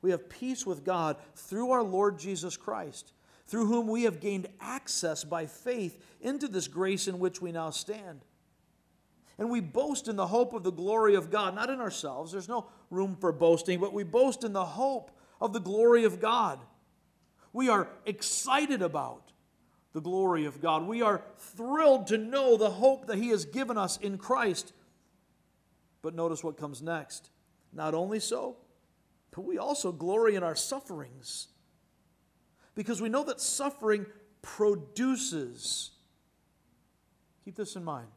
We 0.00 0.10
have 0.10 0.30
peace 0.30 0.64
with 0.64 0.84
God 0.84 1.16
through 1.34 1.72
our 1.72 1.82
Lord 1.82 2.18
Jesus 2.18 2.56
Christ, 2.56 3.12
through 3.46 3.66
whom 3.66 3.88
we 3.88 4.04
have 4.04 4.20
gained 4.20 4.46
access 4.58 5.24
by 5.24 5.44
faith 5.44 6.02
into 6.20 6.48
this 6.48 6.68
grace 6.68 7.08
in 7.08 7.18
which 7.18 7.42
we 7.42 7.52
now 7.52 7.68
stand. 7.68 8.24
And 9.38 9.50
we 9.50 9.60
boast 9.60 10.08
in 10.08 10.16
the 10.16 10.26
hope 10.26 10.52
of 10.52 10.64
the 10.64 10.72
glory 10.72 11.14
of 11.14 11.30
God, 11.30 11.54
not 11.54 11.70
in 11.70 11.80
ourselves. 11.80 12.32
There's 12.32 12.48
no 12.48 12.66
room 12.90 13.16
for 13.20 13.30
boasting, 13.30 13.78
but 13.78 13.92
we 13.92 14.02
boast 14.02 14.42
in 14.42 14.52
the 14.52 14.64
hope 14.64 15.12
of 15.40 15.52
the 15.52 15.60
glory 15.60 16.04
of 16.04 16.20
God. 16.20 16.58
We 17.52 17.68
are 17.68 17.88
excited 18.04 18.82
about 18.82 19.32
the 19.92 20.00
glory 20.00 20.44
of 20.44 20.60
God. 20.60 20.86
We 20.86 21.02
are 21.02 21.22
thrilled 21.36 22.08
to 22.08 22.18
know 22.18 22.56
the 22.56 22.70
hope 22.70 23.06
that 23.06 23.18
He 23.18 23.28
has 23.28 23.44
given 23.44 23.78
us 23.78 23.96
in 23.96 24.18
Christ. 24.18 24.72
But 26.02 26.14
notice 26.14 26.42
what 26.42 26.56
comes 26.56 26.82
next. 26.82 27.30
Not 27.72 27.94
only 27.94 28.20
so, 28.20 28.56
but 29.30 29.42
we 29.42 29.58
also 29.58 29.92
glory 29.92 30.34
in 30.34 30.42
our 30.42 30.56
sufferings 30.56 31.48
because 32.74 33.00
we 33.00 33.08
know 33.08 33.24
that 33.24 33.40
suffering 33.40 34.06
produces, 34.42 35.90
keep 37.44 37.56
this 37.56 37.76
in 37.76 37.84
mind, 37.84 38.08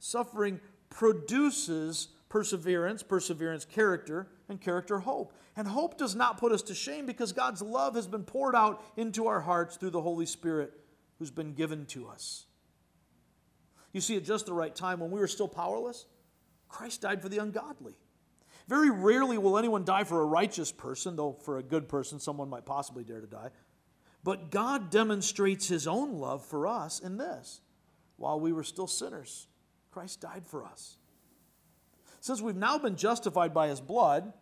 suffering 0.00 0.60
produces 0.88 2.08
perseverance, 2.28 3.02
perseverance, 3.02 3.64
character, 3.64 4.26
and 4.48 4.60
character, 4.60 4.98
hope. 4.98 5.32
And 5.56 5.68
hope 5.68 5.98
does 5.98 6.14
not 6.14 6.38
put 6.38 6.52
us 6.52 6.62
to 6.62 6.74
shame 6.74 7.06
because 7.06 7.32
God's 7.32 7.62
love 7.62 7.94
has 7.94 8.06
been 8.06 8.24
poured 8.24 8.56
out 8.56 8.82
into 8.96 9.26
our 9.26 9.40
hearts 9.40 9.76
through 9.76 9.90
the 9.90 10.02
Holy 10.02 10.26
Spirit 10.26 10.72
who's 11.18 11.30
been 11.30 11.54
given 11.54 11.86
to 11.86 12.08
us. 12.08 12.46
You 13.92 14.00
see, 14.00 14.16
at 14.16 14.24
just 14.24 14.46
the 14.46 14.52
right 14.52 14.74
time, 14.74 15.00
when 15.00 15.10
we 15.10 15.20
were 15.20 15.28
still 15.28 15.48
powerless, 15.48 16.06
Christ 16.68 17.02
died 17.02 17.20
for 17.20 17.28
the 17.28 17.38
ungodly. 17.38 17.94
Very 18.68 18.90
rarely 18.90 19.36
will 19.36 19.58
anyone 19.58 19.84
die 19.84 20.04
for 20.04 20.22
a 20.22 20.24
righteous 20.24 20.70
person, 20.70 21.16
though 21.16 21.32
for 21.32 21.58
a 21.58 21.62
good 21.62 21.88
person, 21.88 22.20
someone 22.20 22.48
might 22.48 22.64
possibly 22.64 23.02
dare 23.02 23.20
to 23.20 23.26
die. 23.26 23.50
But 24.22 24.50
God 24.50 24.90
demonstrates 24.90 25.66
his 25.66 25.88
own 25.88 26.18
love 26.18 26.44
for 26.44 26.66
us 26.66 27.00
in 27.00 27.16
this 27.16 27.60
while 28.16 28.38
we 28.38 28.52
were 28.52 28.62
still 28.62 28.86
sinners, 28.86 29.48
Christ 29.90 30.20
died 30.20 30.46
for 30.46 30.64
us. 30.64 30.96
Since 32.20 32.40
we've 32.40 32.56
now 32.56 32.78
been 32.78 32.96
justified 32.96 33.54
by 33.54 33.68
his 33.68 33.80
blood, 33.80 34.32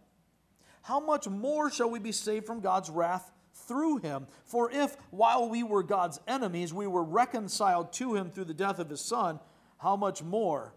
how 0.83 1.01
much 1.01 1.29
more 1.29 1.71
shall 1.71 1.91
we 1.91 1.99
be 1.99 2.13
saved 2.13 2.47
from 2.47 2.61
God's 2.61 2.91
wrath 2.91 3.31
through 3.55 3.99
him? 3.99 4.27
For 4.45 4.71
if, 4.71 4.97
while 5.11 5.49
we 5.49 5.63
were 5.63 5.83
God's 5.83 6.21
enemies, 6.27 6.73
we 6.73 6.87
were 6.87 7.05
reconciled 7.05 7.93
to 7.95 8.15
him 8.15 8.31
through 8.31 8.47
the 8.47 8.55
death 8.55 8.79
of 8.79 8.91
his 8.91 9.01
Son, 9.01 9.39
how 9.79 9.97
much 9.97 10.23
more, 10.23 10.75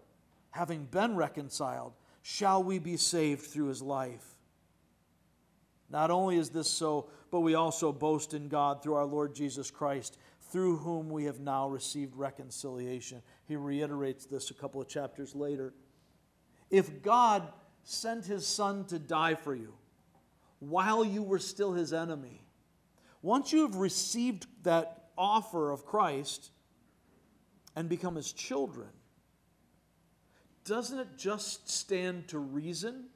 having 0.50 0.84
been 0.84 1.16
reconciled, 1.16 1.92
shall 2.22 2.62
we 2.62 2.78
be 2.78 2.96
saved 2.96 3.42
through 3.42 3.66
his 3.66 3.82
life. 3.82 4.36
Not 5.90 6.10
only 6.10 6.38
is 6.38 6.50
this 6.50 6.70
so, 6.70 7.08
but 7.30 7.40
we 7.40 7.54
also 7.54 7.92
boast 7.92 8.32
in 8.32 8.48
God 8.48 8.82
through 8.82 8.94
our 8.94 9.04
Lord 9.04 9.34
Jesus 9.34 9.70
Christ, 9.70 10.18
through 10.52 10.76
whom 10.76 11.08
we 11.08 11.24
have 11.24 11.40
now 11.40 11.66
received 11.66 12.14
reconciliation. 12.14 13.22
He 13.48 13.56
reiterates 13.56 14.26
this 14.26 14.50
a 14.50 14.54
couple 14.54 14.82
of 14.82 14.86
chapters 14.86 15.34
later. 15.34 15.72
If 16.70 17.02
God 17.02 17.50
sent 17.84 18.26
his 18.26 18.46
son 18.46 18.84
to 18.86 18.98
die 18.98 19.34
for 19.34 19.54
you 19.54 19.72
while 20.60 21.04
you 21.04 21.22
were 21.22 21.38
still 21.38 21.72
his 21.72 21.94
enemy, 21.94 22.44
once 23.22 23.52
you 23.52 23.62
have 23.62 23.76
received 23.76 24.46
that 24.62 25.08
offer 25.16 25.70
of 25.70 25.86
Christ 25.86 26.50
and 27.74 27.88
become 27.88 28.14
his 28.14 28.32
children, 28.32 28.88
doesn't 30.64 30.98
it 30.98 31.16
just 31.16 31.70
stand 31.70 32.28
to 32.28 32.38
reason? 32.38 33.06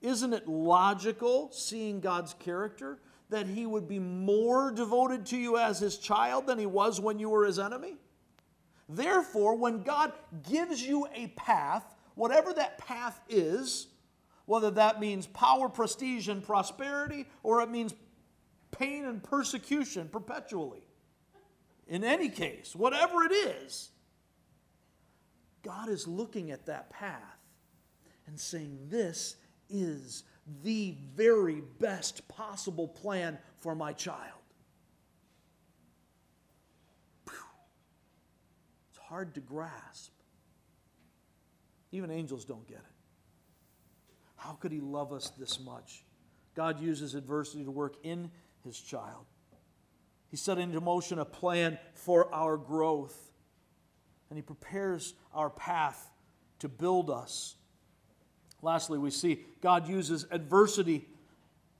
Isn't 0.00 0.32
it 0.32 0.48
logical, 0.48 1.50
seeing 1.52 2.00
God's 2.00 2.32
character, 2.34 2.98
that 3.30 3.46
he 3.46 3.64
would 3.64 3.88
be 3.88 3.98
more 3.98 4.70
devoted 4.70 5.24
to 5.26 5.36
you 5.36 5.56
as 5.56 5.78
his 5.78 5.96
child 5.96 6.46
than 6.46 6.58
he 6.58 6.66
was 6.66 7.00
when 7.00 7.18
you 7.18 7.30
were 7.30 7.46
his 7.46 7.58
enemy? 7.58 7.96
Therefore, 8.88 9.54
when 9.54 9.82
God 9.82 10.12
gives 10.48 10.82
you 10.82 11.06
a 11.14 11.28
path, 11.28 11.84
whatever 12.16 12.52
that 12.52 12.78
path 12.78 13.20
is, 13.28 13.86
whether 14.46 14.72
that 14.72 15.00
means 15.00 15.28
power, 15.28 15.68
prestige, 15.68 16.28
and 16.28 16.42
prosperity, 16.42 17.26
or 17.44 17.62
it 17.62 17.70
means 17.70 17.94
pain 18.72 19.04
and 19.04 19.22
persecution 19.22 20.08
perpetually, 20.08 20.82
in 21.86 22.02
any 22.02 22.28
case, 22.28 22.74
whatever 22.74 23.22
it 23.22 23.32
is, 23.32 23.90
God 25.62 25.88
is 25.88 26.08
looking 26.08 26.50
at 26.50 26.66
that 26.66 26.90
path 26.90 27.38
and 28.26 28.38
saying, 28.38 28.78
This 28.88 29.36
is 29.68 30.24
the 30.62 30.96
very 31.14 31.62
best 31.78 32.26
possible 32.28 32.88
plan 32.88 33.38
for 33.58 33.74
my 33.74 33.92
child. 33.92 34.40
It's 37.26 38.98
hard 39.08 39.34
to 39.34 39.40
grasp. 39.40 40.12
Even 41.92 42.10
angels 42.10 42.44
don't 42.44 42.66
get 42.66 42.78
it. 42.78 42.84
How 44.36 44.52
could 44.52 44.72
He 44.72 44.80
love 44.80 45.12
us 45.12 45.30
this 45.38 45.60
much? 45.60 46.04
God 46.54 46.80
uses 46.80 47.14
adversity 47.14 47.64
to 47.64 47.70
work 47.70 47.96
in 48.02 48.30
His 48.64 48.78
child. 48.80 49.26
He 50.30 50.36
set 50.36 50.58
into 50.58 50.80
motion 50.80 51.18
a 51.18 51.24
plan 51.24 51.78
for 51.94 52.32
our 52.32 52.56
growth 52.56 53.32
and 54.30 54.38
He 54.38 54.42
prepares 54.42 55.14
our 55.34 55.50
path 55.50 56.10
to 56.60 56.68
build 56.68 57.10
us. 57.10 57.56
Lastly, 58.62 58.98
we 58.98 59.10
see 59.10 59.44
God 59.60 59.88
uses 59.88 60.26
adversity 60.30 61.08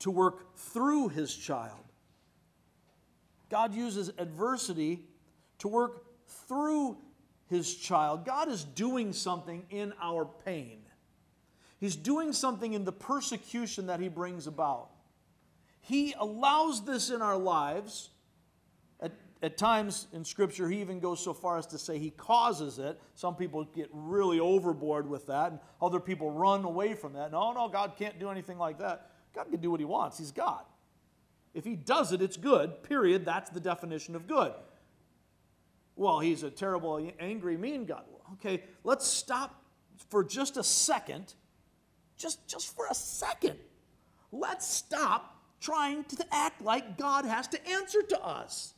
to 0.00 0.10
work 0.10 0.56
through 0.56 1.08
His 1.08 1.34
child. 1.34 1.84
God 3.50 3.74
uses 3.74 4.10
adversity 4.18 5.04
to 5.58 5.68
work 5.68 6.04
through 6.26 6.96
His 7.48 7.74
child. 7.74 8.24
God 8.24 8.48
is 8.48 8.64
doing 8.64 9.12
something 9.12 9.64
in 9.70 9.92
our 10.00 10.24
pain. 10.24 10.78
He's 11.78 11.96
doing 11.96 12.32
something 12.32 12.74
in 12.74 12.84
the 12.84 12.92
persecution 12.92 13.86
that 13.86 14.00
He 14.00 14.08
brings 14.08 14.46
about. 14.46 14.90
He 15.80 16.14
allows 16.18 16.84
this 16.84 17.10
in 17.10 17.22
our 17.22 17.38
lives 17.38 18.10
at, 19.42 19.56
times 19.56 20.06
in 20.12 20.24
Scripture, 20.24 20.68
he 20.68 20.80
even 20.80 21.00
goes 21.00 21.22
so 21.22 21.32
far 21.32 21.58
as 21.58 21.66
to 21.68 21.78
say 21.78 21.98
he 21.98 22.10
causes 22.10 22.78
it. 22.78 23.00
Some 23.14 23.36
people 23.36 23.64
get 23.64 23.88
really 23.92 24.40
overboard 24.40 25.08
with 25.08 25.26
that, 25.26 25.52
and 25.52 25.60
other 25.80 26.00
people 26.00 26.30
run 26.30 26.64
away 26.64 26.94
from 26.94 27.14
that. 27.14 27.32
No, 27.32 27.52
no, 27.52 27.68
God 27.68 27.92
can't 27.98 28.18
do 28.18 28.30
anything 28.30 28.58
like 28.58 28.78
that. 28.78 29.10
God 29.34 29.50
can 29.50 29.60
do 29.60 29.70
what 29.70 29.80
he 29.80 29.86
wants, 29.86 30.18
he's 30.18 30.32
God. 30.32 30.64
If 31.52 31.64
he 31.64 31.74
does 31.74 32.12
it, 32.12 32.22
it's 32.22 32.36
good, 32.36 32.82
period. 32.82 33.24
That's 33.24 33.50
the 33.50 33.60
definition 33.60 34.14
of 34.14 34.26
good. 34.26 34.52
Well, 35.96 36.20
he's 36.20 36.42
a 36.42 36.50
terrible, 36.50 37.10
angry, 37.18 37.56
mean 37.56 37.84
God. 37.84 38.04
Okay, 38.34 38.62
let's 38.84 39.06
stop 39.06 39.62
for 40.08 40.22
just 40.22 40.56
a 40.56 40.62
second. 40.62 41.34
Just, 42.16 42.46
just 42.46 42.74
for 42.74 42.86
a 42.90 42.94
second. 42.94 43.58
Let's 44.30 44.68
stop 44.68 45.36
trying 45.60 46.04
to 46.04 46.24
act 46.30 46.62
like 46.62 46.96
God 46.96 47.24
has 47.24 47.48
to 47.48 47.68
answer 47.68 48.02
to 48.02 48.24
us. 48.24 48.74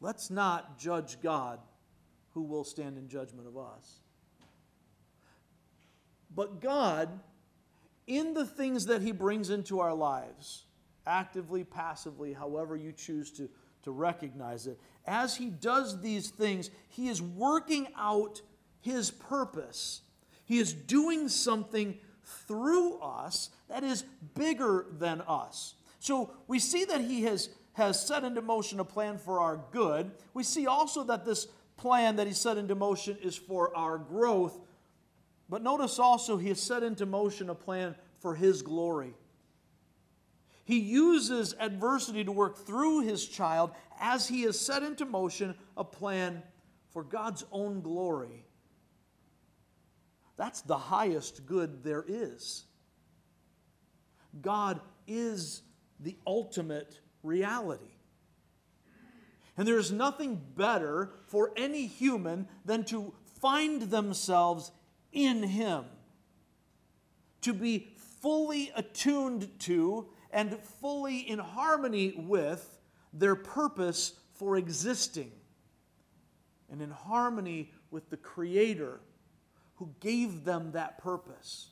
Let's 0.00 0.30
not 0.30 0.78
judge 0.78 1.20
God 1.20 1.58
who 2.32 2.42
will 2.42 2.64
stand 2.64 2.98
in 2.98 3.08
judgment 3.08 3.48
of 3.48 3.56
us. 3.56 4.00
But 6.34 6.60
God, 6.60 7.08
in 8.06 8.34
the 8.34 8.44
things 8.44 8.86
that 8.86 9.00
He 9.00 9.12
brings 9.12 9.48
into 9.48 9.80
our 9.80 9.94
lives, 9.94 10.64
actively, 11.06 11.64
passively, 11.64 12.34
however 12.34 12.76
you 12.76 12.92
choose 12.92 13.30
to, 13.32 13.48
to 13.84 13.90
recognize 13.90 14.66
it, 14.66 14.78
as 15.06 15.36
He 15.36 15.46
does 15.48 16.02
these 16.02 16.28
things, 16.28 16.70
He 16.88 17.08
is 17.08 17.22
working 17.22 17.88
out 17.96 18.42
His 18.80 19.10
purpose. 19.10 20.02
He 20.44 20.58
is 20.58 20.74
doing 20.74 21.28
something 21.28 21.96
through 22.22 22.98
us 22.98 23.50
that 23.68 23.82
is 23.82 24.04
bigger 24.34 24.86
than 24.98 25.22
us. 25.22 25.74
So 26.00 26.34
we 26.46 26.58
see 26.58 26.84
that 26.84 27.00
He 27.00 27.22
has 27.22 27.48
has 27.76 28.06
set 28.06 28.24
into 28.24 28.40
motion 28.40 28.80
a 28.80 28.84
plan 28.84 29.18
for 29.18 29.38
our 29.38 29.60
good. 29.70 30.10
We 30.32 30.44
see 30.44 30.66
also 30.66 31.04
that 31.04 31.26
this 31.26 31.46
plan 31.76 32.16
that 32.16 32.26
he 32.26 32.32
set 32.32 32.56
into 32.56 32.74
motion 32.74 33.18
is 33.22 33.36
for 33.36 33.76
our 33.76 33.98
growth. 33.98 34.58
But 35.50 35.62
notice 35.62 35.98
also 35.98 36.38
he 36.38 36.48
has 36.48 36.58
set 36.58 36.82
into 36.82 37.04
motion 37.04 37.50
a 37.50 37.54
plan 37.54 37.94
for 38.18 38.34
his 38.34 38.62
glory. 38.62 39.12
He 40.64 40.78
uses 40.78 41.54
adversity 41.60 42.24
to 42.24 42.32
work 42.32 42.66
through 42.66 43.02
his 43.02 43.26
child 43.26 43.72
as 44.00 44.26
he 44.26 44.42
has 44.42 44.58
set 44.58 44.82
into 44.82 45.04
motion 45.04 45.54
a 45.76 45.84
plan 45.84 46.42
for 46.94 47.04
God's 47.04 47.44
own 47.52 47.82
glory. 47.82 48.46
That's 50.38 50.62
the 50.62 50.78
highest 50.78 51.44
good 51.44 51.84
there 51.84 52.06
is. 52.08 52.64
God 54.40 54.80
is 55.06 55.60
the 56.00 56.16
ultimate 56.26 57.00
reality. 57.26 57.92
And 59.56 59.66
there 59.66 59.78
is 59.78 59.90
nothing 59.90 60.40
better 60.54 61.10
for 61.26 61.52
any 61.56 61.86
human 61.86 62.46
than 62.64 62.84
to 62.84 63.12
find 63.40 63.82
themselves 63.82 64.70
in 65.12 65.42
Him, 65.42 65.84
to 67.42 67.52
be 67.52 67.94
fully 68.20 68.70
attuned 68.76 69.48
to 69.60 70.08
and 70.30 70.58
fully 70.80 71.18
in 71.18 71.38
harmony 71.38 72.12
with 72.16 72.78
their 73.12 73.36
purpose 73.36 74.12
for 74.34 74.56
existing, 74.56 75.32
and 76.70 76.82
in 76.82 76.90
harmony 76.90 77.72
with 77.90 78.10
the 78.10 78.16
Creator 78.16 79.00
who 79.76 79.94
gave 80.00 80.44
them 80.44 80.72
that 80.72 80.98
purpose. 80.98 81.70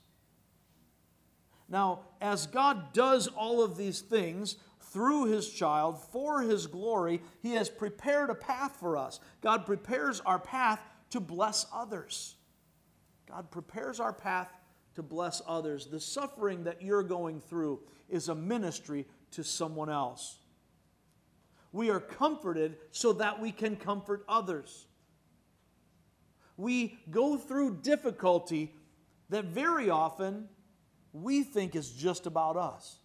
Now, 1.68 2.00
as 2.20 2.46
God 2.46 2.92
does 2.92 3.26
all 3.26 3.62
of 3.62 3.76
these 3.76 4.00
things, 4.00 4.56
through 4.94 5.24
his 5.24 5.50
child 5.50 6.00
for 6.12 6.40
his 6.40 6.68
glory, 6.68 7.20
he 7.42 7.54
has 7.54 7.68
prepared 7.68 8.30
a 8.30 8.34
path 8.34 8.76
for 8.78 8.96
us. 8.96 9.18
God 9.40 9.66
prepares 9.66 10.20
our 10.20 10.38
path 10.38 10.80
to 11.10 11.18
bless 11.18 11.66
others. 11.74 12.36
God 13.28 13.50
prepares 13.50 13.98
our 13.98 14.12
path 14.12 14.48
to 14.94 15.02
bless 15.02 15.42
others. 15.48 15.86
The 15.86 15.98
suffering 15.98 16.62
that 16.64 16.80
you're 16.80 17.02
going 17.02 17.40
through 17.40 17.80
is 18.08 18.28
a 18.28 18.36
ministry 18.36 19.06
to 19.32 19.42
someone 19.42 19.90
else. 19.90 20.38
We 21.72 21.90
are 21.90 21.98
comforted 21.98 22.76
so 22.92 23.14
that 23.14 23.40
we 23.40 23.50
can 23.50 23.74
comfort 23.74 24.24
others. 24.28 24.86
We 26.56 26.96
go 27.10 27.36
through 27.36 27.78
difficulty 27.82 28.72
that 29.30 29.46
very 29.46 29.90
often 29.90 30.48
we 31.12 31.42
think 31.42 31.74
is 31.74 31.90
just 31.90 32.26
about 32.26 32.56
us. 32.56 33.00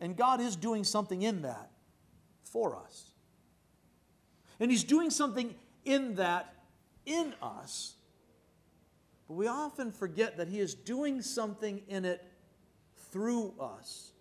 And 0.00 0.16
God 0.16 0.40
is 0.40 0.56
doing 0.56 0.84
something 0.84 1.22
in 1.22 1.42
that 1.42 1.70
for 2.44 2.76
us. 2.76 3.10
And 4.60 4.70
He's 4.70 4.84
doing 4.84 5.10
something 5.10 5.54
in 5.84 6.16
that 6.16 6.54
in 7.04 7.34
us. 7.40 7.94
But 9.28 9.34
we 9.34 9.46
often 9.46 9.92
forget 9.92 10.36
that 10.36 10.48
He 10.48 10.60
is 10.60 10.74
doing 10.74 11.22
something 11.22 11.82
in 11.88 12.04
it 12.04 12.22
through 13.10 13.54
us. 13.60 14.12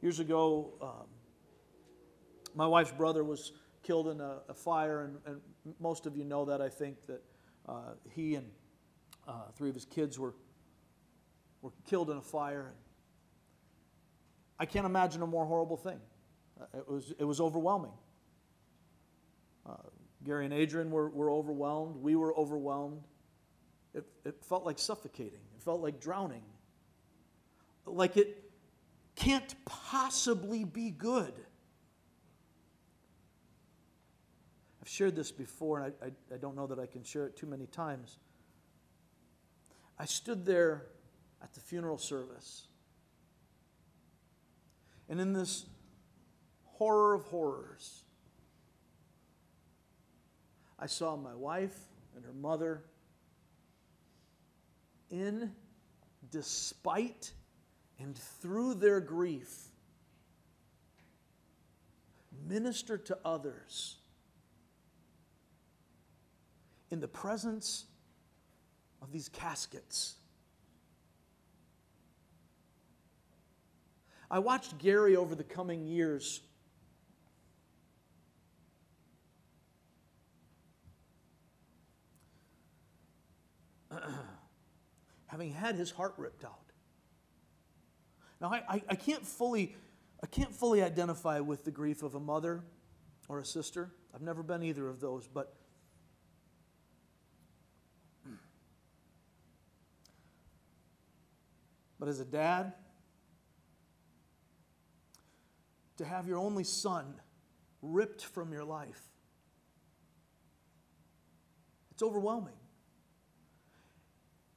Years 0.00 0.18
ago, 0.18 0.72
um, 0.82 1.06
my 2.54 2.66
wife's 2.66 2.90
brother 2.90 3.22
was 3.22 3.52
killed 3.82 4.08
in 4.08 4.20
a, 4.20 4.38
a 4.48 4.54
fire, 4.54 5.02
and, 5.02 5.16
and, 5.26 5.40
most 5.78 6.06
of 6.06 6.16
you 6.16 6.24
know 6.24 6.44
that, 6.44 6.60
I 6.60 6.68
think, 6.68 6.96
that 7.06 7.22
uh, 7.68 7.94
he 8.10 8.34
and 8.34 8.50
uh, 9.28 9.44
three 9.54 9.68
of 9.68 9.76
his 9.76 9.84
kids 9.84 10.18
were, 10.18 10.34
were 11.60 11.70
killed 11.86 12.10
in 12.10 12.16
a 12.16 12.22
fire. 12.22 12.72
I 14.58 14.66
can't 14.66 14.86
imagine 14.86 15.22
a 15.22 15.26
more 15.26 15.44
horrible 15.44 15.76
thing. 15.76 15.98
Uh, 16.60 16.78
it 16.78 16.88
was, 16.88 17.12
it 17.18 17.24
was 17.24 17.40
overwhelming. 17.40 17.92
Uh, 19.66 19.74
Gary 20.24 20.44
and 20.44 20.54
Adrian 20.54 20.90
were, 20.90 21.08
were 21.08 21.30
overwhelmed. 21.30 21.96
We 21.96 22.16
were 22.16 22.36
overwhelmed. 22.36 23.02
It, 23.94 24.04
it 24.24 24.42
felt 24.44 24.64
like 24.64 24.78
suffocating. 24.78 25.40
It 25.56 25.62
felt 25.62 25.80
like 25.80 26.00
drowning. 26.00 26.42
Like 27.84 28.16
it 28.16 28.50
can't 29.16 29.54
possibly 29.64 30.64
be 30.64 30.90
good. 30.90 31.34
I've 34.80 34.88
shared 34.88 35.14
this 35.14 35.30
before, 35.30 35.80
and 35.80 35.92
I, 36.02 36.06
I, 36.06 36.34
I, 36.34 36.38
don't 36.38 36.56
know 36.56 36.66
that 36.66 36.80
I 36.80 36.86
can 36.86 37.04
share 37.04 37.26
it 37.26 37.36
too 37.36 37.46
many 37.46 37.66
times. 37.66 38.18
I 39.96 40.06
stood 40.06 40.44
there 40.44 40.86
at 41.40 41.52
the 41.54 41.60
funeral 41.60 41.98
service 41.98 42.66
and 45.12 45.20
in 45.20 45.34
this 45.34 45.66
horror 46.64 47.12
of 47.12 47.26
horrors, 47.26 48.04
I 50.78 50.86
saw 50.86 51.16
my 51.16 51.34
wife 51.34 51.78
and 52.16 52.24
her 52.24 52.32
mother 52.32 52.82
in, 55.10 55.52
despite, 56.30 57.30
and 57.98 58.16
through 58.16 58.72
their 58.72 59.00
grief, 59.00 59.54
minister 62.48 62.96
to 62.96 63.18
others 63.22 63.96
in 66.90 67.00
the 67.00 67.08
presence 67.08 67.84
of 69.02 69.12
these 69.12 69.28
caskets. 69.28 70.14
I 74.32 74.38
watched 74.38 74.78
Gary 74.78 75.14
over 75.14 75.34
the 75.34 75.44
coming 75.44 75.86
years. 75.86 76.40
having 85.26 85.52
had 85.52 85.74
his 85.74 85.90
heart 85.90 86.14
ripped 86.16 86.46
out. 86.46 86.72
Now, 88.40 88.48
I, 88.48 88.62
I, 88.66 88.82
I, 88.88 88.94
can't 88.94 89.26
fully, 89.26 89.76
I 90.22 90.26
can't 90.26 90.54
fully 90.54 90.82
identify 90.82 91.40
with 91.40 91.66
the 91.66 91.70
grief 91.70 92.02
of 92.02 92.14
a 92.14 92.20
mother 92.20 92.64
or 93.28 93.38
a 93.38 93.44
sister. 93.44 93.90
I've 94.14 94.22
never 94.22 94.42
been 94.42 94.62
either 94.62 94.88
of 94.88 94.98
those, 94.98 95.28
but 95.28 95.54
but 102.00 102.08
as 102.08 102.18
a 102.18 102.24
dad, 102.24 102.72
to 106.02 106.08
have 106.08 106.26
your 106.26 106.38
only 106.38 106.64
son 106.64 107.14
ripped 107.80 108.24
from 108.24 108.52
your 108.52 108.64
life. 108.64 109.00
It's 111.92 112.02
overwhelming. 112.02 112.54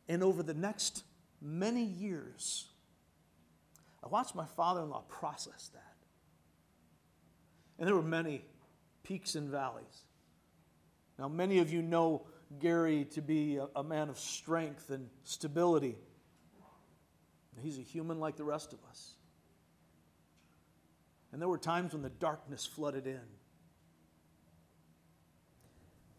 And 0.08 0.24
over 0.24 0.42
the 0.42 0.54
next 0.54 1.04
many 1.42 1.84
years, 1.84 2.68
I 4.04 4.08
watched 4.08 4.36
my 4.36 4.46
father 4.46 4.82
in 4.82 4.90
law 4.90 5.04
process 5.08 5.70
that. 5.74 5.96
And 7.78 7.88
there 7.88 7.96
were 7.96 8.02
many 8.02 8.44
peaks 9.04 9.36
and 9.36 9.50
valleys. 9.50 10.06
Now, 11.20 11.28
many 11.28 11.60
of 11.60 11.72
you 11.72 11.82
know 11.82 12.26
Gary 12.60 13.06
to 13.12 13.22
be 13.22 13.58
a, 13.58 13.68
a 13.76 13.84
man 13.84 14.10
of 14.10 14.18
strength 14.18 14.90
and 14.90 15.10
stability. 15.24 15.96
He's 17.62 17.78
a 17.78 17.82
human 17.82 18.20
like 18.20 18.36
the 18.36 18.44
rest 18.44 18.74
of 18.74 18.80
us. 18.90 19.15
And 21.36 21.42
there 21.42 21.50
were 21.50 21.58
times 21.58 21.92
when 21.92 22.02
the 22.02 22.08
darkness 22.08 22.66
flooded 22.66 23.06
in. 23.08 23.20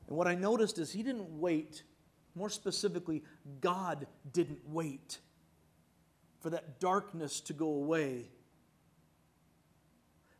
And 0.08 0.14
what 0.14 0.26
I 0.26 0.34
noticed 0.34 0.76
is 0.76 0.92
he 0.92 1.02
didn't 1.02 1.40
wait, 1.40 1.84
more 2.34 2.50
specifically, 2.50 3.24
God 3.62 4.08
didn't 4.30 4.58
wait 4.66 5.20
for 6.40 6.50
that 6.50 6.80
darkness 6.80 7.40
to 7.40 7.54
go 7.54 7.66
away 7.66 8.28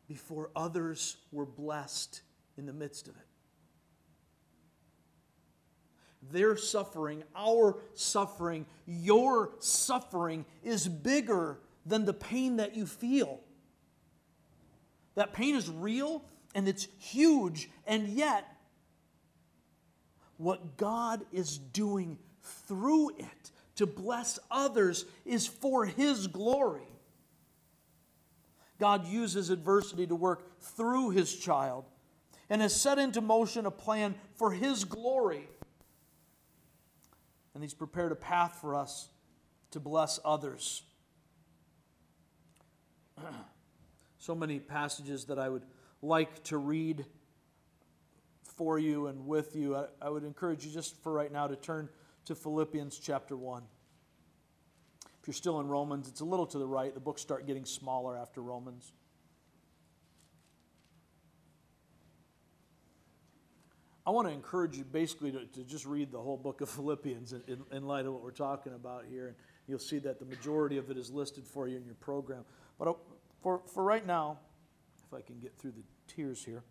before 0.09 0.51
others 0.55 1.17
were 1.33 1.47
blessed 1.47 2.21
in 2.59 2.67
the 2.67 2.75
midst 2.75 3.09
of 3.09 3.17
it. 3.17 3.27
Their 6.31 6.55
suffering, 6.55 7.25
our 7.35 7.79
suffering, 7.95 8.67
your 8.85 9.53
suffering 9.59 10.45
is 10.63 10.87
bigger 10.87 11.61
than 11.87 12.05
the 12.05 12.13
pain 12.13 12.57
that 12.57 12.77
you 12.77 12.85
feel. 12.85 13.41
That 15.17 15.33
pain 15.33 15.57
is 15.57 15.69
real 15.69 16.23
and 16.55 16.69
it's 16.69 16.89
huge, 16.99 17.69
and 17.87 18.09
yet, 18.09 18.47
what 20.39 20.77
God 20.77 21.25
is 21.33 21.59
doing 21.59 22.19
through 22.67 23.11
it 23.19 23.51
to 23.75 23.87
bless 23.87 24.39
others 24.51 25.05
is 25.27 25.47
for 25.47 25.85
His 25.85 26.27
glory. 26.29 26.89
God 28.79 29.07
uses 29.07 29.51
adversity 29.51 30.07
to 30.07 30.15
work 30.15 30.61
through 30.61 31.11
His 31.11 31.35
child 31.35 31.85
and 32.49 32.63
has 32.63 32.79
set 32.79 32.99
into 32.99 33.21
motion 33.21 33.67
a 33.67 33.71
plan 33.71 34.15
for 34.35 34.53
His 34.53 34.85
glory. 34.85 35.49
And 37.55 37.63
He's 37.63 37.75
prepared 37.75 38.13
a 38.13 38.17
path 38.17 38.59
for 38.61 38.75
us 38.75 39.09
to 39.73 39.81
bless 39.81 40.19
others. 40.25 40.83
so 44.19 44.35
many 44.35 44.59
passages 44.59 45.27
that 45.27 45.39
I 45.39 45.49
would 45.49 45.65
like 46.03 46.43
to 46.45 46.59
read 46.59 47.05
for 48.57 48.79
you 48.79 49.07
and 49.07 49.27
with 49.27 49.55
you. 49.55 49.77
I, 49.77 49.87
I, 50.01 50.09
would 50.09 50.25
encourage 50.25 50.65
you 50.65 50.73
just 50.73 51.03
for 51.03 51.13
right 51.13 51.31
now 51.31 51.47
to 51.47 51.57
turn 51.57 51.89
to 52.27 52.35
Philippians 52.35 52.99
chapter 52.99 53.37
1. 53.37 53.63
If 55.21 55.29
you're 55.29 55.35
still 55.35 55.61
in 55.61 55.69
Romans, 55.69 56.09
it's 56.09 56.21
a 56.21 56.25
little 56.25 56.47
to 56.47 56.59
the 56.59 56.67
right. 56.67 56.93
The 56.95 57.01
books 57.01 57.21
start 57.21 57.47
getting 57.47 57.65
smaller 57.65 58.17
after 58.17 58.41
Romans. 58.41 58.93
I 64.07 64.11
want 64.11 64.29
to 64.29 64.33
encourage 64.33 64.77
you 64.77 64.85
basically 64.85 65.33
to, 65.33 65.45
to 65.47 65.65
just 65.65 65.85
read 65.85 66.13
the 66.13 66.21
whole 66.21 66.37
book 66.37 66.61
of 66.61 66.71
Philippians 66.71 67.33
in, 67.33 67.43
in, 67.49 67.65
in, 67.73 67.87
light 67.87 68.07
of 68.07 68.13
what 68.13 68.23
we're 68.23 68.31
talking 68.31 68.73
about 68.73 69.05
here. 69.11 69.27
And 69.27 69.37
you'll 69.67 69.81
see 69.81 69.99
that 69.99 70.21
the 70.21 70.25
majority 70.25 70.79
of 70.79 70.91
it 70.91 70.97
is 70.97 71.11
listed 71.11 71.45
for 71.45 71.67
you 71.67 71.77
in 71.77 71.85
your 71.85 71.97
program. 71.97 72.45
But 72.79 72.89
uh, 72.89 72.95
for, 73.47 73.63
for 73.73 73.85
right 73.85 74.05
now, 74.05 74.41
if 75.07 75.15
I 75.15 75.21
can 75.21 75.39
get 75.39 75.57
through 75.57 75.71
the 75.71 75.85
tears 76.13 76.45
here, 76.45 76.65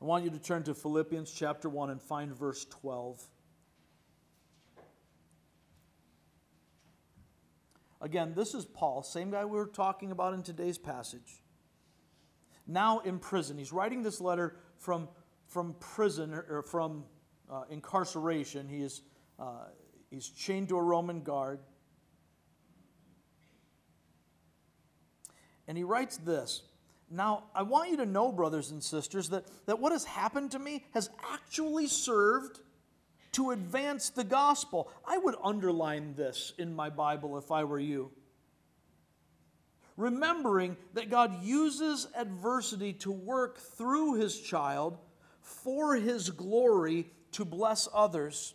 I 0.00 0.04
want 0.04 0.22
you 0.22 0.30
to 0.30 0.38
turn 0.38 0.62
to 0.62 0.72
Philippians 0.72 1.32
chapter 1.32 1.68
1 1.68 1.90
and 1.90 2.00
find 2.00 2.32
verse 2.32 2.64
12. 2.66 3.20
Again, 8.00 8.34
this 8.36 8.54
is 8.54 8.66
Paul, 8.66 9.02
same 9.02 9.32
guy 9.32 9.44
we 9.44 9.58
were 9.58 9.66
talking 9.66 10.12
about 10.12 10.32
in 10.32 10.44
today's 10.44 10.78
passage. 10.78 11.42
Now 12.64 13.00
in 13.00 13.18
prison. 13.18 13.58
He's 13.58 13.72
writing 13.72 14.04
this 14.04 14.20
letter 14.20 14.54
from 14.78 15.08
from 15.48 15.74
prison 15.80 16.34
or 16.34 16.62
from 16.62 17.02
uh, 17.50 17.62
incarceration. 17.68 18.68
He 18.68 18.76
is, 18.76 19.02
uh, 19.40 19.64
he's 20.08 20.28
chained 20.28 20.68
to 20.68 20.76
a 20.76 20.82
Roman 20.82 21.22
guard. 21.22 21.58
And 25.68 25.76
he 25.76 25.84
writes 25.84 26.16
this 26.16 26.62
Now, 27.10 27.44
I 27.54 27.62
want 27.62 27.90
you 27.90 27.96
to 27.98 28.06
know, 28.06 28.32
brothers 28.32 28.70
and 28.70 28.82
sisters, 28.82 29.30
that, 29.30 29.44
that 29.66 29.80
what 29.80 29.92
has 29.92 30.04
happened 30.04 30.52
to 30.52 30.58
me 30.58 30.84
has 30.94 31.10
actually 31.32 31.86
served 31.86 32.60
to 33.32 33.50
advance 33.50 34.10
the 34.10 34.24
gospel. 34.24 34.90
I 35.06 35.18
would 35.18 35.34
underline 35.42 36.14
this 36.14 36.52
in 36.58 36.74
my 36.74 36.90
Bible 36.90 37.36
if 37.38 37.50
I 37.50 37.64
were 37.64 37.78
you. 37.78 38.10
Remembering 39.96 40.76
that 40.94 41.10
God 41.10 41.42
uses 41.42 42.06
adversity 42.14 42.92
to 42.94 43.10
work 43.10 43.58
through 43.58 44.14
his 44.14 44.38
child 44.40 44.98
for 45.40 45.96
his 45.96 46.30
glory 46.30 47.06
to 47.32 47.44
bless 47.44 47.88
others. 47.94 48.54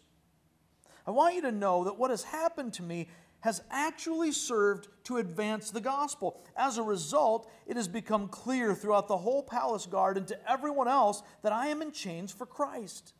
I 1.05 1.11
want 1.11 1.35
you 1.35 1.41
to 1.43 1.51
know 1.51 1.85
that 1.85 1.97
what 1.97 2.11
has 2.11 2.23
happened 2.23 2.73
to 2.73 2.83
me 2.83 3.07
has 3.41 3.61
actually 3.69 4.31
served 4.31 4.87
to 5.03 5.17
advance 5.17 5.71
the 5.71 5.81
gospel. 5.81 6.41
As 6.55 6.77
a 6.77 6.83
result, 6.83 7.51
it 7.67 7.75
has 7.75 7.87
become 7.87 8.27
clear 8.27 8.73
throughout 8.73 9.07
the 9.07 9.17
whole 9.17 9.43
palace 9.43 9.85
guard 9.85 10.17
and 10.17 10.27
to 10.27 10.51
everyone 10.51 10.87
else 10.87 11.21
that 11.43 11.51
I 11.51 11.67
am 11.67 11.81
in 11.81 11.91
chains 11.91 12.31
for 12.31 12.45
Christ. 12.45 13.13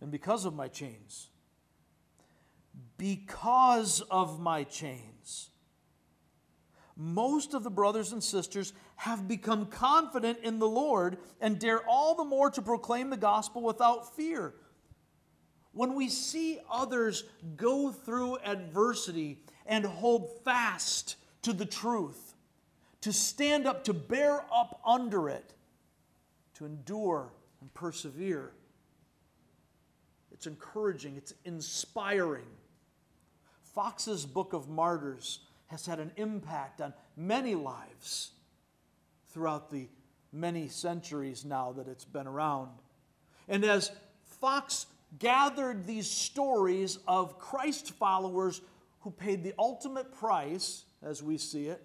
And 0.00 0.10
because 0.10 0.44
of 0.44 0.54
my 0.54 0.68
chains, 0.68 1.28
because 2.98 4.00
of 4.10 4.40
my 4.40 4.64
chains, 4.64 5.50
most 6.96 7.54
of 7.54 7.64
the 7.64 7.70
brothers 7.70 8.12
and 8.12 8.22
sisters 8.22 8.74
have 8.96 9.26
become 9.26 9.66
confident 9.66 10.38
in 10.42 10.58
the 10.58 10.68
Lord 10.68 11.18
and 11.40 11.58
dare 11.58 11.80
all 11.88 12.14
the 12.14 12.24
more 12.24 12.50
to 12.50 12.60
proclaim 12.60 13.10
the 13.10 13.16
gospel 13.16 13.62
without 13.62 14.14
fear. 14.14 14.54
When 15.72 15.94
we 15.94 16.08
see 16.08 16.60
others 16.70 17.24
go 17.56 17.90
through 17.90 18.38
adversity 18.44 19.38
and 19.66 19.84
hold 19.84 20.30
fast 20.44 21.16
to 21.42 21.52
the 21.52 21.64
truth, 21.64 22.34
to 23.00 23.12
stand 23.12 23.66
up, 23.66 23.84
to 23.84 23.94
bear 23.94 24.44
up 24.54 24.80
under 24.86 25.28
it, 25.28 25.54
to 26.54 26.66
endure 26.66 27.32
and 27.60 27.72
persevere, 27.74 28.52
it's 30.30 30.46
encouraging, 30.46 31.16
it's 31.16 31.34
inspiring. 31.44 32.46
Foxe's 33.74 34.26
Book 34.26 34.52
of 34.52 34.68
Martyrs 34.68 35.40
has 35.68 35.86
had 35.86 36.00
an 36.00 36.12
impact 36.16 36.80
on 36.80 36.92
many 37.16 37.54
lives 37.54 38.32
throughout 39.30 39.70
the 39.70 39.88
many 40.32 40.68
centuries 40.68 41.44
now 41.44 41.72
that 41.72 41.88
it's 41.88 42.04
been 42.04 42.26
around. 42.26 42.70
And 43.48 43.64
as 43.64 43.90
Fox 44.40 44.86
gathered 45.18 45.86
these 45.86 46.08
stories 46.08 46.98
of 47.06 47.38
Christ 47.38 47.92
followers 47.92 48.60
who 49.00 49.10
paid 49.10 49.42
the 49.42 49.54
ultimate 49.58 50.12
price, 50.12 50.84
as 51.02 51.22
we 51.22 51.36
see 51.38 51.66
it, 51.66 51.82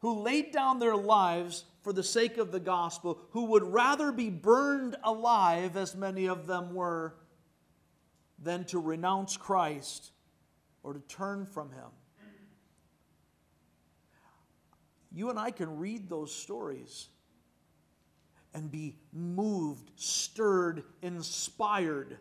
who 0.00 0.20
laid 0.20 0.52
down 0.52 0.78
their 0.78 0.96
lives 0.96 1.64
for 1.82 1.92
the 1.92 2.02
sake 2.02 2.38
of 2.38 2.52
the 2.52 2.60
gospel, 2.60 3.18
who 3.30 3.46
would 3.46 3.62
rather 3.62 4.12
be 4.12 4.30
burned 4.30 4.96
alive, 5.02 5.76
as 5.76 5.94
many 5.94 6.26
of 6.26 6.46
them 6.46 6.74
were, 6.74 7.14
than 8.38 8.64
to 8.64 8.78
renounce 8.78 9.36
Christ 9.36 10.12
or 10.82 10.94
to 10.94 11.00
turn 11.00 11.46
from 11.46 11.70
him. 11.70 11.90
You 15.12 15.30
and 15.30 15.38
I 15.38 15.50
can 15.50 15.78
read 15.78 16.08
those 16.08 16.34
stories 16.34 17.08
and 18.54 18.70
be 18.70 18.96
moved, 19.12 19.90
stirred, 19.96 20.84
inspired, 21.02 22.16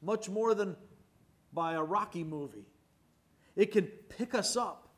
much 0.00 0.28
more 0.28 0.54
than 0.54 0.76
by 1.52 1.74
a 1.74 1.82
Rocky 1.82 2.24
movie. 2.24 2.66
It 3.54 3.70
can 3.72 3.84
pick 3.84 4.34
us 4.34 4.56
up. 4.56 4.88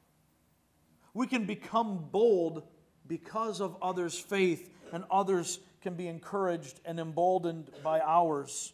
We 1.13 1.27
can 1.27 1.45
become 1.45 2.09
bold 2.11 2.63
because 3.07 3.61
of 3.61 3.77
others' 3.83 4.19
faith, 4.19 4.71
and 4.93 5.05
others 5.11 5.59
can 5.81 5.95
be 5.95 6.09
encouraged 6.09 6.81
and 6.85 6.99
emboldened 6.99 7.71
by 7.83 8.01
ours. 8.01 8.73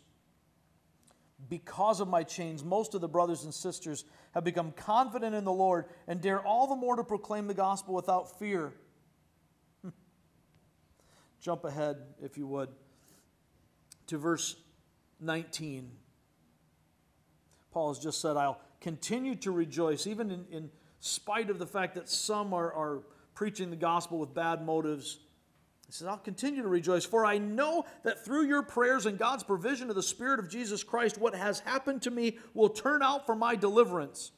Because 1.48 2.00
of 2.00 2.08
my 2.08 2.22
chains, 2.22 2.62
most 2.62 2.94
of 2.94 3.00
the 3.00 3.08
brothers 3.08 3.44
and 3.44 3.52
sisters 3.52 4.04
have 4.32 4.44
become 4.44 4.72
confident 4.72 5.34
in 5.34 5.44
the 5.44 5.52
Lord 5.52 5.86
and 6.06 6.20
dare 6.20 6.40
all 6.40 6.66
the 6.66 6.76
more 6.76 6.96
to 6.96 7.04
proclaim 7.04 7.46
the 7.46 7.54
gospel 7.54 7.94
without 7.94 8.38
fear. 8.38 8.72
Jump 11.42 11.64
ahead, 11.64 11.96
if 12.22 12.38
you 12.38 12.46
would, 12.46 12.68
to 14.06 14.16
verse 14.16 14.54
19. 15.20 15.90
Paul 17.72 17.88
has 17.88 17.98
just 17.98 18.20
said, 18.20 18.36
I'll 18.36 18.60
continue 18.80 19.34
to 19.36 19.50
rejoice, 19.50 20.06
even 20.06 20.30
in, 20.30 20.44
in 20.52 20.70
spite 21.00 21.50
of 21.50 21.58
the 21.58 21.66
fact 21.66 21.96
that 21.96 22.08
some 22.08 22.54
are, 22.54 22.72
are 22.72 23.02
preaching 23.34 23.70
the 23.70 23.76
gospel 23.76 24.18
with 24.18 24.32
bad 24.32 24.64
motives. 24.64 25.18
He 25.86 25.92
says, 25.92 26.06
I'll 26.06 26.16
continue 26.16 26.62
to 26.62 26.68
rejoice, 26.68 27.04
for 27.04 27.26
I 27.26 27.38
know 27.38 27.86
that 28.04 28.24
through 28.24 28.46
your 28.46 28.62
prayers 28.62 29.06
and 29.06 29.18
God's 29.18 29.42
provision 29.42 29.90
of 29.90 29.96
the 29.96 30.02
Spirit 30.02 30.38
of 30.38 30.48
Jesus 30.48 30.84
Christ, 30.84 31.18
what 31.18 31.34
has 31.34 31.58
happened 31.58 32.02
to 32.02 32.12
me 32.12 32.38
will 32.54 32.68
turn 32.68 33.02
out 33.02 33.26
for 33.26 33.34
my 33.34 33.56
deliverance. 33.56 34.30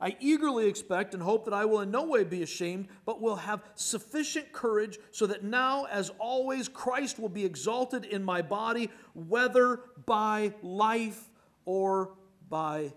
I 0.00 0.16
eagerly 0.18 0.66
expect 0.66 1.12
and 1.12 1.22
hope 1.22 1.44
that 1.44 1.52
I 1.52 1.66
will 1.66 1.80
in 1.80 1.90
no 1.90 2.04
way 2.04 2.24
be 2.24 2.42
ashamed, 2.42 2.88
but 3.04 3.20
will 3.20 3.36
have 3.36 3.62
sufficient 3.74 4.50
courage 4.52 4.98
so 5.10 5.26
that 5.26 5.44
now, 5.44 5.84
as 5.90 6.10
always, 6.18 6.68
Christ 6.68 7.18
will 7.18 7.28
be 7.28 7.44
exalted 7.44 8.06
in 8.06 8.24
my 8.24 8.40
body, 8.40 8.90
whether 9.14 9.80
by 10.06 10.54
life 10.62 11.28
or 11.66 12.14
by 12.48 12.94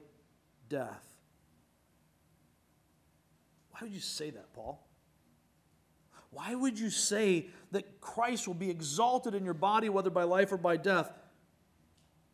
death. 0.69 1.05
Why 3.71 3.79
would 3.81 3.93
you 3.93 3.99
say 3.99 4.29
that, 4.29 4.53
Paul? 4.53 4.87
Why 6.31 6.55
would 6.55 6.79
you 6.79 6.89
say 6.89 7.49
that 7.71 7.99
Christ 8.01 8.47
will 8.47 8.55
be 8.55 8.69
exalted 8.69 9.35
in 9.35 9.43
your 9.43 9.53
body, 9.53 9.89
whether 9.89 10.09
by 10.09 10.23
life 10.23 10.51
or 10.51 10.57
by 10.57 10.77
death? 10.77 11.11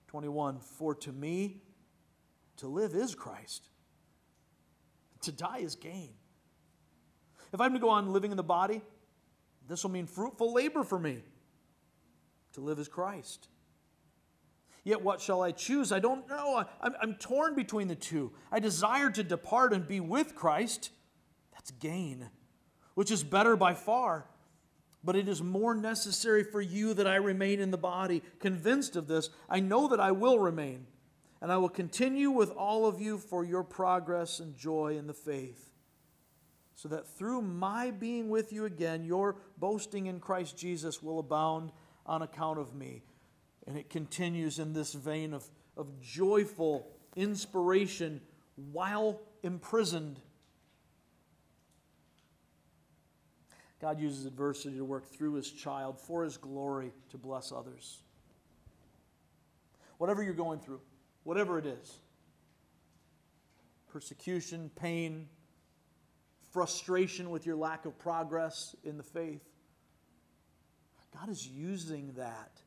21 0.07 0.59
For 0.59 0.95
to 0.95 1.11
me, 1.11 1.63
to 2.57 2.67
live 2.67 2.93
is 2.93 3.15
Christ, 3.15 3.69
to 5.21 5.31
die 5.31 5.59
is 5.59 5.75
gain. 5.75 6.09
If 7.51 7.61
I'm 7.61 7.73
to 7.73 7.79
go 7.79 7.89
on 7.89 8.13
living 8.13 8.31
in 8.31 8.37
the 8.37 8.43
body, 8.43 8.81
this 9.67 9.83
will 9.83 9.91
mean 9.91 10.07
fruitful 10.07 10.53
labor 10.53 10.83
for 10.83 10.99
me. 10.99 11.23
To 12.53 12.61
live 12.61 12.79
as 12.79 12.87
Christ. 12.87 13.47
Yet 14.83 15.03
what 15.03 15.21
shall 15.21 15.41
I 15.41 15.51
choose? 15.51 15.91
I 15.91 15.99
don't 15.99 16.27
know. 16.27 16.65
I'm, 16.81 16.95
I'm 17.01 17.13
torn 17.15 17.53
between 17.55 17.87
the 17.87 17.95
two. 17.95 18.31
I 18.51 18.59
desire 18.59 19.11
to 19.11 19.23
depart 19.23 19.73
and 19.73 19.87
be 19.87 19.99
with 19.99 20.35
Christ. 20.35 20.89
That's 21.51 21.71
gain, 21.71 22.29
which 22.95 23.11
is 23.11 23.23
better 23.23 23.55
by 23.55 23.75
far. 23.75 24.25
But 25.03 25.15
it 25.15 25.29
is 25.29 25.41
more 25.41 25.75
necessary 25.75 26.43
for 26.43 26.61
you 26.61 26.93
that 26.95 27.07
I 27.07 27.15
remain 27.15 27.59
in 27.59 27.71
the 27.71 27.77
body. 27.77 28.23
Convinced 28.39 28.95
of 28.95 29.07
this, 29.07 29.29
I 29.49 29.59
know 29.59 29.87
that 29.89 29.99
I 29.99 30.11
will 30.11 30.39
remain, 30.39 30.87
and 31.41 31.51
I 31.51 31.57
will 31.57 31.69
continue 31.69 32.31
with 32.31 32.51
all 32.51 32.85
of 32.85 32.99
you 32.99 33.17
for 33.17 33.45
your 33.45 33.63
progress 33.63 34.39
and 34.39 34.57
joy 34.57 34.97
in 34.97 35.07
the 35.07 35.13
faith, 35.13 35.71
so 36.75 36.89
that 36.89 37.07
through 37.07 37.41
my 37.41 37.91
being 37.91 38.29
with 38.29 38.53
you 38.53 38.65
again, 38.65 39.03
your 39.03 39.35
boasting 39.57 40.07
in 40.07 40.19
Christ 40.19 40.57
Jesus 40.57 41.03
will 41.03 41.19
abound 41.19 41.71
on 42.05 42.21
account 42.21 42.59
of 42.59 42.73
me. 42.73 43.03
And 43.67 43.77
it 43.77 43.89
continues 43.89 44.59
in 44.59 44.73
this 44.73 44.93
vein 44.93 45.33
of, 45.33 45.45
of 45.77 46.01
joyful 46.01 46.87
inspiration 47.15 48.21
while 48.71 49.21
imprisoned. 49.43 50.19
God 53.81 53.99
uses 53.99 54.25
adversity 54.25 54.77
to 54.77 54.85
work 54.85 55.05
through 55.05 55.33
his 55.33 55.51
child 55.51 55.99
for 55.99 56.23
his 56.23 56.37
glory 56.37 56.91
to 57.11 57.17
bless 57.17 57.51
others. 57.51 57.99
Whatever 59.97 60.23
you're 60.23 60.33
going 60.33 60.59
through, 60.59 60.81
whatever 61.23 61.57
it 61.57 61.65
is 61.65 61.99
persecution, 63.91 64.69
pain, 64.75 65.27
frustration 66.51 67.31
with 67.31 67.45
your 67.45 67.55
lack 67.55 67.85
of 67.85 67.97
progress 67.97 68.75
in 68.83 68.97
the 68.97 69.03
faith 69.03 69.41
God 71.17 71.29
is 71.29 71.47
using 71.47 72.13
that 72.17 72.61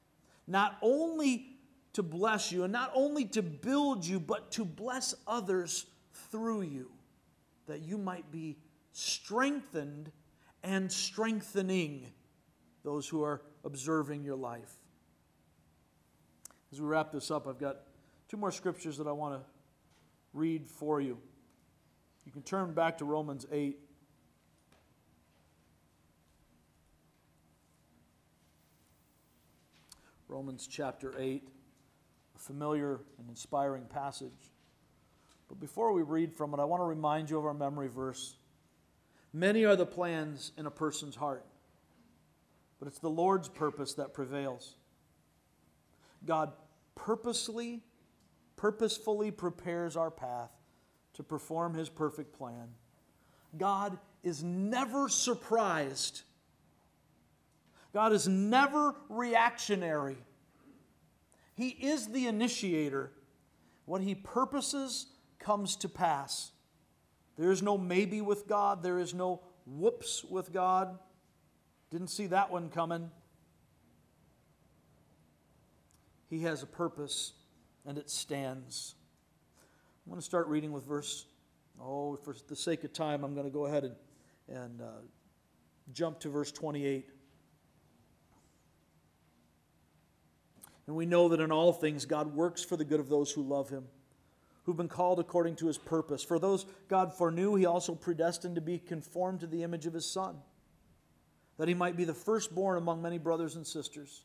not 0.46 0.76
only 0.82 1.56
to 1.92 2.02
bless 2.02 2.50
you 2.50 2.64
and 2.64 2.72
not 2.72 2.90
only 2.94 3.24
to 3.26 3.42
build 3.42 4.04
you, 4.04 4.18
but 4.18 4.50
to 4.52 4.64
bless 4.64 5.14
others 5.26 5.86
through 6.30 6.62
you, 6.62 6.90
that 7.66 7.82
you 7.82 7.96
might 7.98 8.30
be 8.30 8.58
strengthened 8.92 10.10
and 10.62 10.90
strengthening 10.90 12.06
those 12.82 13.08
who 13.08 13.22
are 13.22 13.42
observing 13.64 14.24
your 14.24 14.36
life. 14.36 14.74
As 16.72 16.80
we 16.80 16.86
wrap 16.86 17.12
this 17.12 17.30
up, 17.30 17.46
I've 17.46 17.58
got 17.58 17.82
two 18.32 18.38
more 18.38 18.50
scriptures 18.50 18.96
that 18.96 19.06
I 19.06 19.12
want 19.12 19.34
to 19.34 19.46
read 20.32 20.66
for 20.66 21.02
you. 21.02 21.18
You 22.24 22.32
can 22.32 22.40
turn 22.40 22.72
back 22.72 22.96
to 22.98 23.04
Romans 23.04 23.44
8. 23.52 23.78
Romans 30.28 30.66
chapter 30.66 31.12
8, 31.18 31.46
a 32.34 32.38
familiar 32.38 33.00
and 33.18 33.28
inspiring 33.28 33.84
passage. 33.84 34.30
But 35.50 35.60
before 35.60 35.92
we 35.92 36.00
read 36.00 36.32
from 36.32 36.54
it, 36.54 36.58
I 36.58 36.64
want 36.64 36.80
to 36.80 36.86
remind 36.86 37.28
you 37.28 37.36
of 37.36 37.44
our 37.44 37.52
memory 37.52 37.88
verse. 37.88 38.36
Many 39.34 39.66
are 39.66 39.76
the 39.76 39.84
plans 39.84 40.52
in 40.56 40.64
a 40.64 40.70
person's 40.70 41.16
heart, 41.16 41.44
but 42.78 42.88
it's 42.88 42.98
the 42.98 43.10
Lord's 43.10 43.50
purpose 43.50 43.92
that 43.92 44.14
prevails. 44.14 44.76
God 46.24 46.52
purposely, 46.94 47.82
purposefully 48.62 49.32
prepares 49.32 49.96
our 49.96 50.10
path 50.10 50.50
to 51.14 51.22
perform 51.22 51.74
his 51.74 51.88
perfect 51.88 52.32
plan. 52.32 52.68
God 53.58 53.98
is 54.22 54.42
never 54.42 55.08
surprised 55.08 56.22
God 57.92 58.12
is 58.12 58.26
never 58.26 58.94
reactionary. 59.08 60.16
He 61.54 61.68
is 61.68 62.08
the 62.08 62.26
initiator. 62.26 63.12
What 63.84 64.00
He 64.00 64.14
purposes 64.14 65.06
comes 65.38 65.76
to 65.76 65.88
pass. 65.88 66.52
There 67.36 67.50
is 67.50 67.62
no 67.62 67.76
maybe 67.76 68.20
with 68.20 68.46
God, 68.46 68.82
there 68.82 68.98
is 68.98 69.12
no 69.12 69.42
whoops 69.66 70.24
with 70.24 70.52
God. 70.52 70.98
Didn't 71.90 72.08
see 72.08 72.26
that 72.28 72.50
one 72.50 72.70
coming. 72.70 73.10
He 76.30 76.42
has 76.42 76.62
a 76.62 76.66
purpose 76.66 77.34
and 77.86 77.98
it 77.98 78.10
stands. 78.10 78.94
I'm 80.04 80.10
going 80.10 80.20
to 80.20 80.24
start 80.24 80.46
reading 80.48 80.72
with 80.72 80.86
verse, 80.86 81.26
oh, 81.80 82.16
for 82.16 82.34
the 82.48 82.56
sake 82.56 82.84
of 82.84 82.92
time, 82.92 83.24
I'm 83.24 83.34
going 83.34 83.46
to 83.46 83.52
go 83.52 83.66
ahead 83.66 83.84
and, 83.84 83.94
and 84.48 84.80
uh, 84.80 84.86
jump 85.92 86.20
to 86.20 86.28
verse 86.28 86.52
28. 86.52 87.08
And 90.86 90.96
we 90.96 91.06
know 91.06 91.28
that 91.28 91.40
in 91.40 91.52
all 91.52 91.72
things 91.72 92.04
God 92.04 92.34
works 92.34 92.64
for 92.64 92.76
the 92.76 92.84
good 92.84 93.00
of 93.00 93.08
those 93.08 93.30
who 93.30 93.42
love 93.42 93.68
him, 93.68 93.84
who've 94.64 94.76
been 94.76 94.88
called 94.88 95.20
according 95.20 95.56
to 95.56 95.66
his 95.66 95.78
purpose. 95.78 96.24
For 96.24 96.38
those 96.38 96.66
God 96.88 97.16
foreknew, 97.16 97.54
he 97.54 97.66
also 97.66 97.94
predestined 97.94 98.56
to 98.56 98.60
be 98.60 98.78
conformed 98.78 99.40
to 99.40 99.46
the 99.46 99.62
image 99.62 99.86
of 99.86 99.94
his 99.94 100.10
Son, 100.10 100.36
that 101.58 101.68
he 101.68 101.74
might 101.74 101.96
be 101.96 102.04
the 102.04 102.14
firstborn 102.14 102.78
among 102.78 103.02
many 103.02 103.18
brothers 103.18 103.54
and 103.54 103.66
sisters. 103.66 104.24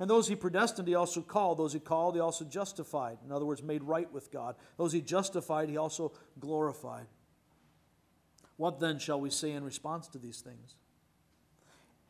And 0.00 0.10
those 0.10 0.26
he 0.26 0.34
predestined, 0.34 0.88
he 0.88 0.94
also 0.94 1.22
called. 1.22 1.58
Those 1.58 1.72
he 1.72 1.80
called, 1.80 2.14
he 2.14 2.20
also 2.20 2.44
justified. 2.44 3.18
In 3.24 3.30
other 3.30 3.44
words, 3.44 3.62
made 3.62 3.82
right 3.82 4.12
with 4.12 4.32
God. 4.32 4.56
Those 4.76 4.92
he 4.92 5.00
justified, 5.00 5.68
he 5.68 5.76
also 5.76 6.12
glorified. 6.40 7.06
What 8.56 8.80
then 8.80 8.98
shall 8.98 9.20
we 9.20 9.30
say 9.30 9.52
in 9.52 9.64
response 9.64 10.08
to 10.08 10.18
these 10.18 10.40
things? 10.40 10.76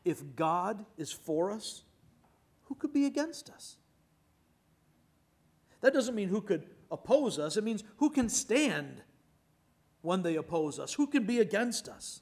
If 0.03 0.35
God 0.35 0.85
is 0.97 1.11
for 1.11 1.51
us, 1.51 1.83
who 2.65 2.75
could 2.75 2.93
be 2.93 3.05
against 3.05 3.49
us? 3.49 3.77
That 5.81 5.93
doesn't 5.93 6.15
mean 6.15 6.29
who 6.29 6.41
could 6.41 6.67
oppose 6.91 7.37
us, 7.37 7.57
it 7.57 7.63
means 7.63 7.83
who 7.97 8.09
can 8.09 8.29
stand 8.29 9.03
when 10.01 10.21
they 10.21 10.35
oppose 10.35 10.79
us, 10.79 10.93
who 10.93 11.07
can 11.07 11.25
be 11.25 11.39
against 11.39 11.89
us. 11.89 12.21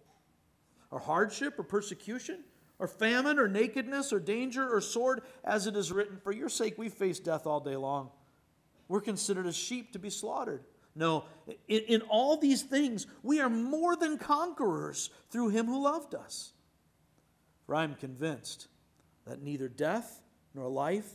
or 0.91 0.99
hardship, 0.99 1.57
or 1.57 1.63
persecution, 1.63 2.43
or 2.77 2.87
famine, 2.87 3.39
or 3.39 3.47
nakedness, 3.47 4.11
or 4.11 4.19
danger, 4.19 4.69
or 4.69 4.81
sword, 4.81 5.21
as 5.43 5.67
it 5.67 5.75
is 5.75 5.91
written, 5.91 6.17
For 6.23 6.31
your 6.31 6.49
sake 6.49 6.77
we 6.77 6.89
face 6.89 7.19
death 7.19 7.47
all 7.47 7.59
day 7.59 7.75
long. 7.75 8.09
We're 8.87 9.01
considered 9.01 9.47
as 9.47 9.55
sheep 9.55 9.93
to 9.93 9.99
be 9.99 10.09
slaughtered. 10.09 10.63
No, 10.93 11.23
in, 11.67 11.81
in 11.87 12.01
all 12.01 12.35
these 12.37 12.63
things, 12.63 13.07
we 13.23 13.39
are 13.39 13.49
more 13.49 13.95
than 13.95 14.17
conquerors 14.17 15.09
through 15.29 15.49
him 15.49 15.65
who 15.65 15.81
loved 15.81 16.13
us. 16.13 16.51
For 17.65 17.75
I 17.75 17.85
am 17.85 17.95
convinced 17.95 18.67
that 19.25 19.41
neither 19.41 19.69
death 19.69 20.21
nor 20.53 20.67
life, 20.67 21.09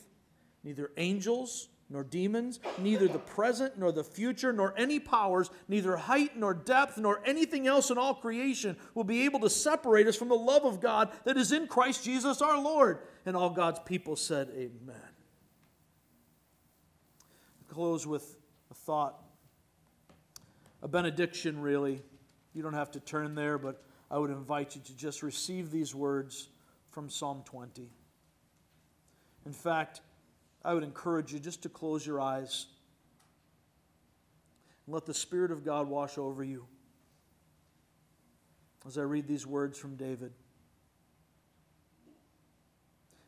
neither 0.64 0.90
angels 0.96 1.68
nor 1.88 2.02
demons, 2.02 2.58
neither 2.78 3.06
the 3.06 3.18
present 3.18 3.78
nor 3.78 3.92
the 3.92 4.02
future, 4.02 4.52
nor 4.52 4.74
any 4.76 4.98
powers, 4.98 5.50
neither 5.68 5.96
height 5.96 6.36
nor 6.36 6.52
depth, 6.52 6.98
nor 6.98 7.22
anything 7.24 7.66
else 7.66 7.90
in 7.90 7.98
all 7.98 8.14
creation 8.14 8.76
will 8.94 9.04
be 9.04 9.24
able 9.24 9.38
to 9.40 9.50
separate 9.50 10.06
us 10.06 10.16
from 10.16 10.28
the 10.28 10.34
love 10.34 10.64
of 10.64 10.80
God 10.80 11.10
that 11.24 11.36
is 11.36 11.52
in 11.52 11.68
Christ 11.68 12.04
Jesus 12.04 12.42
our 12.42 12.60
Lord. 12.60 12.98
And 13.24 13.36
all 13.36 13.50
God's 13.50 13.78
people 13.80 14.16
said, 14.16 14.48
Amen. 14.52 14.96
I'll 17.60 17.74
close 17.74 18.06
with 18.06 18.36
a 18.70 18.74
thought, 18.74 19.22
a 20.82 20.88
benediction, 20.88 21.60
really. 21.60 22.02
You 22.52 22.62
don't 22.62 22.74
have 22.74 22.90
to 22.92 23.00
turn 23.00 23.34
there, 23.34 23.58
but 23.58 23.82
I 24.10 24.18
would 24.18 24.30
invite 24.30 24.74
you 24.74 24.82
to 24.82 24.96
just 24.96 25.22
receive 25.22 25.70
these 25.70 25.94
words 25.94 26.48
from 26.90 27.10
Psalm 27.10 27.42
20. 27.44 27.90
In 29.44 29.52
fact, 29.52 30.00
I 30.66 30.74
would 30.74 30.82
encourage 30.82 31.32
you 31.32 31.38
just 31.38 31.62
to 31.62 31.68
close 31.68 32.04
your 32.04 32.20
eyes 32.20 32.66
and 34.84 34.92
let 34.92 35.06
the 35.06 35.14
Spirit 35.14 35.52
of 35.52 35.64
God 35.64 35.86
wash 35.86 36.18
over 36.18 36.42
you. 36.42 36.66
as 38.84 38.98
I 38.98 39.02
read 39.02 39.28
these 39.28 39.46
words 39.46 39.78
from 39.78 39.94
David. 39.94 40.32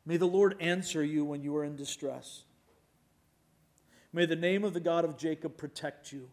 May 0.05 0.16
the 0.16 0.26
Lord 0.26 0.57
answer 0.61 1.05
you 1.05 1.24
when 1.24 1.43
you 1.43 1.57
are 1.57 1.64
in 1.64 1.76
distress. 1.76 2.43
May 4.12 4.26
the 4.26 4.36
name 4.36 4.64
of 4.64 4.72
the 4.72 4.80
God 4.80 5.05
of 5.05 5.16
Jacob 5.16 5.57
protect 5.57 6.12
you. 6.12 6.30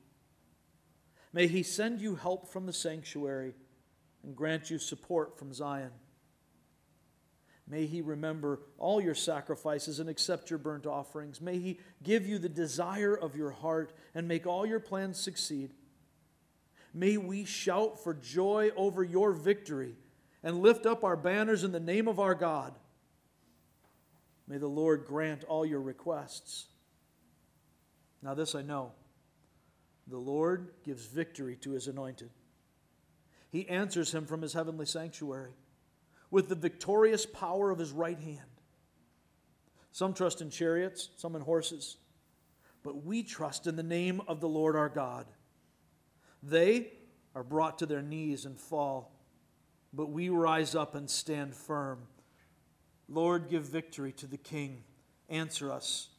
May 1.34 1.48
he 1.48 1.62
send 1.62 2.02
you 2.02 2.16
help 2.16 2.48
from 2.48 2.66
the 2.66 2.74
sanctuary 2.74 3.54
and 4.24 4.36
grant 4.36 4.72
you 4.72 4.80
support 4.80 5.38
from 5.38 5.54
Zion. 5.54 5.92
May 7.68 7.88
he 7.88 8.02
remember 8.02 8.60
all 8.78 9.02
your 9.02 9.16
sacrifices 9.16 10.00
and 10.00 10.10
accept 10.10 10.50
your 10.50 10.60
burnt 10.60 10.86
offerings. 10.86 11.42
May 11.42 11.58
he 11.58 11.80
give 12.04 12.28
you 12.28 12.38
the 12.38 12.50
desire 12.50 13.16
of 13.16 13.36
your 13.36 13.52
heart 13.52 13.92
and 14.14 14.28
make 14.28 14.46
all 14.46 14.66
your 14.66 14.80
plans 14.80 15.20
succeed. 15.20 15.72
May 16.94 17.18
we 17.18 17.44
shout 17.44 18.04
for 18.04 18.14
joy 18.14 18.70
over 18.78 19.04
your 19.04 19.32
victory 19.32 19.96
and 20.44 20.62
lift 20.62 20.86
up 20.86 21.04
our 21.04 21.18
banners 21.18 21.64
in 21.64 21.72
the 21.72 21.80
name 21.80 22.08
of 22.08 22.20
our 22.20 22.36
God. 22.36 22.74
May 24.48 24.58
the 24.58 24.68
Lord 24.68 25.06
grant 25.08 25.44
all 25.44 25.66
your 25.66 25.82
requests. 25.82 26.68
Now, 28.22 28.36
this 28.36 28.54
I 28.54 28.62
know 28.62 28.92
the 30.08 30.18
Lord 30.18 30.70
gives 30.84 31.08
victory 31.08 31.56
to 31.58 31.72
his 31.72 31.88
anointed. 31.88 32.30
He 33.50 33.68
answers 33.68 34.14
him 34.14 34.28
from 34.28 34.44
his 34.44 34.54
heavenly 34.54 34.86
sanctuary 34.86 35.54
with 36.32 36.50
the 36.50 36.56
victorious 36.56 37.26
power 37.26 37.72
of 37.72 37.80
his 37.80 37.92
right 37.92 38.20
hand. 38.20 38.40
Some 39.92 40.14
trust 40.14 40.42
in 40.42 40.50
chariots, 40.50 41.10
some 41.16 41.36
in 41.36 41.42
horses, 41.42 41.98
but 42.84 43.06
we 43.06 43.24
trust 43.24 43.68
in 43.68 43.76
the 43.76 43.84
name 43.84 44.22
of 44.28 44.42
the 44.42 44.50
Lord 44.50 44.76
our 44.76 44.90
God. 44.90 45.26
They 46.44 46.92
are 47.34 47.44
brought 47.44 47.80
to 47.80 47.86
their 47.86 48.02
knees 48.02 48.46
and 48.46 48.60
fall, 48.60 49.12
but 49.94 50.10
we 50.10 50.30
rise 50.30 50.76
up 50.76 50.96
and 50.96 51.10
stand 51.10 51.56
firm. 51.56 52.00
Lord, 53.08 53.50
give 53.50 53.64
victory 53.64 54.12
to 54.14 54.28
the 54.28 54.38
King. 54.38 54.84
Answer 55.30 55.72
us 55.72 56.10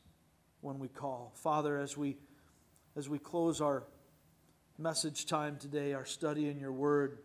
when 0.61 0.79
we 0.79 0.89
call. 0.89 1.33
Father, 1.35 1.79
as 1.79 1.97
we, 1.97 2.17
as 2.97 3.09
we 3.09 3.19
close 3.19 3.61
our 3.61 3.85
message 4.79 5.27
time 5.27 5.57
today, 5.59 5.93
our 5.93 6.05
study 6.05 6.49
in 6.49 6.59
your 6.59 6.73
word, 6.73 7.19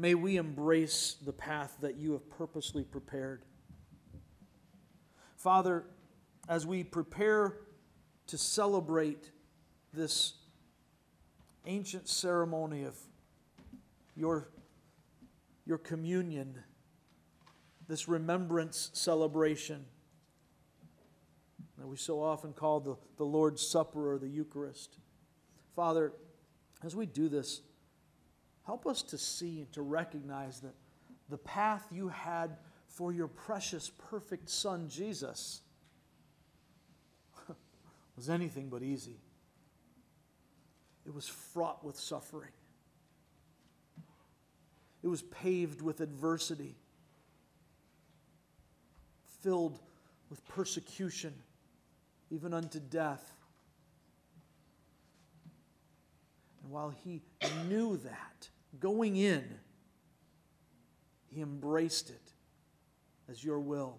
May 0.00 0.14
we 0.14 0.36
embrace 0.36 1.16
the 1.26 1.32
path 1.32 1.76
that 1.80 1.96
you 1.96 2.12
have 2.12 2.30
purposely 2.30 2.84
prepared. 2.84 3.42
Father, 5.34 5.86
as 6.48 6.64
we 6.64 6.84
prepare 6.84 7.56
to 8.28 8.38
celebrate 8.38 9.32
this 9.92 10.34
ancient 11.66 12.08
ceremony 12.08 12.84
of 12.84 12.94
your, 14.14 14.50
your 15.66 15.78
communion, 15.78 16.54
this 17.88 18.06
remembrance 18.06 18.90
celebration 18.92 19.84
that 21.76 21.88
we 21.88 21.96
so 21.96 22.22
often 22.22 22.52
call 22.52 22.78
the, 22.78 22.94
the 23.16 23.24
Lord's 23.24 23.66
Supper 23.66 24.12
or 24.12 24.18
the 24.18 24.28
Eucharist. 24.28 24.96
Father, 25.74 26.12
as 26.84 26.94
we 26.94 27.04
do 27.04 27.28
this, 27.28 27.62
Help 28.68 28.86
us 28.86 29.00
to 29.00 29.16
see 29.16 29.60
and 29.60 29.72
to 29.72 29.80
recognize 29.80 30.60
that 30.60 30.74
the 31.30 31.38
path 31.38 31.86
you 31.90 32.08
had 32.08 32.58
for 32.86 33.10
your 33.10 33.26
precious, 33.26 33.90
perfect 34.10 34.50
Son, 34.50 34.90
Jesus, 34.90 35.62
was 38.14 38.28
anything 38.28 38.68
but 38.68 38.82
easy. 38.82 39.16
It 41.06 41.14
was 41.14 41.26
fraught 41.26 41.82
with 41.82 41.98
suffering, 41.98 42.50
it 45.02 45.08
was 45.08 45.22
paved 45.22 45.80
with 45.80 46.02
adversity, 46.02 46.76
filled 49.40 49.80
with 50.28 50.46
persecution, 50.46 51.32
even 52.30 52.52
unto 52.52 52.80
death. 52.80 53.32
And 56.62 56.70
while 56.70 56.90
he 56.90 57.22
knew 57.66 57.96
that, 57.96 58.50
Going 58.80 59.16
in, 59.16 59.44
he 61.26 61.40
embraced 61.40 62.10
it 62.10 62.32
as 63.28 63.42
your 63.42 63.60
will. 63.60 63.98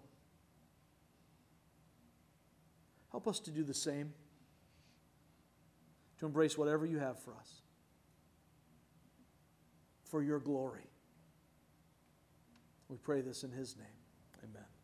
Help 3.12 3.28
us 3.28 3.40
to 3.42 3.52
do 3.52 3.64
the 3.64 3.74
same, 3.74 4.14
to 6.20 6.26
embrace 6.26 6.58
whatever 6.58 6.86
you 6.86 7.00
have 7.00 7.20
for 7.20 7.34
us, 7.34 7.62
for 10.06 10.22
your 10.22 10.40
glory. 10.40 10.90
We 12.88 12.98
pray 12.98 13.22
this 13.22 13.44
in 13.44 13.52
his 13.52 13.76
name. 13.76 13.86
Amen. 14.44 14.79